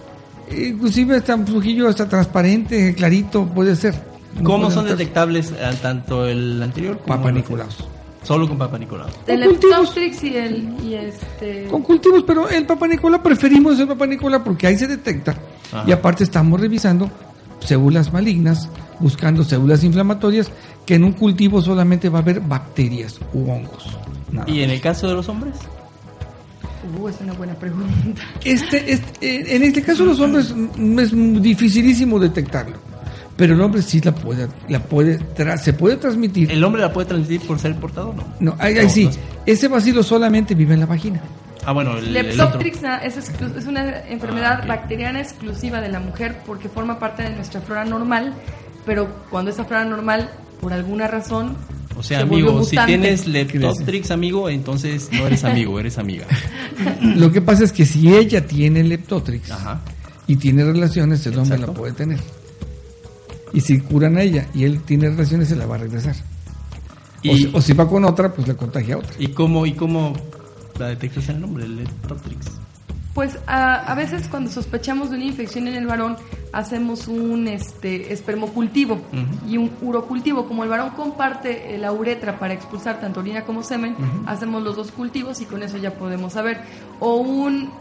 Inclusive 0.51 1.17
está 1.17 1.36
un 1.36 1.45
flujillo, 1.47 1.89
está 1.89 2.07
transparente, 2.07 2.93
clarito, 2.95 3.45
puede 3.45 3.75
ser. 3.75 3.95
¿Cómo 4.43 4.71
son 4.71 4.85
detectables 4.85 5.51
eh, 5.51 5.77
tanto 5.81 6.25
el 6.27 6.61
anterior 6.61 6.99
como 6.99 7.17
Papa 7.17 7.31
Nicolaus. 7.31 7.77
Solo 8.23 8.45
con 8.45 8.57
Papa 8.57 8.77
Nicolau. 8.77 9.07
El 9.25 9.39
Con 9.39 9.49
cultivos. 9.51 9.77
Leptoptrix 9.79 10.23
y 10.23 10.35
el. 10.35 10.75
Y 10.83 10.95
este. 10.95 11.67
Con 11.67 11.81
cultivos, 11.81 12.25
pero 12.27 12.49
el 12.49 12.65
Papa 12.65 12.85
Nicola 12.85 13.23
preferimos 13.23 13.79
el 13.79 13.88
Papa 13.88 14.05
Nicola 14.05 14.43
porque 14.43 14.67
ahí 14.67 14.77
se 14.77 14.85
detecta. 14.85 15.33
Ajá. 15.71 15.85
Y 15.88 15.93
aparte 15.93 16.25
estamos 16.25 16.59
revisando 16.59 17.09
células 17.59 18.11
malignas, 18.11 18.69
buscando 18.99 19.45
células 19.45 19.81
inflamatorias, 19.85 20.51
que 20.85 20.95
en 20.95 21.05
un 21.05 21.13
cultivo 21.13 21.61
solamente 21.61 22.09
va 22.09 22.19
a 22.19 22.21
haber 22.21 22.41
bacterias 22.41 23.17
u 23.33 23.49
hongos. 23.49 23.97
Nada 24.31 24.49
¿Y 24.49 24.61
en 24.61 24.71
el 24.71 24.81
caso 24.81 25.07
de 25.07 25.13
los 25.13 25.29
hombres? 25.29 25.55
Uh, 26.99 27.07
es 27.07 27.15
una 27.21 27.33
buena 27.33 27.53
pregunta. 27.55 28.21
Este, 28.43 28.91
este, 28.91 29.25
eh, 29.25 29.55
en 29.55 29.63
este 29.63 29.81
caso 29.81 30.05
los 30.05 30.19
hombres 30.19 30.53
mm, 30.53 30.99
es 30.99 31.41
dificilísimo 31.41 32.19
detectarlo, 32.19 32.77
pero 33.38 33.53
el 33.53 33.61
hombre 33.61 33.81
sí 33.81 34.01
la 34.01 34.13
puede, 34.13 34.47
la 34.67 34.79
puede 34.83 35.19
tra- 35.35 35.57
se 35.57 35.71
puede 35.73 35.95
transmitir. 35.97 36.51
¿El 36.51 36.63
hombre 36.63 36.81
la 36.81 36.91
puede 36.91 37.07
transmitir 37.07 37.47
por 37.47 37.59
ser 37.59 37.75
portador 37.75 38.15
no? 38.15 38.23
no, 38.39 38.55
ahí, 38.59 38.75
ahí 38.77 38.85
No, 38.85 38.89
sí, 38.89 39.05
no 39.05 39.11
ese 39.45 39.67
vacilo 39.69 40.03
solamente 40.03 40.53
vive 40.55 40.73
en 40.73 40.81
la 40.81 40.85
vagina. 40.88 41.21
Ah, 41.65 41.71
bueno, 41.73 41.97
el. 41.97 42.13
Leptoptrix 42.13 42.79
es, 43.03 43.65
una 43.67 43.99
enfermedad 44.07 44.61
Ah, 44.63 44.65
bacteriana 44.67 45.19
exclusiva 45.21 45.79
de 45.81 45.89
la 45.89 45.99
mujer 45.99 46.38
porque 46.45 46.67
forma 46.69 46.97
parte 46.99 47.23
de 47.23 47.29
nuestra 47.31 47.61
flora 47.61 47.85
normal, 47.85 48.33
pero 48.85 49.07
cuando 49.29 49.51
esa 49.51 49.65
flora 49.65 49.85
normal, 49.85 50.29
por 50.61 50.73
alguna 50.73 51.07
razón, 51.07 51.55
O 51.97 52.03
sea, 52.03 52.19
se 52.19 52.23
amigo, 52.23 52.63
si 52.63 52.77
tienes 52.85 53.27
Leptotrix, 53.27 54.11
amigo, 54.11 54.49
entonces 54.49 55.09
no 55.11 55.27
eres 55.27 55.43
amigo, 55.43 55.79
eres 55.79 55.97
amiga. 55.97 56.25
Lo 57.01 57.31
que 57.31 57.41
pasa 57.41 57.63
es 57.65 57.71
que 57.71 57.85
si 57.85 58.13
ella 58.13 58.45
tiene 58.47 58.83
leptotrix 58.83 59.51
Ajá. 59.51 59.81
y 60.25 60.35
tiene 60.38 60.63
relaciones, 60.63 61.25
el 61.27 61.38
hombre 61.38 61.57
la 61.57 61.67
puede 61.67 61.93
tener. 61.93 62.19
Y 63.53 63.61
si 63.61 63.79
curan 63.79 64.17
a 64.17 64.21
ella 64.21 64.47
y 64.53 64.63
él 64.65 64.81
tiene 64.83 65.09
relaciones, 65.09 65.47
se 65.49 65.55
la 65.55 65.65
va 65.65 65.75
a 65.75 65.79
regresar. 65.79 66.15
O, 66.15 67.19
Y- 67.23 67.37
si, 67.37 67.51
o 67.53 67.61
si 67.61 67.73
va 67.73 67.87
con 67.87 68.05
otra, 68.05 68.33
pues 68.33 68.47
le 68.47 68.55
contagia 68.55 68.95
a 68.95 68.97
otra. 68.99 69.13
¿Y 69.17 69.27
cómo, 69.29 69.65
y 69.65 69.73
cómo 69.73 70.13
la 70.77 70.87
detectas 70.87 71.29
en 71.29 71.35
el 71.35 71.41
nombre, 71.41 71.65
el 71.65 71.77
Leptotrix? 71.77 72.45
Pues 73.13 73.39
a, 73.47 73.77
a 73.91 73.95
veces 73.95 74.27
cuando 74.27 74.51
sospechamos 74.51 75.09
de 75.09 75.15
una 75.15 75.25
infección 75.25 75.67
en 75.67 75.73
el 75.73 75.87
varón 75.87 76.17
hacemos 76.53 77.07
un 77.07 77.47
este 77.47 78.13
espermocultivo 78.13 79.01
y 79.49 79.57
un 79.57 79.71
urocultivo. 79.81 80.47
Como 80.47 80.63
el 80.63 80.69
varón 80.69 80.91
comparte 80.91 81.73
eh, 81.73 81.79
la 81.79 81.91
uretra 81.91 82.37
para 82.37 82.53
expulsar 82.53 82.99
tanto 83.01 83.21
orina 83.21 83.43
como 83.43 83.63
semen, 83.63 83.95
hacemos 84.27 84.61
los 84.61 84.75
dos 84.75 84.91
cultivos 84.91 85.41
y 85.41 85.45
con 85.45 85.63
eso 85.63 85.77
ya 85.77 85.95
podemos 85.95 86.33
saber. 86.33 86.61
O 86.99 87.15
un 87.17 87.71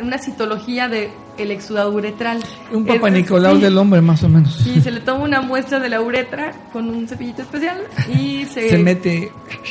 una 0.00 0.18
citología 0.18 0.86
de 0.88 1.10
el 1.38 1.50
exudado 1.50 1.92
uretral. 1.92 2.38
Un 2.72 2.82
Es 2.88 2.94
papá 2.94 3.06
decir, 3.10 3.22
Nicolau 3.24 3.58
del 3.58 3.76
hombre, 3.78 4.00
más 4.00 4.22
o 4.24 4.28
menos. 4.28 4.54
Sí, 4.62 4.80
se 4.80 4.90
le 4.90 5.00
toma 5.00 5.24
una 5.24 5.40
muestra 5.40 5.78
de 5.80 5.88
la 5.88 6.00
uretra 6.00 6.52
con 6.72 6.88
un 6.88 7.06
cepillito 7.08 7.42
especial 7.42 7.78
y 8.12 8.44
se, 8.46 8.68
Se 8.68 8.78
mete. 8.78 9.30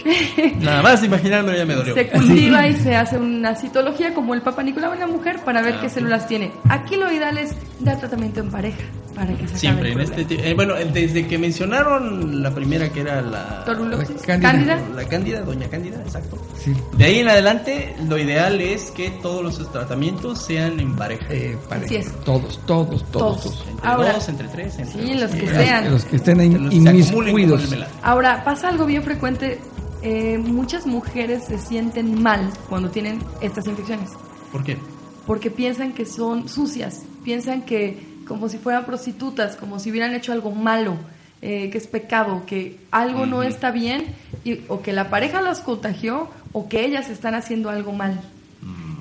Nada 0.59 0.82
más 0.82 1.03
imaginarlo 1.03 1.55
ya 1.55 1.66
me 1.66 1.76
dolió. 1.76 1.93
se 1.93 2.07
cultiva 2.09 2.68
y 2.68 2.76
se 2.76 2.95
hace 2.95 3.18
una 3.18 3.55
citología 3.55 4.14
como 4.14 4.34
el 4.34 4.41
Papa 4.41 4.64
Nicolau 4.64 4.93
en 4.93 4.99
la 4.99 5.07
mujer 5.07 5.39
para 5.45 5.61
ver 5.61 5.76
Ah, 5.76 5.82
qué 5.82 5.89
células 5.89 6.28
tiene. 6.28 6.51
Aquí 6.70 6.95
lo 6.97 7.11
ideal 7.11 7.38
es 7.38 7.55
dar 7.80 7.97
tratamiento 7.99 8.39
en 8.41 8.51
pareja 8.51 8.78
para 9.16 9.28
que 9.36 9.36
se 9.36 9.43
acabe 9.43 9.59
Siempre, 9.59 9.91
en 9.91 9.99
este 10.01 10.49
eh, 10.49 10.53
bueno, 10.55 10.74
desde 10.91 11.28
que 11.28 11.38
mencionaron 11.38 12.41
la 12.41 12.49
primera 12.53 12.89
que 12.91 13.01
era 13.01 13.22
la... 13.22 13.64
Torulopsis, 13.64 14.28
La 14.28 14.39
cándida. 14.39 14.76
cándida. 14.76 14.95
La 15.03 15.07
cándida, 15.07 15.41
doña 15.41 15.68
cándida, 15.70 15.97
exacto. 16.01 16.38
Sí. 16.57 16.74
De 16.97 17.05
ahí 17.05 17.20
en 17.20 17.30
adelante, 17.30 17.95
lo 18.07 18.18
ideal 18.18 18.59
es 18.61 18.89
que 18.91 19.11
todos 19.22 19.43
los 19.43 19.72
tratamientos 19.72 20.43
sean 20.43 20.80
en 20.80 20.95
pareja. 20.95 21.26
Eh, 21.30 21.53
pareja. 21.58 21.86
Así 21.86 21.95
es. 21.95 22.12
Todos, 22.24 22.60
todos, 22.66 23.04
todos. 23.12 23.12
Todos. 23.12 23.41
todos. 23.43 23.68
Entre 23.70 23.88
ahora- 23.89 24.14
dos, 24.14 24.30
entre 24.30 24.47
tres, 24.47 24.80
entre 24.80 25.06
Sí, 25.06 25.14
los 25.14 25.32
que 25.32 25.39
quieran. 25.39 25.66
sean. 25.66 25.91
Los 25.91 26.06
que 26.06 26.16
estén 26.18 26.39
ahí 26.39 26.49
Que 26.49 26.60
los- 26.60 26.74
inmiscuidos. 26.74 27.74
Ahora, 28.01 28.43
pasa 28.43 28.70
algo 28.70 28.86
bien 28.86 29.04
frecuente. 29.04 29.60
eh, 30.06 30.38
muchas 30.38 30.86
mujeres 30.86 31.45
se 31.45 31.58
sienten 31.58 32.22
mal 32.22 32.49
cuando 32.68 32.89
tienen 32.89 33.20
estas 33.39 33.66
infecciones. 33.68 34.10
¿Por 34.51 34.62
qué? 34.64 34.78
porque 35.26 35.49
piensan 35.49 35.93
que 35.93 36.06
son 36.06 36.49
sucias, 36.49 37.04
piensan 37.24 37.62
que 37.62 38.06
como 38.28 38.49
si 38.49 38.58
fueran 38.58 38.84
prostitutas, 38.86 39.56
como 39.56 39.80
si 39.80 39.89
hubieran 39.91 40.14
hecho 40.14 40.34
algo 40.34 40.51
malo, 40.51 40.95
eh, 41.41 41.70
que 41.70 41.78
es 41.78 41.88
pecado, 41.88 42.43
que 42.45 42.78
algo 42.91 43.26
no 43.26 43.43
está 43.43 43.72
bien, 43.72 44.14
y- 44.43 44.60
o 44.68 44.82
que 44.82 44.91
la 44.91 45.10
pareja 45.10 45.39
las 45.41 45.62
contagió, 45.62 46.28
o 46.51 46.68
que 46.68 46.86
ellas 46.86 47.10
están 47.10 47.36
haciendo 47.36 47.70
algo 47.70 47.93
mal. 47.93 48.20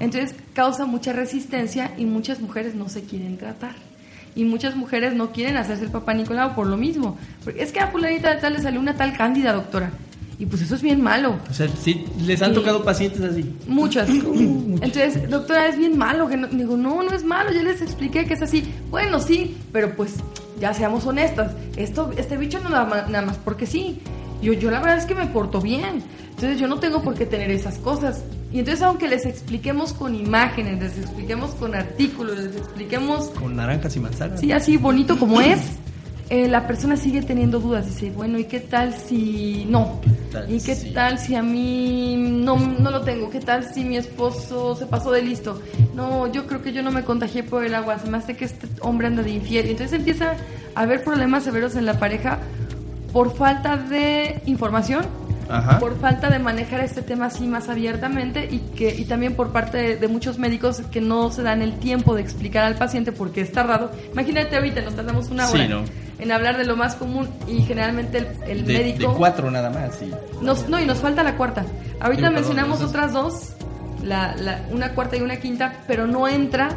Entonces 0.03 0.35
causa 0.53 0.85
mucha 0.85 1.13
resistencia 1.13 1.93
y 1.97 2.07
muchas 2.07 2.41
mujeres 2.41 2.75
no 2.75 2.89
se 2.89 3.03
quieren 3.03 3.39
tratar. 3.39 3.77
Y 4.35 4.45
muchas 4.45 4.75
mujeres 4.75 5.15
no 5.15 5.31
quieren 5.31 5.57
hacerse 5.57 5.85
el 5.85 5.91
papá 5.93 6.13
Nicolau 6.13 6.57
por 6.57 6.67
lo 6.67 6.77
mismo. 6.77 7.17
Porque 7.45 7.63
es 7.63 7.71
que 7.71 7.79
a 7.79 7.87
fulanita 7.87 8.35
de 8.35 8.41
tal 8.41 8.55
le 8.55 8.61
salió 8.61 8.81
una 8.81 8.97
tal 8.97 9.17
cándida, 9.17 9.53
doctora. 9.53 9.93
Y 10.41 10.47
pues 10.47 10.61
eso 10.63 10.75
es 10.75 10.83
bien 10.83 11.01
malo. 11.01 11.37
O 11.49 11.55
sea, 11.55 11.69
sí, 11.69 12.05
les 12.27 12.43
han 12.43 12.53
tocado 12.53 12.83
pacientes 12.83 13.23
así. 13.23 13.45
Muchas. 13.69 14.09
Entonces, 14.09 15.31
doctora, 15.31 15.69
es 15.69 15.79
bien 15.79 15.97
malo. 15.97 16.27
Que 16.27 16.37
no, 16.37 16.49
digo, 16.49 16.77
no, 16.77 17.01
no 17.05 17.13
es 17.13 17.23
malo, 17.23 17.53
ya 17.53 17.63
les 17.63 17.81
expliqué 17.81 18.25
que 18.25 18.35
es 18.35 18.43
así. 18.43 18.65
Bueno, 18.91 19.21
sí, 19.21 19.57
pero 19.71 19.95
pues 19.95 20.17
ya 20.59 20.75
seamos 20.75 21.07
honestas, 21.07 21.53
esto, 21.77 22.11
este 22.17 22.37
bicho 22.37 22.59
no 22.59 22.71
más, 22.71 23.09
nada 23.09 23.25
más 23.25 23.37
porque 23.37 23.67
sí. 23.67 24.01
Yo, 24.43 24.53
yo 24.53 24.73
la 24.73 24.81
verdad 24.81 24.99
es 24.99 25.05
que 25.05 25.15
me 25.15 25.27
porto 25.27 25.61
bien. 25.61 26.03
Entonces 26.31 26.59
yo 26.59 26.67
no 26.67 26.81
tengo 26.81 27.03
por 27.03 27.15
qué 27.15 27.25
tener 27.25 27.53
esas 27.53 27.79
cosas. 27.79 28.25
Y 28.53 28.59
entonces 28.59 28.83
aunque 28.83 29.09
les 29.09 29.25
expliquemos 29.25 29.93
con 29.95 30.15
imágenes, 30.15 30.79
les 30.79 30.99
expliquemos 30.99 31.53
con 31.53 31.75
artículos, 31.75 32.39
les 32.39 32.57
expliquemos... 32.57 33.29
Con 33.31 33.57
naranjas 33.57 33.97
y 33.97 34.01
manzanas. 34.01 34.41
Sí, 34.41 34.53
así 34.53 34.77
bonito 34.77 35.19
como 35.19 35.41
es, 35.41 35.61
eh, 36.29 36.49
la 36.49 36.67
persona 36.67 36.97
sigue 36.97 37.23
teniendo 37.23 37.61
dudas. 37.61 37.87
Dice, 37.87 38.11
bueno, 38.11 38.39
¿y 38.39 38.45
qué 38.45 38.61
tal 38.61 38.95
si 38.95 39.67
no? 39.69 40.01
¿Y 40.49 40.61
qué 40.61 40.77
tal 40.95 41.19
si 41.19 41.35
a 41.35 41.43
mí 41.43 42.17
no, 42.17 42.57
no 42.57 42.91
lo 42.91 43.03
tengo? 43.03 43.31
¿Qué 43.31 43.41
tal 43.41 43.65
si 43.73 43.85
mi 43.85 43.97
esposo 43.97 44.75
se 44.75 44.87
pasó 44.87 45.11
de 45.13 45.23
listo? 45.23 45.61
No, 45.95 46.31
yo 46.33 46.47
creo 46.47 46.63
que 46.63 46.73
yo 46.73 46.83
no 46.83 46.91
me 46.91 47.05
contagié 47.05 47.43
por 47.43 47.65
el 47.65 47.75
agua. 47.75 47.99
Se 47.99 48.11
me 48.11 48.19
hace 48.19 48.37
que 48.37 48.45
este 48.45 48.67
hombre 48.81 49.09
anda 49.09 49.23
de 49.23 49.31
infiel. 49.31 49.67
Y 49.67 49.71
entonces 49.71 49.99
empieza 49.99 50.37
a 50.75 50.81
haber 50.81 51.05
problemas 51.05 51.45
severos 51.45 51.77
en 51.77 51.87
la 51.87 51.99
pareja 51.99 52.39
por 53.13 53.35
falta 53.37 53.77
de 53.77 54.41
información, 54.47 55.05
Ajá. 55.53 55.79
por 55.79 55.99
falta 56.01 56.31
de 56.31 56.39
manejar 56.39 56.81
este 56.81 57.03
tema 57.03 57.27
así 57.27 57.47
más 57.47 57.69
abiertamente 57.69 58.49
y 58.51 58.59
que 58.75 58.95
y 58.95 59.05
también 59.05 59.35
por 59.35 59.51
parte 59.53 59.79
de, 59.79 59.97
de 59.97 60.09
muchos 60.09 60.39
médicos 60.39 60.81
que 60.91 61.01
no 61.01 61.31
se 61.31 61.43
dan 61.43 61.63
el 61.63 61.75
tiempo 61.79 62.15
de 62.15 62.23
explicar 62.23 62.65
al 62.65 62.75
paciente 62.77 63.13
porque 63.13 63.41
es 63.43 63.53
tardado. 63.53 63.91
Imagínate 64.13 64.57
ahorita, 64.57 64.81
nos 64.81 64.95
tardamos 64.97 65.29
una 65.31 65.47
Sí, 65.47 65.59
hora 65.59 65.69
¿no? 65.69 65.85
en 66.19 66.33
hablar 66.33 66.57
de 66.57 66.65
lo 66.65 66.77
más 66.77 66.95
común 66.95 67.29
y 67.49 67.63
generalmente 67.63 68.19
el, 68.19 68.27
el 68.47 68.65
de, 68.67 68.73
médico... 68.73 69.13
de 69.13 69.19
cuatro 69.19 69.51
nada 69.51 69.71
más. 69.71 69.97
Sí. 69.97 70.11
Nos, 70.41 70.69
no, 70.69 70.81
y 70.81 70.87
nos 70.87 70.99
falta 70.99 71.23
la 71.23 71.37
cuarta. 71.37 71.65
Ahorita 72.01 72.31
mencionamos 72.31 72.81
otras 72.81 73.13
dos, 73.13 73.53
la, 74.03 74.35
la- 74.37 74.63
una 74.71 74.95
cuarta 74.95 75.17
y 75.17 75.21
una 75.21 75.37
quinta, 75.37 75.73
pero 75.87 76.07
no 76.07 76.27
entra 76.29 76.71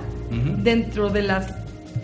dentro 0.63 1.09
de 1.09 1.21
las 1.21 1.47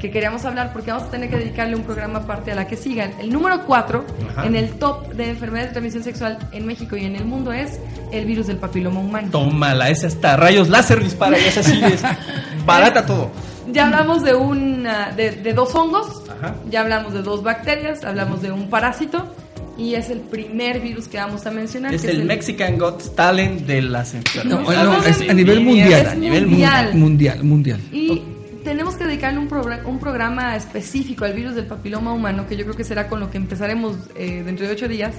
que 0.01 0.09
queríamos 0.09 0.43
hablar 0.45 0.73
porque 0.73 0.91
vamos 0.91 1.07
a 1.07 1.11
tener 1.11 1.29
que 1.29 1.37
dedicarle 1.37 1.75
un 1.75 1.83
programa 1.83 2.19
aparte 2.19 2.51
a 2.51 2.55
la 2.55 2.65
que 2.65 2.75
sigan. 2.75 3.13
El 3.19 3.31
número 3.31 3.65
cuatro 3.67 4.03
Ajá. 4.31 4.47
en 4.47 4.55
el 4.55 4.71
top 4.71 5.13
de 5.13 5.29
enfermedades 5.29 5.69
de 5.69 5.73
transmisión 5.73 6.03
sexual 6.03 6.39
en 6.51 6.65
México 6.65 6.97
y 6.97 7.05
en 7.05 7.15
el 7.15 7.25
mundo 7.25 7.53
es 7.53 7.79
el 8.11 8.25
virus 8.25 8.47
del 8.47 8.57
papiloma 8.57 8.99
humano. 8.99 9.27
Tómala, 9.31 9.89
esa 9.89 10.07
está. 10.07 10.35
Rayos 10.37 10.69
láser 10.69 11.03
dispara 11.03 11.39
y 11.39 11.43
es 11.45 11.57
así. 11.57 11.79
Es 11.83 12.01
barata 12.65 13.05
todo. 13.05 13.29
Ya 13.71 13.85
hablamos 13.85 14.23
de, 14.23 14.33
una, 14.33 15.11
de, 15.11 15.31
de 15.31 15.53
dos 15.53 15.73
hongos, 15.75 16.23
Ajá. 16.29 16.55
ya 16.69 16.81
hablamos 16.81 17.13
de 17.13 17.21
dos 17.21 17.43
bacterias, 17.43 18.03
hablamos 18.03 18.41
de 18.41 18.51
un 18.51 18.69
parásito 18.69 19.33
y 19.77 19.93
es 19.93 20.09
el 20.09 20.19
primer 20.19 20.79
virus 20.81 21.07
que 21.07 21.17
vamos 21.17 21.45
a 21.45 21.51
mencionar. 21.51 21.93
Es 21.93 22.01
que 22.01 22.09
el 22.11 22.25
Mexican 22.25 22.77
Got 22.77 23.15
Talent 23.15 23.61
de 23.61 23.83
las 23.83 24.15
enfermedades. 24.15 24.67
no, 24.67 24.83
no, 24.83 25.03
es 25.03 25.21
es 25.21 25.29
a 25.29 25.33
nivel 25.33 25.61
mundial. 25.61 26.01
es 26.01 26.07
A 26.07 26.15
nivel 26.15 26.47
mundial. 26.47 26.93
Mundial, 26.95 27.43
mundial. 27.43 27.79
Y 27.91 28.21
tenemos 28.63 28.95
que 28.95 29.05
dedicarle 29.05 29.39
un, 29.39 29.49
un 29.85 29.99
programa 29.99 30.55
específico 30.55 31.25
al 31.25 31.33
virus 31.33 31.55
del 31.55 31.65
papiloma 31.65 32.13
humano, 32.13 32.47
que 32.47 32.55
yo 32.55 32.63
creo 32.63 32.75
que 32.75 32.83
será 32.83 33.07
con 33.07 33.19
lo 33.19 33.29
que 33.29 33.37
empezaremos 33.37 33.95
eh, 34.15 34.43
dentro 34.45 34.65
de 34.67 34.73
ocho 34.73 34.87
días, 34.87 35.15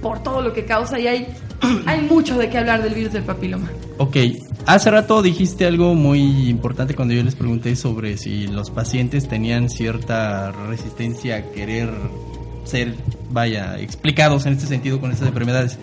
por 0.00 0.22
todo 0.22 0.42
lo 0.42 0.52
que 0.52 0.64
causa 0.64 0.98
y 0.98 1.06
hay, 1.06 1.28
hay 1.86 2.02
mucho 2.02 2.36
de 2.36 2.50
qué 2.50 2.58
hablar 2.58 2.82
del 2.82 2.94
virus 2.94 3.12
del 3.12 3.22
papiloma. 3.22 3.70
Ok, 3.98 4.16
hace 4.66 4.90
rato 4.90 5.22
dijiste 5.22 5.66
algo 5.66 5.94
muy 5.94 6.48
importante 6.48 6.94
cuando 6.94 7.14
yo 7.14 7.22
les 7.22 7.34
pregunté 7.34 7.76
sobre 7.76 8.16
si 8.16 8.46
los 8.46 8.70
pacientes 8.70 9.28
tenían 9.28 9.70
cierta 9.70 10.52
resistencia 10.52 11.36
a 11.36 11.42
querer 11.52 11.90
ser, 12.64 12.94
vaya, 13.30 13.78
explicados 13.78 14.46
en 14.46 14.54
este 14.54 14.66
sentido 14.66 15.00
con 15.00 15.12
estas 15.12 15.28
enfermedades. 15.28 15.78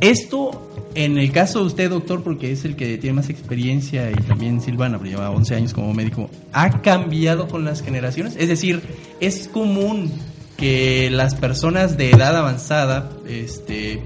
Esto, 0.00 0.67
en 0.94 1.18
el 1.18 1.30
caso 1.32 1.60
de 1.60 1.66
usted, 1.66 1.90
doctor, 1.90 2.22
porque 2.22 2.50
es 2.52 2.64
el 2.64 2.74
que 2.76 2.98
tiene 2.98 3.14
más 3.14 3.28
experiencia 3.30 4.10
y 4.10 4.14
también 4.14 4.60
Silvana, 4.60 4.98
porque 4.98 5.10
lleva 5.10 5.30
11 5.30 5.54
años 5.54 5.74
como 5.74 5.92
médico, 5.94 6.28
¿ha 6.52 6.80
cambiado 6.82 7.46
con 7.48 7.64
las 7.64 7.82
generaciones? 7.82 8.34
Es 8.38 8.48
decir, 8.48 8.82
¿es 9.20 9.48
común 9.48 10.10
que 10.56 11.08
las 11.10 11.34
personas 11.36 11.96
de 11.96 12.10
edad 12.10 12.36
avanzada 12.36 13.10
este, 13.28 14.02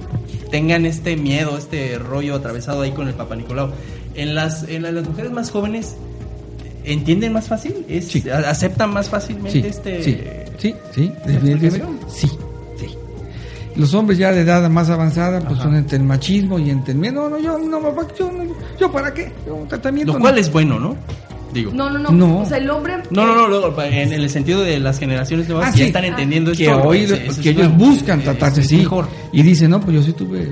tengan 0.50 0.84
este 0.84 1.16
miedo, 1.16 1.56
este 1.56 1.98
rollo 1.98 2.34
atravesado 2.34 2.82
ahí 2.82 2.90
con 2.92 3.08
el 3.08 3.14
Papa 3.14 3.36
Nicolau? 3.36 3.70
En 4.14 4.34
las, 4.34 4.64
en 4.68 4.82
las 4.82 5.08
mujeres 5.08 5.30
más 5.32 5.50
jóvenes, 5.50 5.96
¿entienden 6.84 7.32
más 7.32 7.48
fácil? 7.48 7.86
¿Es, 7.88 8.08
Sí. 8.08 8.28
a- 8.28 8.50
¿Aceptan 8.50 8.92
más 8.92 9.08
fácilmente 9.08 9.62
Sí, 9.62 9.66
este...? 9.68 10.02
sí, 10.02 10.18
sí, 10.58 10.74
sí, 10.94 11.12
definitivamente. 11.24 11.66
explicación? 11.66 11.98
Sí, 12.08 12.28
sí. 12.28 12.36
Los 13.76 13.94
hombres 13.94 14.18
ya 14.18 14.32
de 14.32 14.42
edad 14.42 14.68
más 14.68 14.90
avanzada, 14.90 15.40
pues 15.40 15.54
Ajá. 15.54 15.62
son 15.64 15.76
entre 15.76 15.96
el 15.96 16.04
machismo 16.04 16.58
y 16.58 16.68
entre 16.70 16.92
el 16.92 16.98
miedo. 16.98 17.22
No, 17.22 17.30
no, 17.30 17.38
yo, 17.38 17.58
no, 17.58 17.80
papá, 17.80 18.06
yo, 18.18 18.30
no, 18.30 18.44
yo, 18.78 18.92
¿para 18.92 19.12
qué? 19.14 19.32
Yo, 19.46 19.54
un 19.54 19.66
tratamiento. 19.68 20.12
Lo 20.12 20.18
no. 20.18 20.22
cual 20.24 20.38
es 20.38 20.52
bueno, 20.52 20.78
¿no? 20.78 20.94
Digo. 21.54 21.70
No, 21.74 21.88
no, 21.90 21.98
no. 21.98 22.10
No. 22.10 22.38
O 22.40 22.46
sea, 22.46 22.58
el 22.58 22.68
hombre... 22.70 22.96
No, 23.10 23.26
no, 23.26 23.48
no, 23.48 23.70
no, 23.70 23.82
en 23.82 24.12
el 24.12 24.28
sentido 24.30 24.62
de 24.62 24.78
las 24.80 24.98
generaciones 24.98 25.48
nuevas 25.48 25.68
Ah, 25.68 25.72
que 25.72 25.78
ya 25.78 25.84
sí. 25.84 25.88
están 25.88 26.04
entendiendo 26.04 26.52
que 26.52 26.64
esto. 26.66 26.82
hoy, 26.82 26.98
ese- 27.04 27.26
ese 27.26 27.40
que 27.42 27.50
es 27.50 27.56
ellos 27.56 27.76
buscan 27.76 28.20
eh, 28.20 28.24
tratarse 28.24 28.60
así 28.62 28.76
mejor. 28.78 29.06
y 29.32 29.42
dicen 29.42 29.70
no 29.70 29.80
pues 29.80 29.94
yo 29.96 30.02
sí 30.02 30.12
tuve 30.14 30.48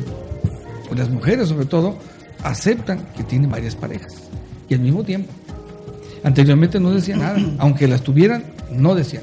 pues, 0.89 0.99
las 0.99 1.09
mujeres 1.09 1.49
sobre 1.49 1.65
todo 1.65 1.97
aceptan 2.43 3.07
que 3.17 3.23
tienen 3.23 3.51
varias 3.51 3.75
parejas 3.77 4.13
y 4.69 4.75
al 4.75 4.81
mismo 4.81 5.03
tiempo 5.03 5.31
anteriormente 6.23 6.79
no 6.79 6.91
decían 6.91 7.21
nada 7.21 7.39
aunque 7.59 7.89
las 7.89 8.03
tuvieran 8.03 8.45
no 8.71 8.95
decían 8.95 9.23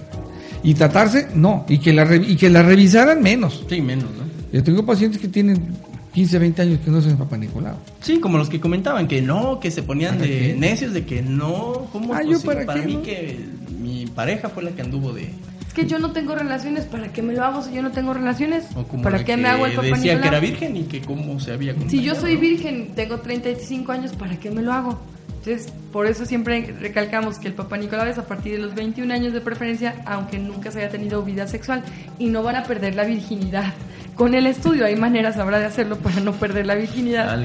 y 0.70 0.74
tratarse 0.74 1.30
no 1.34 1.66
y 1.70 1.78
que 1.78 1.94
la 1.94 2.04
re- 2.04 2.18
y 2.28 2.36
que 2.36 2.50
la 2.50 2.62
revisaran 2.62 3.22
menos 3.24 3.64
Sí, 3.70 3.82
menos, 3.82 4.06
¿no? 4.18 4.24
yo 4.52 4.62
tengo 4.64 4.86
pacientes 4.86 5.22
que 5.22 5.30
tienen 5.30 5.74
15 6.14 6.40
20 6.40 6.62
años 6.62 6.80
que 6.84 6.92
no 6.92 7.00
se 7.02 7.12
papá 7.16 7.38
Nicolau 7.38 7.76
Sí, 8.02 8.20
como 8.20 8.38
los 8.38 8.50
que 8.50 8.60
comentaban 8.60 9.08
que 9.08 9.22
no, 9.22 9.60
que 9.62 9.72
se 9.72 9.82
ponían 9.84 10.16
¿Para 10.18 10.28
de 10.28 10.40
qué? 10.40 10.56
necios 10.58 10.92
de 10.94 11.06
que 11.06 11.22
no, 11.22 11.88
¿cómo 11.94 12.14
Ah, 12.14 12.22
es 12.22 12.28
¿yo 12.28 12.34
posible? 12.34 12.66
para 12.66 12.82
qué, 12.82 12.86
mí 12.88 12.94
no? 12.96 13.02
que 13.04 13.40
mi 13.80 14.06
pareja 14.08 14.50
fue 14.50 14.64
la 14.64 14.72
que 14.72 14.82
anduvo 14.82 15.14
de 15.14 15.30
Es 15.68 15.74
que 15.74 15.86
yo 15.86 16.00
no 16.00 16.12
tengo 16.12 16.36
relaciones, 16.36 16.84
¿para 16.86 17.14
qué 17.14 17.22
me 17.22 17.34
lo 17.34 17.44
hago 17.46 17.62
si 17.62 17.74
yo 17.74 17.82
no 17.82 17.92
tengo 17.92 18.14
relaciones? 18.14 18.66
o 18.76 18.84
como 18.84 19.04
¿Para 19.04 19.20
qué 19.20 19.24
que 19.26 19.38
me 19.38 19.48
hago 19.48 19.68
el 19.68 19.74
papá 19.74 19.88
decía 19.88 20.20
que 20.22 20.28
era 20.28 20.40
virgen 20.42 20.76
y 20.76 20.84
que 20.84 21.00
cómo 21.02 21.40
se 21.40 21.54
había 21.54 21.74
Si 21.88 22.02
yo 22.02 22.14
soy 22.16 22.36
virgen, 22.36 22.92
tengo 22.94 23.20
35 23.22 23.92
años, 23.94 24.12
¿para 24.14 24.38
qué 24.38 24.52
me 24.52 24.62
lo 24.64 24.74
hago? 24.74 25.00
Entonces, 25.40 25.72
por 25.94 26.08
eso 26.08 26.26
siempre 26.26 26.74
recalcamos 26.80 27.40
que 27.40 27.48
el 27.48 27.54
Papá 27.54 27.78
Nicolau 27.78 28.08
es 28.08 28.18
a 28.18 28.26
partir 28.26 28.54
de 28.54 28.60
los 28.60 28.76
21 28.76 29.14
años 29.14 29.34
de 29.34 29.40
preferencia, 29.42 29.96
aunque 30.06 30.38
nunca 30.40 30.72
se 30.72 30.80
haya 30.80 30.90
tenido 30.90 31.22
vida 31.24 31.48
sexual, 31.48 31.84
y 32.20 32.28
no 32.28 32.44
van 32.44 32.58
a 32.58 32.64
perder 32.64 32.96
la 32.96 33.06
virginidad. 33.06 33.74
Con 34.16 34.34
el 34.34 34.48
estudio 34.48 34.86
hay 34.86 34.96
maneras 34.96 35.38
ahora 35.38 35.60
de 35.60 35.66
hacerlo 35.66 35.96
para 35.98 36.20
no 36.22 36.34
perder 36.34 36.66
la 36.66 36.76
virginidad. 36.76 37.40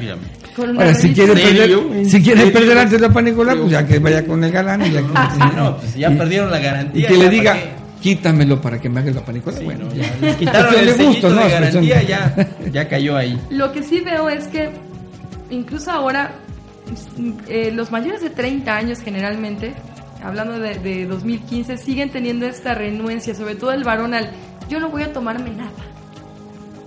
Una 0.56 0.80
ahora 0.80 0.94
si 0.94 1.12
quiere 1.12 1.32
¿En 1.32 1.38
perder 1.38 2.06
si 2.10 2.22
quiere 2.22 2.46
perder 2.46 2.78
antes 2.78 3.00
de 3.00 3.06
papá 3.08 3.22
Nicolau 3.22 3.58
pues 3.60 3.70
ya 3.72 3.86
que 3.86 3.98
vaya 3.98 4.24
con 4.26 4.42
el 4.42 4.50
galán 4.50 4.84
y 4.86 4.90
ya 4.90 5.02
Ah, 5.14 5.52
no, 5.56 5.76
pues 5.78 5.94
ya 5.94 6.10
perdieron 6.10 6.50
la 6.50 6.58
garantía. 6.58 7.06
y 7.06 7.12
que 7.12 7.18
le 7.18 7.28
diga 7.30 7.56
quítamelo 8.02 8.60
para 8.60 8.78
que 8.80 8.88
me 8.88 9.00
haga 9.00 9.10
el 9.10 9.14
papá 9.14 9.32
Nicolau 9.32 9.58
Sí, 9.58 9.64
bueno 9.64 9.84
no, 9.86 9.94
ya 9.94 10.02
ya 10.02 10.16
les 10.26 10.36
quitaron 10.38 10.72
Cuestión 10.74 10.88
el 10.88 10.98
de 10.98 11.04
gusto, 11.04 11.30
¿no? 11.30 11.42
de 11.44 11.48
garantía, 11.50 12.02
ya, 12.02 12.48
ya 12.72 12.88
cayó 12.88 13.16
ahí. 13.16 13.38
Lo 13.50 13.70
que 13.72 13.82
sí 13.82 14.00
veo 14.00 14.28
es 14.28 14.46
que 14.48 14.70
incluso 15.50 15.90
ahora 15.90 16.32
eh, 17.48 17.70
los 17.72 17.90
mayores 17.90 18.20
de 18.20 18.30
30 18.30 18.74
años 18.76 18.98
generalmente, 19.00 19.74
hablando 20.22 20.58
de, 20.58 20.78
de 20.78 21.06
2015, 21.06 21.76
siguen 21.78 22.10
teniendo 22.10 22.46
esta 22.46 22.74
renuencia, 22.74 23.34
sobre 23.34 23.54
todo 23.54 23.72
el 23.72 23.84
varón 23.84 24.14
al 24.14 24.30
yo 24.68 24.80
no 24.80 24.88
voy 24.90 25.02
a 25.02 25.12
tomarme 25.12 25.50
nada. 25.50 25.70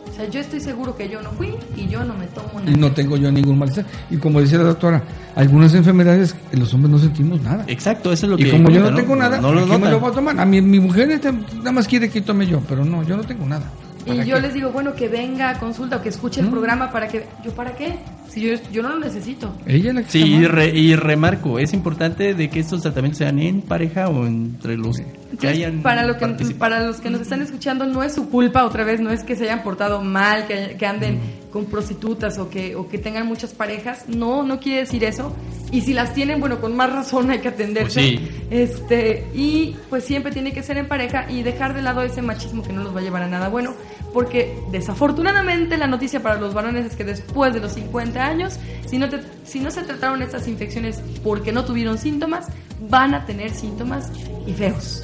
O 0.09 0.17
sea, 0.17 0.29
yo 0.29 0.39
estoy 0.39 0.61
seguro 0.61 0.95
que 0.95 1.09
yo 1.09 1.21
no 1.21 1.29
fui 1.31 1.53
y 1.75 1.87
yo 1.87 2.05
no 2.05 2.13
me 2.15 2.25
tomo 2.27 2.59
nada. 2.61 2.71
y 2.71 2.75
no 2.75 2.89
tengo 2.93 3.17
yo 3.17 3.29
ningún 3.31 3.59
malestar. 3.59 3.85
Y 4.09 4.15
como 4.15 4.39
decía 4.39 4.59
la 4.59 4.63
doctora, 4.63 5.03
algunas 5.35 5.73
enfermedades 5.73 6.33
en 6.53 6.59
los 6.61 6.73
hombres 6.73 6.91
no 6.93 6.99
sentimos 6.99 7.41
nada. 7.41 7.65
Exacto, 7.67 8.13
eso 8.13 8.25
es 8.25 8.29
lo 8.29 8.39
Y 8.39 8.43
que. 8.45 8.51
como 8.51 8.69
yo 8.69 8.77
no 8.79 8.83
cuenta, 8.85 9.01
tengo 9.01 9.15
nada, 9.17 9.41
no 9.41 9.51
lo 9.51 9.67
¿por 9.67 9.71
qué 9.71 9.77
me 9.85 9.91
lo 9.91 9.99
voy 9.99 10.11
a 10.11 10.13
tomar? 10.13 10.39
A 10.39 10.45
mí, 10.45 10.61
mi 10.61 10.79
mujer 10.79 11.11
este, 11.11 11.33
nada 11.33 11.73
más 11.73 11.85
quiere 11.85 12.09
que 12.09 12.21
tome 12.21 12.47
yo, 12.47 12.61
pero 12.61 12.85
no, 12.85 13.03
yo 13.03 13.17
no 13.17 13.23
tengo 13.25 13.45
nada. 13.45 13.69
Y 14.05 14.09
¿Para 14.09 14.23
yo 14.23 14.35
qué? 14.37 14.41
les 14.43 14.53
digo, 14.53 14.71
bueno, 14.71 14.93
que 14.93 15.09
venga 15.09 15.49
a 15.49 15.59
consulta 15.59 15.97
o 15.97 16.01
que 16.01 16.09
escuche 16.09 16.39
el 16.39 16.47
Mm. 16.47 16.51
programa 16.51 16.91
para 16.91 17.09
que... 17.09 17.27
¿Yo 17.43 17.51
para 17.53 17.75
qué? 17.75 17.97
Si 18.29 18.41
yo, 18.41 18.53
yo 18.71 18.81
no 18.83 18.89
lo 18.89 18.99
necesito. 18.99 19.53
Ella 19.65 19.93
la 19.93 20.03
que 20.03 20.09
Sí, 20.09 20.23
y, 20.23 20.45
re- 20.45 20.77
y 20.77 20.95
remarco, 20.95 21.57
es 21.59 21.73
importante 21.73 22.33
de 22.33 22.49
que 22.49 22.59
estos 22.59 22.81
tratamientos 22.81 23.19
sean 23.19 23.39
en 23.39 23.61
pareja 23.61 24.09
o 24.09 24.25
entre 24.25 24.77
los 24.77 24.97
que 24.97 25.03
Entonces, 25.31 25.49
hayan 25.51 25.81
para, 25.81 26.05
lo 26.05 26.17
que, 26.17 26.27
para 26.57 26.81
los 26.85 26.97
que 26.99 27.09
nos 27.09 27.21
están 27.21 27.41
escuchando, 27.41 27.85
no 27.85 28.03
es 28.03 28.13
su 28.15 28.29
culpa, 28.29 28.65
otra 28.65 28.83
vez, 28.83 28.99
no 28.99 29.09
es 29.11 29.23
que 29.23 29.35
se 29.35 29.45
hayan 29.45 29.63
portado 29.63 30.01
mal, 30.01 30.47
que, 30.47 30.75
que 30.77 30.85
anden 30.85 31.19
con 31.51 31.65
prostitutas 31.65 32.37
o 32.37 32.49
que, 32.49 32.75
o 32.75 32.89
que 32.89 32.97
tengan 32.97 33.25
muchas 33.27 33.53
parejas. 33.53 34.05
No, 34.09 34.43
no 34.43 34.59
quiere 34.59 34.79
decir 34.81 35.03
eso. 35.05 35.33
Y 35.71 35.81
si 35.81 35.93
las 35.93 36.13
tienen, 36.13 36.39
bueno, 36.41 36.59
con 36.59 36.75
más 36.75 36.91
razón 36.91 37.31
hay 37.31 37.39
que 37.39 37.47
atenderse. 37.47 37.99
Pues 38.01 38.19
sí. 38.19 38.29
Este, 38.49 39.27
y 39.33 39.75
pues 39.89 40.03
siempre 40.03 40.31
tiene 40.33 40.51
que 40.53 40.63
ser 40.63 40.77
en 40.77 40.87
pareja 40.87 41.29
y 41.31 41.43
dejar 41.43 41.73
de 41.73 41.81
lado 41.81 42.01
ese 42.01 42.21
machismo 42.21 42.61
que 42.63 42.73
no 42.73 42.83
nos 42.83 42.93
va 42.95 42.99
a 42.99 43.03
llevar 43.03 43.23
a 43.23 43.27
nada 43.27 43.47
bueno. 43.49 43.73
Porque 44.15 44.57
desafortunadamente 44.71 45.75
la 45.75 45.87
noticia 45.87 46.23
para 46.23 46.39
los 46.39 46.53
varones 46.53 46.85
es 46.85 46.95
que 46.95 47.03
después 47.03 47.53
de 47.53 47.59
los 47.59 47.73
50 47.73 48.25
años, 48.25 48.57
si 48.85 48.97
no, 48.97 49.09
te- 49.09 49.19
si 49.43 49.59
no 49.59 49.69
se 49.71 49.81
trataron 49.83 50.21
estas 50.21 50.47
infecciones 50.47 51.01
porque 51.21 51.51
no 51.51 51.65
tuvieron 51.65 51.97
síntomas, 51.97 52.47
van 52.89 53.13
a 53.13 53.25
tener 53.25 53.51
síntomas 53.51 54.09
y 54.47 54.53
feos 54.53 55.03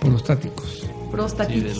prostáticos. 0.00 0.80
Sí, 0.80 0.86
prostatitis. 1.10 1.76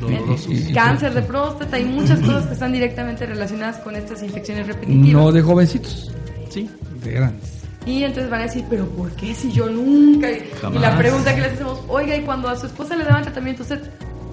dolorosos. 0.00 0.48
Y- 0.48 0.72
Cáncer 0.72 1.14
de 1.14 1.22
próstata 1.22 1.78
y 1.78 1.84
muchas 1.84 2.18
cosas 2.18 2.46
que 2.46 2.54
están 2.54 2.72
directamente 2.72 3.24
relacionadas 3.26 3.76
con 3.78 3.94
estas 3.94 4.20
infecciones 4.24 4.66
repetitivas. 4.66 5.12
No 5.12 5.30
de 5.30 5.42
jovencitos, 5.42 6.10
Sí. 6.48 6.68
de 7.04 7.12
grandes. 7.12 7.50
Y 7.86 8.02
entonces 8.02 8.28
van 8.30 8.40
a 8.40 8.44
decir, 8.44 8.64
pero 8.68 8.86
¿por 8.88 9.10
qué 9.12 9.32
si 9.32 9.52
yo 9.52 9.68
nunca? 9.70 10.28
Y 10.28 10.78
la 10.80 10.96
pregunta 10.98 11.34
que 11.36 11.42
les 11.42 11.52
hacemos, 11.52 11.80
oiga, 11.86 12.16
y 12.16 12.22
cuando 12.22 12.48
a 12.48 12.56
su 12.56 12.66
esposa 12.66 12.96
le 12.96 13.04
daban 13.04 13.22
tratamiento, 13.22 13.62
usted, 13.62 13.80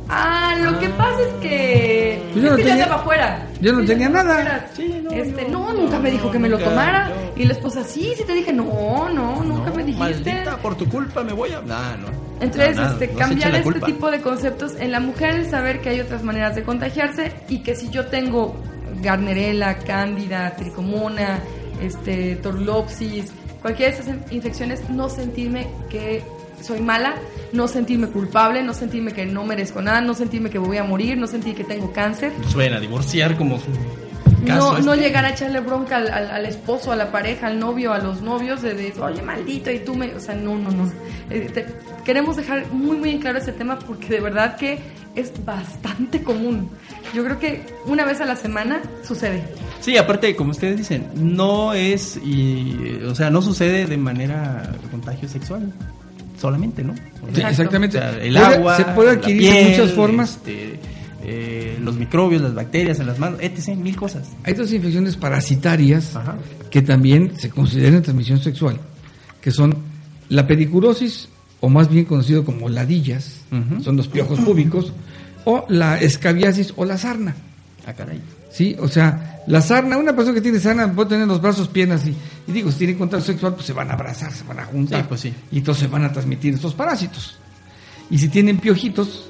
ah, 0.10 0.56
lo 0.62 0.80
que 0.80 0.90
pasa 0.90 1.20
es 1.22 1.34
que, 1.42 2.22
Pues 2.34 2.36
yo 2.36 2.42
es 2.48 2.52
no 2.52 2.58
que 2.58 2.64
tenía- 2.64 2.84
andaba 2.84 3.02
afuera. 3.02 3.48
yo 3.62 3.74
no 3.74 3.86
tenía 3.86 4.10
nada. 4.10 4.68
Sí, 4.76 5.02
no, 5.04 5.12
este, 5.12 5.44
yo- 5.44 5.50
no, 5.50 5.74
no, 5.74 5.82
nunca 5.82 6.00
me 6.00 6.10
no, 6.10 6.16
dijo 6.18 6.32
que 6.32 6.40
me 6.40 6.50
lo 6.50 6.58
tomara. 6.60 7.10
yo- 7.10 7.42
Y 7.42 7.46
la 7.46 7.54
esposa, 7.54 7.84
sí, 7.84 8.14
sí 8.18 8.24
te 8.26 8.34
dije, 8.34 8.54
no, 8.54 9.10
no, 9.10 9.44
nunca 9.44 9.72
me 9.72 9.84
dijiste. 9.84 10.00
Maldita, 10.34 10.58
por 10.58 10.76
tu 10.76 10.88
culpa 10.90 11.24
me 11.24 11.34
voy 11.34 11.52
a. 11.52 11.62
Nah, 11.62 11.96
no. 11.98 12.08
Entonces, 12.40 12.78
este, 12.78 13.10
cambiar 13.10 13.56
este 13.56 13.80
tipo 13.82 14.12
de 14.12 14.22
conceptos 14.22 14.76
en 14.80 14.92
la 14.92 15.00
mujer 15.00 15.36
el 15.36 15.50
saber 15.50 15.82
que 15.82 15.90
hay 15.90 16.02
otras 16.02 16.24
maneras 16.24 16.56
de 16.56 16.64
contagiarse 16.64 17.32
y 17.50 17.60
que 17.64 17.76
si 17.76 17.90
yo 17.90 18.06
tengo 18.08 18.56
garnerela, 19.02 19.78
cándida, 19.80 20.56
tricomona, 20.56 21.40
este, 21.82 22.36
torulopsis, 22.38 23.32
cualquiera 23.62 23.96
de 23.96 24.02
esas 24.02 24.16
infecciones, 24.32 24.90
no 24.90 25.10
sentirme 25.10 25.68
que 25.90 26.24
soy 26.62 26.82
mala, 26.82 27.16
no 27.54 27.68
sentirme 27.68 28.08
culpable, 28.08 28.64
no 28.64 28.74
sentirme 28.74 29.14
que 29.14 29.26
no 29.26 29.44
merezco 29.46 29.82
nada, 29.82 30.02
no 30.02 30.14
sentirme 30.14 30.50
que 30.50 30.58
voy 30.58 30.78
a 30.78 30.84
morir, 30.84 31.18
no 31.18 31.28
sentir 31.28 31.56
que 31.56 31.64
tengo 31.64 31.92
cáncer. 31.94 32.32
Suena 32.50 32.78
a 32.78 32.80
divorciar 32.80 33.38
como 33.38 33.58
su 33.60 33.66
caso. 34.46 34.74
No, 34.76 34.80
no 34.80 34.94
este. 34.94 35.06
llegar 35.06 35.26
a 35.26 35.30
echarle 35.32 35.60
bronca 35.60 35.98
al, 35.98 36.10
al- 36.10 36.32
al 36.32 36.46
esposo, 36.46 36.92
a 36.92 36.96
la 36.96 37.12
pareja, 37.12 37.48
al 37.48 37.60
novio, 37.60 37.92
a 37.94 37.98
los 38.00 38.22
novios, 38.22 38.62
de, 38.62 38.74
de, 38.76 38.94
oye, 39.02 39.22
maldito, 39.22 39.72
y 39.72 39.80
tú 39.80 39.96
me... 39.96 40.14
O 40.16 40.20
sea, 40.20 40.36
no, 40.36 40.56
no, 40.58 40.72
no. 40.72 40.92
Eh, 41.30 41.50
te- 41.54 41.66
queremos 42.06 42.36
dejar 42.38 42.72
muy, 42.72 42.98
muy 42.98 43.10
en 43.12 43.20
claro 43.20 43.40
este 43.40 43.52
tema 43.52 43.78
porque 43.80 44.08
de 44.08 44.20
verdad 44.22 44.56
que 44.56 44.80
es 45.16 45.34
bastante 45.44 46.22
común. 46.22 46.70
Yo 47.14 47.24
creo 47.26 47.40
que 47.40 47.66
una 47.88 48.06
vez 48.06 48.22
a 48.22 48.26
la 48.26 48.36
semana 48.36 48.82
sucede. 49.04 49.44
Sí, 49.82 49.98
aparte, 49.98 50.36
como 50.36 50.52
ustedes 50.52 50.78
dicen, 50.78 51.08
no 51.16 51.74
es, 51.74 52.18
y, 52.24 53.00
o 53.06 53.16
sea, 53.16 53.30
no 53.30 53.42
sucede 53.42 53.86
de 53.86 53.98
manera 53.98 54.72
contagio 54.92 55.28
sexual, 55.28 55.74
solamente, 56.40 56.84
¿no? 56.84 56.94
O 56.94 57.28
Sí, 57.34 57.42
sea, 57.42 57.50
exactamente. 57.50 57.98
o 57.98 58.02
sea, 58.02 58.12
el 58.22 58.34
Puede- 58.34 58.46
agua, 58.56 58.78
se 58.78 58.86
puede 58.86 59.12
adquirir 59.12 59.42
de 59.44 59.50
piel, 59.52 59.70
muchas 59.72 59.92
formas. 59.94 60.30
este, 60.36 60.80
eh, 61.24 61.78
los 61.82 61.96
microbios, 61.98 62.42
las 62.42 62.54
bacterias 62.54 63.00
en 63.00 63.08
las 63.08 63.20
manos, 63.20 63.40
etc., 63.42 63.76
mil 63.76 63.96
cosas. 63.96 64.30
Hay 64.44 64.54
dos 64.54 64.72
infecciones 64.72 65.18
parasitarias 65.18 66.16
Ajá. 66.16 66.38
que 66.70 66.82
también 66.82 67.34
se 67.38 67.50
consideran 67.50 68.02
transmisión 68.02 68.40
sexual, 68.40 68.80
que 69.42 69.52
son 69.52 69.76
la 70.30 70.46
pediculosis, 70.48 71.30
o 71.60 71.70
más 71.70 71.90
bien 71.90 72.06
conocido 72.06 72.46
como 72.46 72.70
ladillas, 72.70 73.42
son 73.84 73.98
los 73.98 74.08
piojos 74.08 74.40
púbicos, 74.40 74.94
o 75.46 75.66
la 75.70 75.98
escabiasis 76.00 76.74
o 76.76 76.86
la 76.86 76.98
sarna. 76.98 77.36
Ah, 77.86 77.94
caray. 77.94 78.20
¿Sí? 78.52 78.76
O 78.80 78.88
sea, 78.88 79.42
la 79.48 79.62
sarna, 79.62 79.98
una 79.98 80.16
persona 80.16 80.36
que 80.36 80.42
tiene 80.42 80.60
sarna 80.60 80.92
puede 80.92 81.10
tener 81.10 81.28
los 81.28 81.42
brazos, 81.42 81.68
piernas 81.68 82.06
y, 82.06 82.16
y 82.48 82.52
digo, 82.52 82.72
si 82.72 82.80
tiene 82.80 82.98
contacto 82.98 83.26
sexual, 83.26 83.54
pues 83.56 83.66
se 83.66 83.74
van 83.74 83.90
a 83.90 83.94
abrazar, 83.94 84.32
se 84.32 84.44
van 84.44 84.60
a 84.60 84.66
juntar. 84.66 85.02
Sí, 85.02 85.06
pues 85.08 85.22
sí. 85.22 85.34
Y 85.52 85.60
entonces 85.60 85.84
se 85.84 85.90
van 85.90 86.06
a 86.06 86.12
transmitir 86.12 86.54
estos 86.54 86.74
parásitos. 86.74 87.38
Y 88.10 88.18
si 88.18 88.30
tienen 88.30 88.58
piojitos, 88.58 89.30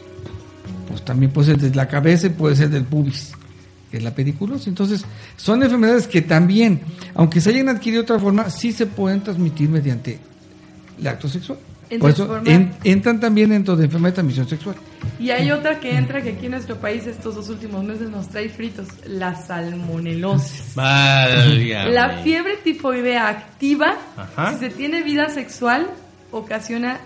pues 0.88 1.04
también 1.04 1.32
puede 1.32 1.48
ser 1.48 1.58
desde 1.60 1.76
la 1.76 1.88
cabeza 1.88 2.28
y 2.28 2.32
puede 2.32 2.56
ser 2.56 2.70
del 2.70 2.84
pubis, 2.84 3.32
que 3.92 3.98
es 3.98 4.04
la 4.04 4.14
pediculosis. 4.14 4.68
Entonces, 4.68 5.06
son 5.36 5.62
enfermedades 5.64 6.08
que 6.08 6.22
también, 6.22 6.82
aunque 7.16 7.42
se 7.42 7.50
hayan 7.50 7.70
adquirido 7.70 8.04
de 8.04 8.06
otra 8.06 8.20
forma, 8.20 8.50
sí 8.50 8.72
se 8.72 8.86
pueden 8.86 9.22
transmitir 9.22 9.70
mediante 9.70 10.20
el 11.00 11.08
acto 11.08 11.28
sexual. 11.28 11.60
En 11.90 12.00
Por 12.00 12.14
su 12.14 12.24
eso 12.24 12.28
forma- 12.34 12.50
en- 12.52 12.74
entran 12.84 13.20
también 13.20 13.50
dentro 13.50 13.76
de 13.76 13.86
enfermedad 13.86 14.12
de 14.12 14.16
transmisión 14.16 14.48
sexual. 14.50 14.76
Y 15.20 15.30
hay 15.32 15.52
otra 15.52 15.80
que 15.80 15.96
entra 15.96 16.22
que 16.22 16.32
aquí 16.32 16.46
en 16.46 16.52
nuestro 16.52 16.76
país 16.78 17.08
estos 17.08 17.36
dos 17.36 17.50
últimos 17.50 17.84
meses 17.84 18.10
nos 18.10 18.28
trae 18.28 18.50
fritos, 18.50 18.88
la 19.06 19.36
salmonelosis. 19.36 20.76
Válgame. 20.76 21.92
La 21.92 22.18
fiebre 22.24 22.58
tifoidea 22.64 23.28
activa, 23.30 23.96
Ajá. 24.18 24.54
si 24.54 24.60
se 24.60 24.70
tiene 24.70 25.02
vida 25.04 25.30
sexual, 25.30 25.88
ocasiona 26.32 27.00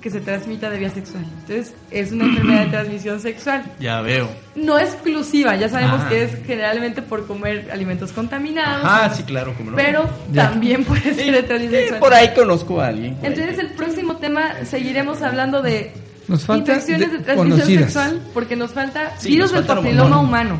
que 0.00 0.10
se 0.10 0.20
transmita 0.20 0.70
de 0.70 0.78
vía 0.78 0.90
sexual. 0.90 1.24
Entonces, 1.40 1.74
es 1.90 2.12
una 2.12 2.24
enfermedad 2.26 2.64
de 2.66 2.70
transmisión 2.70 3.20
sexual. 3.20 3.64
Ya 3.80 4.00
veo. 4.00 4.28
No 4.54 4.78
exclusiva, 4.78 5.56
ya 5.56 5.68
sabemos 5.68 6.02
Ah. 6.04 6.08
que 6.08 6.22
es 6.24 6.30
generalmente 6.46 7.02
por 7.02 7.26
comer 7.26 7.68
alimentos 7.72 8.12
contaminados, 8.12 8.82
Ah, 8.84 9.12
sí, 9.14 9.22
claro, 9.24 9.54
como 9.56 9.72
no. 9.72 9.76
pero 9.76 10.08
Ya. 10.32 10.50
también 10.50 10.84
puede 10.84 11.14
ser 11.14 11.32
de 11.34 11.42
transmisión 11.42 11.80
sexual. 11.80 12.00
por 12.00 12.14
ahí 12.14 12.30
conozco 12.34 12.80
a 12.80 12.86
alguien. 12.88 13.16
Entonces, 13.22 13.58
el 13.58 13.68
próximo 13.70 14.16
tema 14.16 14.64
seguiremos 14.64 15.20
hablando 15.22 15.62
de 15.62 15.92
Nos 16.28 16.44
falta 16.44 16.72
infecciones 16.72 17.10
de- 17.10 17.18
de, 17.18 17.24
transmisión 17.24 17.58
conocidas. 17.60 17.92
sexual, 17.92 18.22
porque 18.34 18.54
nos 18.56 18.70
falta 18.72 19.16
Sí, 19.18 19.30
virus 19.30 19.52
nos 19.52 19.66
del 19.66 19.76
papiloma 19.76 20.20
humano. 20.20 20.58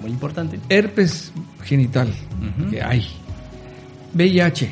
Muy 0.00 0.10
importante. 0.10 0.58
Herpes 0.68 1.32
genital, 1.62 2.12
que 2.70 2.82
hay. 2.82 3.06
VIH. 4.14 4.70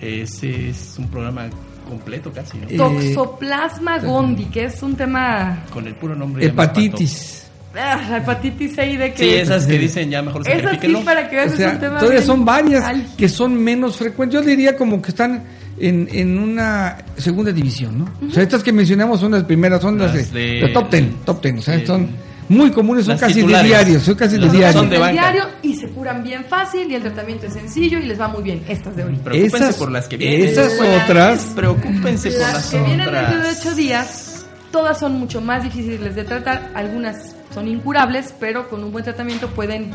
Ese 0.00 0.70
es 0.70 0.96
un 0.98 1.08
programa 1.08 1.48
completo 1.88 2.32
casi, 2.32 2.58
¿no? 2.58 2.68
Eh, 2.68 2.76
Toxoplasma 2.76 3.98
gondii, 3.98 4.46
que 4.46 4.64
es 4.64 4.82
un 4.82 4.94
tema... 4.96 5.64
Con 5.70 5.86
el 5.86 5.94
puro 5.94 6.14
nombre. 6.14 6.46
Hepatitis. 6.46 7.46
Ah, 7.74 8.00
la 8.10 8.16
hepatitis 8.18 8.74
C 8.74 8.86
y 8.90 8.96
de 8.98 9.12
que... 9.14 9.18
Sí, 9.24 9.28
esas 9.30 9.66
que 9.66 9.78
dicen 9.78 10.10
ya 10.10 10.20
mejor 10.22 10.46
Esas 10.46 10.78
sí, 10.78 10.94
para 11.04 11.28
que 11.30 11.36
veas, 11.36 11.48
O 11.50 11.52
es 11.52 11.56
sea, 11.58 11.70
un 11.70 11.78
tema 11.80 11.98
todavía 11.98 12.20
son 12.22 12.44
varias 12.44 12.84
al- 12.84 13.06
que 13.16 13.28
son 13.28 13.56
menos 13.62 13.96
frecuentes. 13.96 14.40
Yo 14.40 14.46
diría 14.46 14.76
como 14.76 15.00
que 15.00 15.10
están 15.10 15.42
en, 15.78 16.06
en 16.12 16.38
una 16.38 16.98
segunda 17.16 17.50
división, 17.50 17.98
¿no? 17.98 18.28
O 18.28 18.30
sea, 18.30 18.42
estas 18.42 18.62
que 18.62 18.72
mencionamos 18.72 19.20
son 19.20 19.32
las 19.32 19.44
primeras, 19.44 19.80
son 19.80 19.98
las, 19.98 20.14
Las 20.14 20.32
de, 20.32 20.40
de- 20.40 20.60
de 20.66 20.68
top 20.68 20.90
ten, 20.90 21.14
top 21.24 21.40
ten. 21.40 21.58
O 21.58 21.62
sea, 21.62 21.76
de- 21.78 21.86
son 21.86 22.08
muy 22.52 22.70
comunes, 22.70 23.04
son 23.06 23.12
las 23.12 23.20
casi 23.20 23.34
titulares. 23.34 23.62
de 23.62 23.68
diario, 23.68 24.00
son 24.00 24.14
casi 24.14 24.34
de 24.34 24.40
Las 24.42 24.52
diario. 24.52 24.72
son 24.80 24.88
de 24.88 24.90
del 24.96 25.00
banca. 25.00 25.12
diario 25.12 25.44
y 25.62 25.74
se 25.76 25.88
curan 25.88 26.22
bien 26.22 26.44
fácil 26.44 26.90
y 26.90 26.94
el 26.94 27.02
tratamiento 27.02 27.46
es 27.46 27.54
sencillo 27.54 27.98
y 27.98 28.02
les 28.04 28.20
va 28.20 28.28
muy 28.28 28.42
bien. 28.42 28.62
Estas 28.68 28.94
de 28.96 29.04
hoy. 29.04 29.16
Preocúpense 29.16 29.56
Esas- 29.56 29.76
por 29.76 29.90
las 29.90 30.08
que 30.08 30.16
vienen. 30.16 30.48
esas 30.48 30.72
otras, 31.04 31.40
Preocúpense 31.54 32.30
por 32.30 32.40
Las 32.40 32.52
las 32.54 32.70
que 32.70 32.78
vienen 32.80 33.08
otras. 33.08 33.30
dentro 33.30 33.48
de 33.50 33.56
ocho 33.58 33.74
días, 33.74 34.46
todas 34.70 34.98
son 34.98 35.18
mucho 35.18 35.40
más 35.40 35.62
difíciles 35.64 36.14
de 36.14 36.24
tratar. 36.24 36.70
Algunas 36.74 37.34
son 37.54 37.68
incurables, 37.68 38.34
pero 38.40 38.68
con 38.68 38.82
un 38.84 38.92
buen 38.92 39.04
tratamiento 39.04 39.48
pueden... 39.48 39.90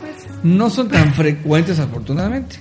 Pues, 0.00 0.26
no 0.42 0.70
son 0.70 0.88
tan 0.88 1.12
frecuentes, 1.14 1.78
afortunadamente. 1.78 2.56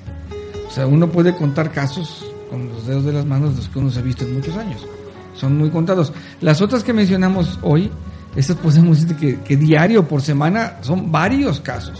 O 0.67 0.71
sea, 0.71 0.87
uno 0.87 1.09
puede 1.09 1.35
contar 1.35 1.71
casos 1.71 2.25
con 2.49 2.69
los 2.69 2.87
dedos 2.87 3.05
de 3.05 3.13
las 3.13 3.25
manos 3.25 3.51
de 3.51 3.57
los 3.57 3.69
que 3.69 3.79
uno 3.79 3.89
se 3.91 3.99
ha 3.99 4.01
visto 4.01 4.23
en 4.25 4.35
muchos 4.35 4.55
años. 4.57 4.85
Son 5.33 5.55
muy 5.57 5.69
contados. 5.69 6.11
Las 6.41 6.61
otras 6.61 6.83
que 6.83 6.93
mencionamos 6.93 7.59
hoy, 7.61 7.91
estas 8.37 8.55
podemos 8.57 9.01
decir 9.01 9.15
que, 9.17 9.39
que 9.41 9.57
diario 9.57 10.07
por 10.07 10.21
semana 10.21 10.77
son 10.81 11.11
varios 11.11 11.59
casos. 11.59 11.99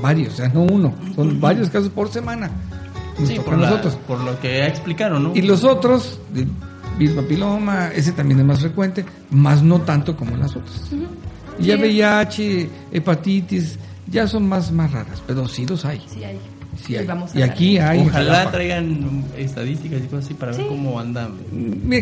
Varios, 0.00 0.34
o 0.34 0.36
sea, 0.36 0.48
no 0.48 0.62
uno, 0.62 0.94
son 1.14 1.40
varios 1.40 1.68
casos 1.70 1.88
por 1.90 2.08
semana. 2.10 2.50
Nos 3.18 3.28
Sí, 3.28 3.38
por, 3.38 3.56
la- 3.58 3.70
nosotros. 3.70 3.96
por 4.06 4.20
lo 4.20 4.38
que 4.40 4.58
ya 4.58 4.66
explicaron, 4.66 5.22
¿no? 5.22 5.32
Y 5.34 5.42
los 5.42 5.64
otros, 5.64 6.18
de 6.32 6.46
virus 6.98 7.16
papiloma, 7.16 7.88
ese 7.88 8.12
también 8.12 8.40
es 8.40 8.46
más 8.46 8.60
frecuente, 8.60 9.04
más 9.30 9.62
no 9.62 9.80
tanto 9.82 10.16
como 10.16 10.36
las 10.36 10.56
otras. 10.56 10.90
Y 11.58 11.64
ya. 11.66 11.76
VIH, 11.76 12.68
hepatitis, 12.92 13.78
ya 14.08 14.26
son 14.26 14.48
más, 14.48 14.72
más 14.72 14.90
raras, 14.92 15.22
pero 15.26 15.46
sí 15.48 15.66
los 15.66 15.84
hay. 15.84 16.02
sí 16.08 16.24
hay. 16.24 16.38
Sí 16.76 16.94
Y 16.94 16.96
hay. 16.96 17.06
vamos 17.06 17.34
a 17.34 17.38
y 17.38 17.42
aquí 17.42 17.78
hay. 17.78 18.00
Ojalá 18.00 18.32
Jalapa. 18.34 18.50
traigan 18.52 19.24
estadísticas 19.36 20.00
y 20.00 20.06
cosas 20.06 20.24
así 20.24 20.34
para 20.34 20.52
ver 20.52 20.66
cómo 20.66 20.98
andan. 20.98 21.32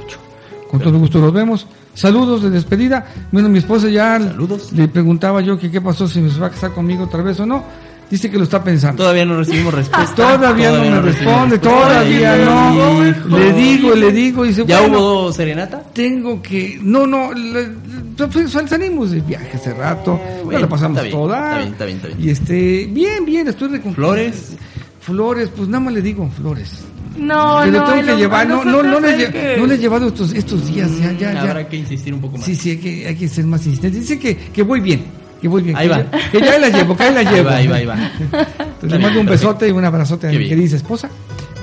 Con 0.70 0.80
todo 0.80 1.00
gusto 1.00 1.20
los 1.20 1.34
vemos. 1.34 1.68
Saludos 1.94 2.42
de 2.44 2.50
despedida. 2.50 3.06
Bueno, 3.32 3.50
mi 3.50 3.58
esposa 3.58 3.90
ya 3.90 4.18
Saludos. 4.20 4.72
le 4.72 4.88
preguntaba 4.88 5.42
yo 5.42 5.60
que 5.60 5.70
qué 5.70 5.82
pasó, 5.82 6.08
si 6.08 6.22
me 6.22 6.30
va 6.38 6.48
a 6.48 6.50
casar 6.52 6.72
conmigo 6.72 7.04
otra 7.04 7.22
vez 7.22 7.40
o 7.40 7.46
no. 7.46 7.64
Dice 8.12 8.30
que 8.30 8.38
lo 8.38 8.44
está 8.44 8.62
pensando. 8.64 9.02
Todavía 9.04 9.24
no 9.26 9.38
recibimos 9.38 9.74
respuesta. 9.82 10.14
Todavía, 10.16 10.72
no 10.72 10.80
me 10.82 11.02
recibimos 11.02 11.50
responde, 11.50 11.58
todavía 11.60 12.36
no. 12.38 13.08
Hijo. 13.08 13.38
Le 13.40 13.54
digo, 13.54 13.96
le 13.96 14.12
digo, 14.12 14.44
dice, 14.44 14.66
¿Ya 14.68 14.82
bueno, 14.82 15.00
hubo 15.00 15.34
serenata? 15.34 15.82
tengo 15.94 16.42
que, 16.42 16.78
no, 16.84 17.08
no, 17.08 17.34
le- 17.34 17.70
pues, 18.18 18.52
salimos 18.52 19.12
de 19.12 19.22
viaje 19.22 19.56
hace 19.56 19.74
rato, 19.74 20.20
ya 20.38 20.44
bueno, 20.44 20.60
la 20.60 20.68
pasamos 20.70 20.98
está 20.98 21.04
bien, 21.04 21.16
toda. 21.18 21.38
está 21.40 21.58
bien, 21.58 21.72
está 21.72 21.86
bien, 21.86 21.98
está 21.98 22.08
bien. 22.10 22.20
Y 22.22 22.30
este, 22.30 22.88
bien, 22.92 23.26
bien, 23.26 23.48
estoy 23.48 23.70
reconfortado. 23.70 24.14
¿Flores? 24.14 24.52
Flores, 25.00 25.50
pues 25.56 25.68
nada 25.70 25.80
más 25.86 25.94
le 25.94 26.02
digo 26.02 26.30
flores. 26.38 26.84
No, 27.18 27.66
no, 27.66 27.84
tengo 27.86 28.06
que 28.06 28.16
llevar, 28.18 28.48
no, 28.48 28.64
no, 28.64 28.84
no, 28.84 28.84
nosotros 28.84 29.02
le, 29.02 29.08
hay 29.10 29.20
lle- 29.20 29.32
que- 29.32 29.56
no 29.58 29.66
le 29.66 29.76
he 29.76 29.78
llevado 29.78 30.08
estos, 30.10 30.34
estos 30.34 30.68
días, 30.68 30.90
ya, 31.00 31.12
ya, 31.14 31.34
ya. 31.34 31.42
Habrá 31.44 31.68
que 31.68 31.78
insistir 31.78 32.14
un 32.14 32.22
poco 32.22 32.38
más. 32.38 32.46
Sí, 32.46 32.56
sí, 32.56 32.72
hay 32.72 32.78
que, 32.78 33.08
hay 33.08 33.16
que 33.16 33.28
ser 33.28 33.46
más 33.46 33.66
insistente. 33.66 34.00
Dice 34.00 34.20
que, 34.20 34.36
que 34.36 34.64
voy 34.64 34.80
bien, 34.82 35.04
que 35.42 35.48
voy 35.48 35.64
bien. 35.64 35.76
Ahí 35.76 35.88
que 35.88 35.94
va. 35.94 36.04
Ya, 36.12 36.32
que 36.32 36.40
ya 36.40 36.52
ahí 36.54 36.62
la 36.62 36.70
llevo, 36.70 36.96
que 36.96 37.04
ahí 37.04 37.14
la 37.14 37.20
Ahí 37.22 37.26
llevo. 37.36 37.50
va, 37.50 37.56
ahí 37.56 37.68
va, 37.68 37.76
ahí 37.78 37.86
va. 37.86 37.96
Entonces, 37.98 38.92
le 38.92 39.00
mando 39.00 39.20
un 39.20 39.26
besote 39.26 39.68
y 39.68 39.72
un 39.72 39.84
abrazote 39.84 40.28
a 40.28 40.30
Qué 40.32 40.38
mi 40.38 40.44
bien. 40.46 40.58
querida 40.58 40.76
esposa. 40.78 41.10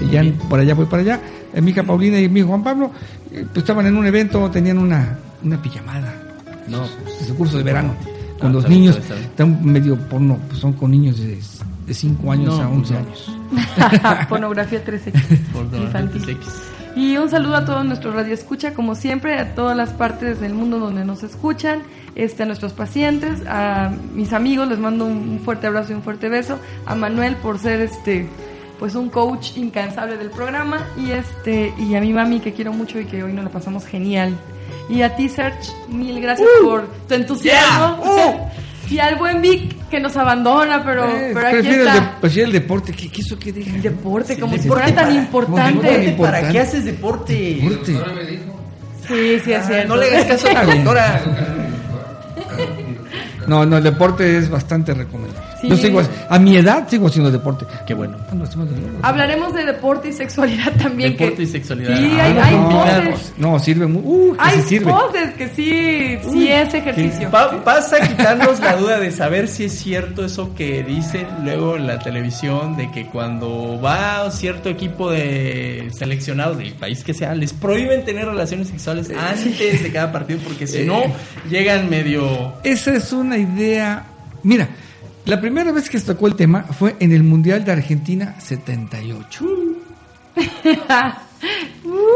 Y 0.00 0.10
ya 0.10 0.22
por 0.48 0.60
allá 0.60 0.74
voy 0.74 0.86
para 0.86 1.02
allá. 1.02 1.20
Eh, 1.54 1.60
mi 1.60 1.70
hija 1.70 1.82
Paulina 1.82 2.18
y 2.20 2.28
mi 2.28 2.40
hijo 2.40 2.48
Juan 2.50 2.62
Pablo 2.62 2.90
eh, 3.32 3.44
pues, 3.52 3.58
estaban 3.62 3.86
en 3.86 3.96
un 3.96 4.06
evento, 4.06 4.50
tenían 4.50 4.78
una, 4.78 5.18
una 5.42 5.60
pijamada. 5.62 6.12
No, 6.68 6.82
pues, 7.04 7.22
es 7.22 7.28
el 7.30 7.34
curso 7.36 7.56
de 7.58 7.62
verano. 7.64 7.94
Con 8.38 8.50
Ah, 8.50 8.52
los 8.52 8.68
bien, 8.68 8.80
niños, 8.82 8.96
está 8.98 9.16
están 9.18 9.64
medio 9.64 9.96
porno, 9.96 10.38
pues, 10.48 10.60
son 10.60 10.72
con 10.74 10.90
niños 10.92 11.18
de, 11.18 11.38
de 11.86 11.94
5 11.94 12.30
años 12.32 12.56
No, 12.56 12.62
a 12.62 12.68
11 12.68 12.92
no. 12.92 12.98
años. 13.00 13.36
Pornografía 14.28 14.84
13 14.84 15.12
Por 15.52 15.64
infantil. 15.80 16.22
3X. 16.24 16.38
Y 16.98 17.16
un 17.16 17.30
saludo 17.30 17.54
a 17.54 17.64
todos 17.64 17.84
nuestros 17.84 18.12
radioescucha, 18.12 18.74
como 18.74 18.96
siempre, 18.96 19.38
a 19.38 19.54
todas 19.54 19.76
las 19.76 19.90
partes 19.90 20.40
del 20.40 20.52
mundo 20.52 20.80
donde 20.80 21.04
nos 21.04 21.22
escuchan, 21.22 21.84
este, 22.16 22.42
a 22.42 22.46
nuestros 22.46 22.72
pacientes, 22.72 23.40
a 23.46 23.92
mis 24.14 24.32
amigos, 24.32 24.66
les 24.66 24.80
mando 24.80 25.04
un, 25.04 25.38
fuerte 25.44 25.68
abrazo 25.68 25.92
y 25.92 25.94
un 25.94 26.02
fuerte 26.02 26.28
beso, 26.28 26.58
a 26.86 26.96
Manuel 26.96 27.36
por 27.36 27.60
ser 27.60 27.82
este 27.82 28.28
pues 28.80 28.96
un 28.96 29.10
coach 29.10 29.56
incansable 29.56 30.16
del 30.16 30.30
programa 30.30 30.86
y 30.96 31.10
este 31.12 31.72
y 31.78 31.94
a 31.94 32.00
mi 32.00 32.12
mami 32.12 32.40
que 32.40 32.52
quiero 32.52 32.72
mucho 32.72 32.98
y 32.98 33.06
que 33.06 33.22
hoy 33.22 33.32
nos 33.32 33.44
la 33.44 33.50
pasamos 33.50 33.86
genial. 33.86 34.36
Y 34.88 35.02
a 35.02 35.14
ti 35.14 35.28
Serge, 35.28 35.70
mil 35.88 36.20
gracias 36.20 36.48
Uh. 36.60 36.64
por 36.64 36.88
tu 37.06 37.14
entusiasmo. 37.14 38.50
Y 38.90 38.98
al 39.00 39.16
buen 39.16 39.42
Vic 39.42 39.88
que 39.90 40.00
nos 40.00 40.16
abandona, 40.16 40.82
pero, 40.84 41.04
Eh, 41.08 41.30
pero 41.34 41.48
aquí 41.48 41.56
el 41.68 41.80
está. 41.80 41.94
de- 41.94 42.08
prefiere 42.20 42.46
el 42.46 42.52
deporte. 42.52 42.92
¿Qué 42.92 43.08
quiso 43.08 43.38
que 43.38 43.52
diga? 43.52 43.74
El 43.74 43.82
deporte, 43.82 44.38
como 44.38 44.54
el 44.54 44.60
si 44.60 44.64
deporte 44.68 44.84
fuera 44.84 44.96
tan 44.96 45.06
para- 45.12 45.18
importante. 45.24 46.16
¿Para 46.18 46.48
qué 46.48 46.60
haces 46.60 46.84
deporte? 46.84 47.58
Deporte. 47.60 47.92
Sí, 49.06 49.40
sí, 49.44 49.52
es 49.52 49.66
cierto. 49.66 49.72
Ah, 49.74 49.84
No 49.88 49.96
le 49.96 50.06
hagas 50.08 50.24
caso 50.26 50.48
a 50.48 50.52
la 50.52 50.64
doctora. 50.64 51.20
No, 53.46 53.64
no, 53.64 53.78
el 53.78 53.82
deporte 53.84 54.36
es 54.36 54.50
bastante 54.50 54.92
recomendable. 54.92 55.47
Sí. 55.60 55.68
Yo 55.68 55.76
sigo, 55.76 56.00
a 56.28 56.38
mi 56.38 56.56
edad 56.56 56.86
sigo 56.88 57.08
haciendo 57.08 57.30
deporte. 57.32 57.66
Qué 57.86 57.92
bueno. 57.94 58.16
Ah, 58.30 58.34
no, 58.34 58.44
Hablaremos 59.02 59.52
de 59.54 59.64
deporte 59.64 60.08
y 60.08 60.12
sexualidad 60.12 60.72
también. 60.80 61.12
Deporte 61.12 61.36
que- 61.36 61.42
y 61.42 61.46
sexualidad. 61.46 61.96
Sí, 61.96 62.10
Ah, 62.18 62.24
hay, 62.24 62.34
no, 62.34 62.42
hay 62.42 62.54
combinamos. 62.54 63.10
poses. 63.20 63.32
No, 63.38 63.58
sirve 63.58 63.86
muy. 63.88 64.02
Uh, 64.04 64.36
que 64.36 64.40
Hay 64.42 64.60
sí 64.60 64.68
sirve. 64.68 64.92
poses 64.92 65.34
que 65.34 65.48
sí, 65.48 66.18
sí 66.32 66.48
es 66.48 66.74
ejercicio. 66.74 67.30
Vas 67.30 67.92
a 67.92 68.06
quitarnos 68.06 68.60
la 68.60 68.76
duda 68.76 69.00
de 69.00 69.10
saber 69.10 69.48
si 69.48 69.64
es 69.64 69.72
cierto 69.72 70.24
eso 70.24 70.54
que 70.54 70.84
dicen 70.84 71.26
luego 71.42 71.76
en 71.76 71.86
la 71.88 71.98
televisión 71.98 72.76
de 72.76 72.90
que 72.92 73.06
cuando 73.06 73.80
va 73.80 74.30
cierto 74.30 74.68
equipo 74.68 75.10
de 75.10 75.88
seleccionados 75.96 76.58
del 76.58 76.72
país 76.74 77.02
que 77.02 77.14
sea, 77.14 77.34
les 77.34 77.52
prohíben 77.52 78.04
tener 78.04 78.26
relaciones 78.26 78.68
sexuales 78.68 79.10
antes 79.10 79.82
de 79.82 79.92
cada 79.92 80.12
partido 80.12 80.38
porque 80.44 80.66
si 80.66 80.84
no 80.84 81.02
llegan 81.50 81.90
medio 81.90 82.54
Esa 82.62 82.94
es 82.94 83.12
una 83.12 83.36
idea. 83.38 84.04
Mira, 84.44 84.68
la 85.28 85.38
primera 85.38 85.72
vez 85.72 85.90
que 85.90 85.98
se 85.98 86.06
tocó 86.06 86.26
el 86.26 86.34
tema 86.36 86.62
fue 86.62 86.96
en 87.00 87.12
el 87.12 87.22
Mundial 87.22 87.62
de 87.62 87.72
Argentina 87.72 88.34
78. 88.40 89.44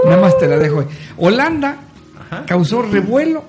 Nada 0.07 0.21
más 0.21 0.39
te 0.39 0.49
la 0.49 0.59
dejo 0.59 0.81
ahí. 0.81 0.87
Holanda 1.19 1.77
Ajá. 2.19 2.47
causó 2.47 2.81
revuelo. 2.81 3.45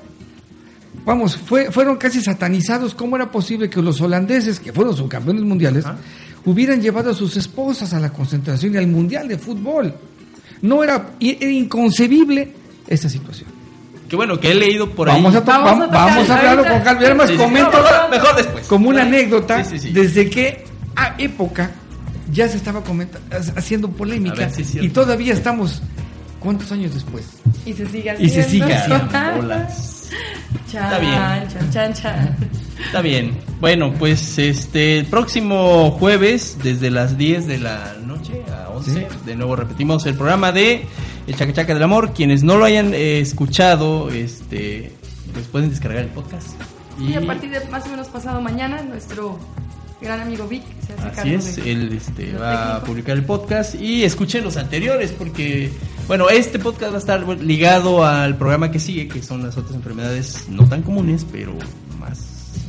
Vamos, 1.05 1.37
fue, 1.37 1.71
fueron 1.71 1.95
casi 1.95 2.21
satanizados. 2.21 2.93
¿Cómo 2.93 3.15
era 3.15 3.31
posible 3.31 3.69
que 3.69 3.81
los 3.81 4.01
holandeses, 4.01 4.59
que 4.59 4.73
fueron 4.73 4.97
subcampeones 4.97 5.43
mundiales, 5.43 5.85
Ajá. 5.85 5.97
hubieran 6.43 6.81
llevado 6.81 7.11
a 7.11 7.13
sus 7.13 7.37
esposas 7.37 7.93
a 7.93 8.01
la 8.01 8.11
concentración 8.11 8.73
y 8.73 8.77
al 8.77 8.87
Mundial 8.87 9.29
de 9.29 9.37
Fútbol? 9.37 9.93
No 10.61 10.83
era, 10.83 11.11
era 11.21 11.49
inconcebible 11.49 12.51
esa 12.85 13.07
situación. 13.07 13.52
Que 14.13 14.17
bueno 14.17 14.39
que 14.39 14.51
he 14.51 14.53
leído 14.53 14.91
por 14.91 15.07
vamos 15.07 15.33
ahí. 15.33 15.41
a, 15.41 15.43
Vamos 15.43 15.67
a 15.67 15.73
vamos, 15.73 15.85
tocar 15.87 16.05
vamos 16.11 16.29
a 16.29 16.37
hablarlo 16.37 16.61
ahorita. 16.67 16.83
con 16.93 16.99
calma. 16.99 17.25
Sí, 17.27 17.33
sí, 17.33 17.39
comento 17.39 17.71
mejor, 17.71 18.09
mejor 18.11 18.35
después. 18.35 18.67
como 18.67 18.89
una 18.89 19.01
anécdota 19.01 19.63
Sí, 19.63 19.79
sí, 19.79 19.87
sí. 19.87 19.91
desde 19.91 20.29
que 20.29 20.65
a 20.95 21.15
época 21.17 21.71
ya 22.31 22.47
se 22.47 22.57
estaba 22.57 22.83
haciendo 23.57 23.89
polémica 23.89 24.35
ver 24.35 24.51
es 24.55 24.75
y 24.75 24.89
todavía 24.89 25.33
estamos 25.33 25.81
¿cuántos 26.39 26.71
años 26.71 26.93
después? 26.93 27.25
Y 27.65 27.73
se 27.73 27.87
sigue 27.87 28.11
haciendo. 28.11 28.23
Y 28.23 28.29
se 28.29 28.43
sigue 28.47 28.71
haciendo. 28.71 29.07
Chan, 30.71 30.83
Está 30.83 30.99
bien. 30.99 31.13
Chan, 31.49 31.71
chan, 31.71 31.93
chan. 31.93 32.37
Está 32.85 33.01
bien. 33.01 33.37
Bueno, 33.59 33.93
pues 33.97 34.37
este 34.37 34.99
el 34.99 35.05
próximo 35.05 35.89
jueves 35.91 36.57
desde 36.63 36.91
las 36.91 37.17
10 37.17 37.47
de 37.47 37.57
la 37.57 37.95
noche 38.05 38.43
a 38.51 38.69
11, 38.69 38.91
Sí. 38.93 39.05
de 39.25 39.35
nuevo 39.35 39.55
repetimos 39.55 40.05
el 40.05 40.15
programa 40.15 40.51
de 40.51 40.85
El 41.27 41.35
Chaca 41.35 41.53
Chaca 41.53 41.73
del 41.73 41.83
Amor. 41.83 42.13
Quienes 42.13 42.43
no 42.43 42.57
lo 42.57 42.65
hayan 42.65 42.93
eh, 42.93 43.19
escuchado, 43.19 44.09
este 44.09 44.91
pues 45.33 45.45
pueden 45.47 45.69
descargar 45.69 46.03
el 46.03 46.09
podcast. 46.09 46.49
Y 46.99 47.13
a 47.15 47.21
partir 47.25 47.49
de 47.49 47.59
más 47.69 47.85
o 47.87 47.89
menos 47.89 48.07
pasado 48.07 48.39
mañana, 48.41 48.81
nuestro 48.83 49.39
gran 50.01 50.19
amigo 50.19 50.47
Vic 50.47 50.63
se 50.85 50.93
hace 50.93 51.01
Así 51.07 51.15
cargo 51.15 51.35
es, 51.35 51.55
de- 51.55 51.71
él 51.71 51.93
este, 51.93 52.33
va 52.33 52.51
a 52.53 52.65
técnico. 52.73 52.85
publicar 52.85 53.17
el 53.17 53.23
podcast 53.25 53.75
y 53.75 54.03
escuchen 54.03 54.43
los 54.43 54.57
anteriores 54.57 55.11
porque, 55.11 55.71
bueno, 56.07 56.29
este 56.29 56.59
podcast 56.59 56.91
va 56.91 56.95
a 56.97 56.99
estar 56.99 57.25
ligado 57.41 58.05
al 58.05 58.37
programa 58.37 58.69
que 58.69 58.79
sigue, 58.79 59.07
que 59.07 59.23
son 59.23 59.41
las 59.43 59.57
otras 59.57 59.75
enfermedades 59.75 60.45
no 60.49 60.67
tan 60.67 60.81
comunes, 60.83 61.25
pero 61.31 61.53
más 61.99 62.19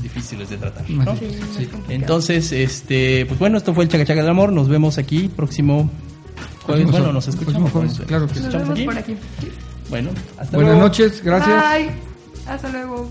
difíciles 0.00 0.48
de 0.48 0.56
tratar. 0.58 0.88
¿no? 0.88 1.16
Sí, 1.16 1.26
Sí. 1.58 1.68
Entonces, 1.88 2.52
este, 2.52 3.26
pues 3.26 3.38
bueno, 3.38 3.58
esto 3.58 3.74
fue 3.74 3.84
el 3.84 3.90
Chaca 3.90 4.06
Chaca 4.06 4.20
del 4.22 4.30
Amor. 4.30 4.52
Nos 4.52 4.68
vemos 4.68 4.96
aquí 4.96 5.28
próximo 5.28 5.90
jueves. 6.64 6.90
Bueno, 6.90 7.12
nos 7.12 7.24
próximo 7.26 7.40
escuchamos. 7.42 7.72
jueves, 7.72 8.00
claro 8.06 8.26
que 8.26 8.34
nos 8.34 8.44
escuchamos 8.44 8.68
vemos 8.68 8.78
aquí. 8.78 8.84
por 8.84 8.98
aquí. 8.98 9.16
Bueno, 9.90 10.10
hasta 10.38 10.56
Buenas 10.56 10.74
luego. 10.74 10.88
noches, 10.88 11.22
gracias. 11.22 11.62
Bye. 11.72 11.90
Hasta 12.46 12.68
luego. 12.70 13.10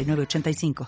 906985. 0.03 0.73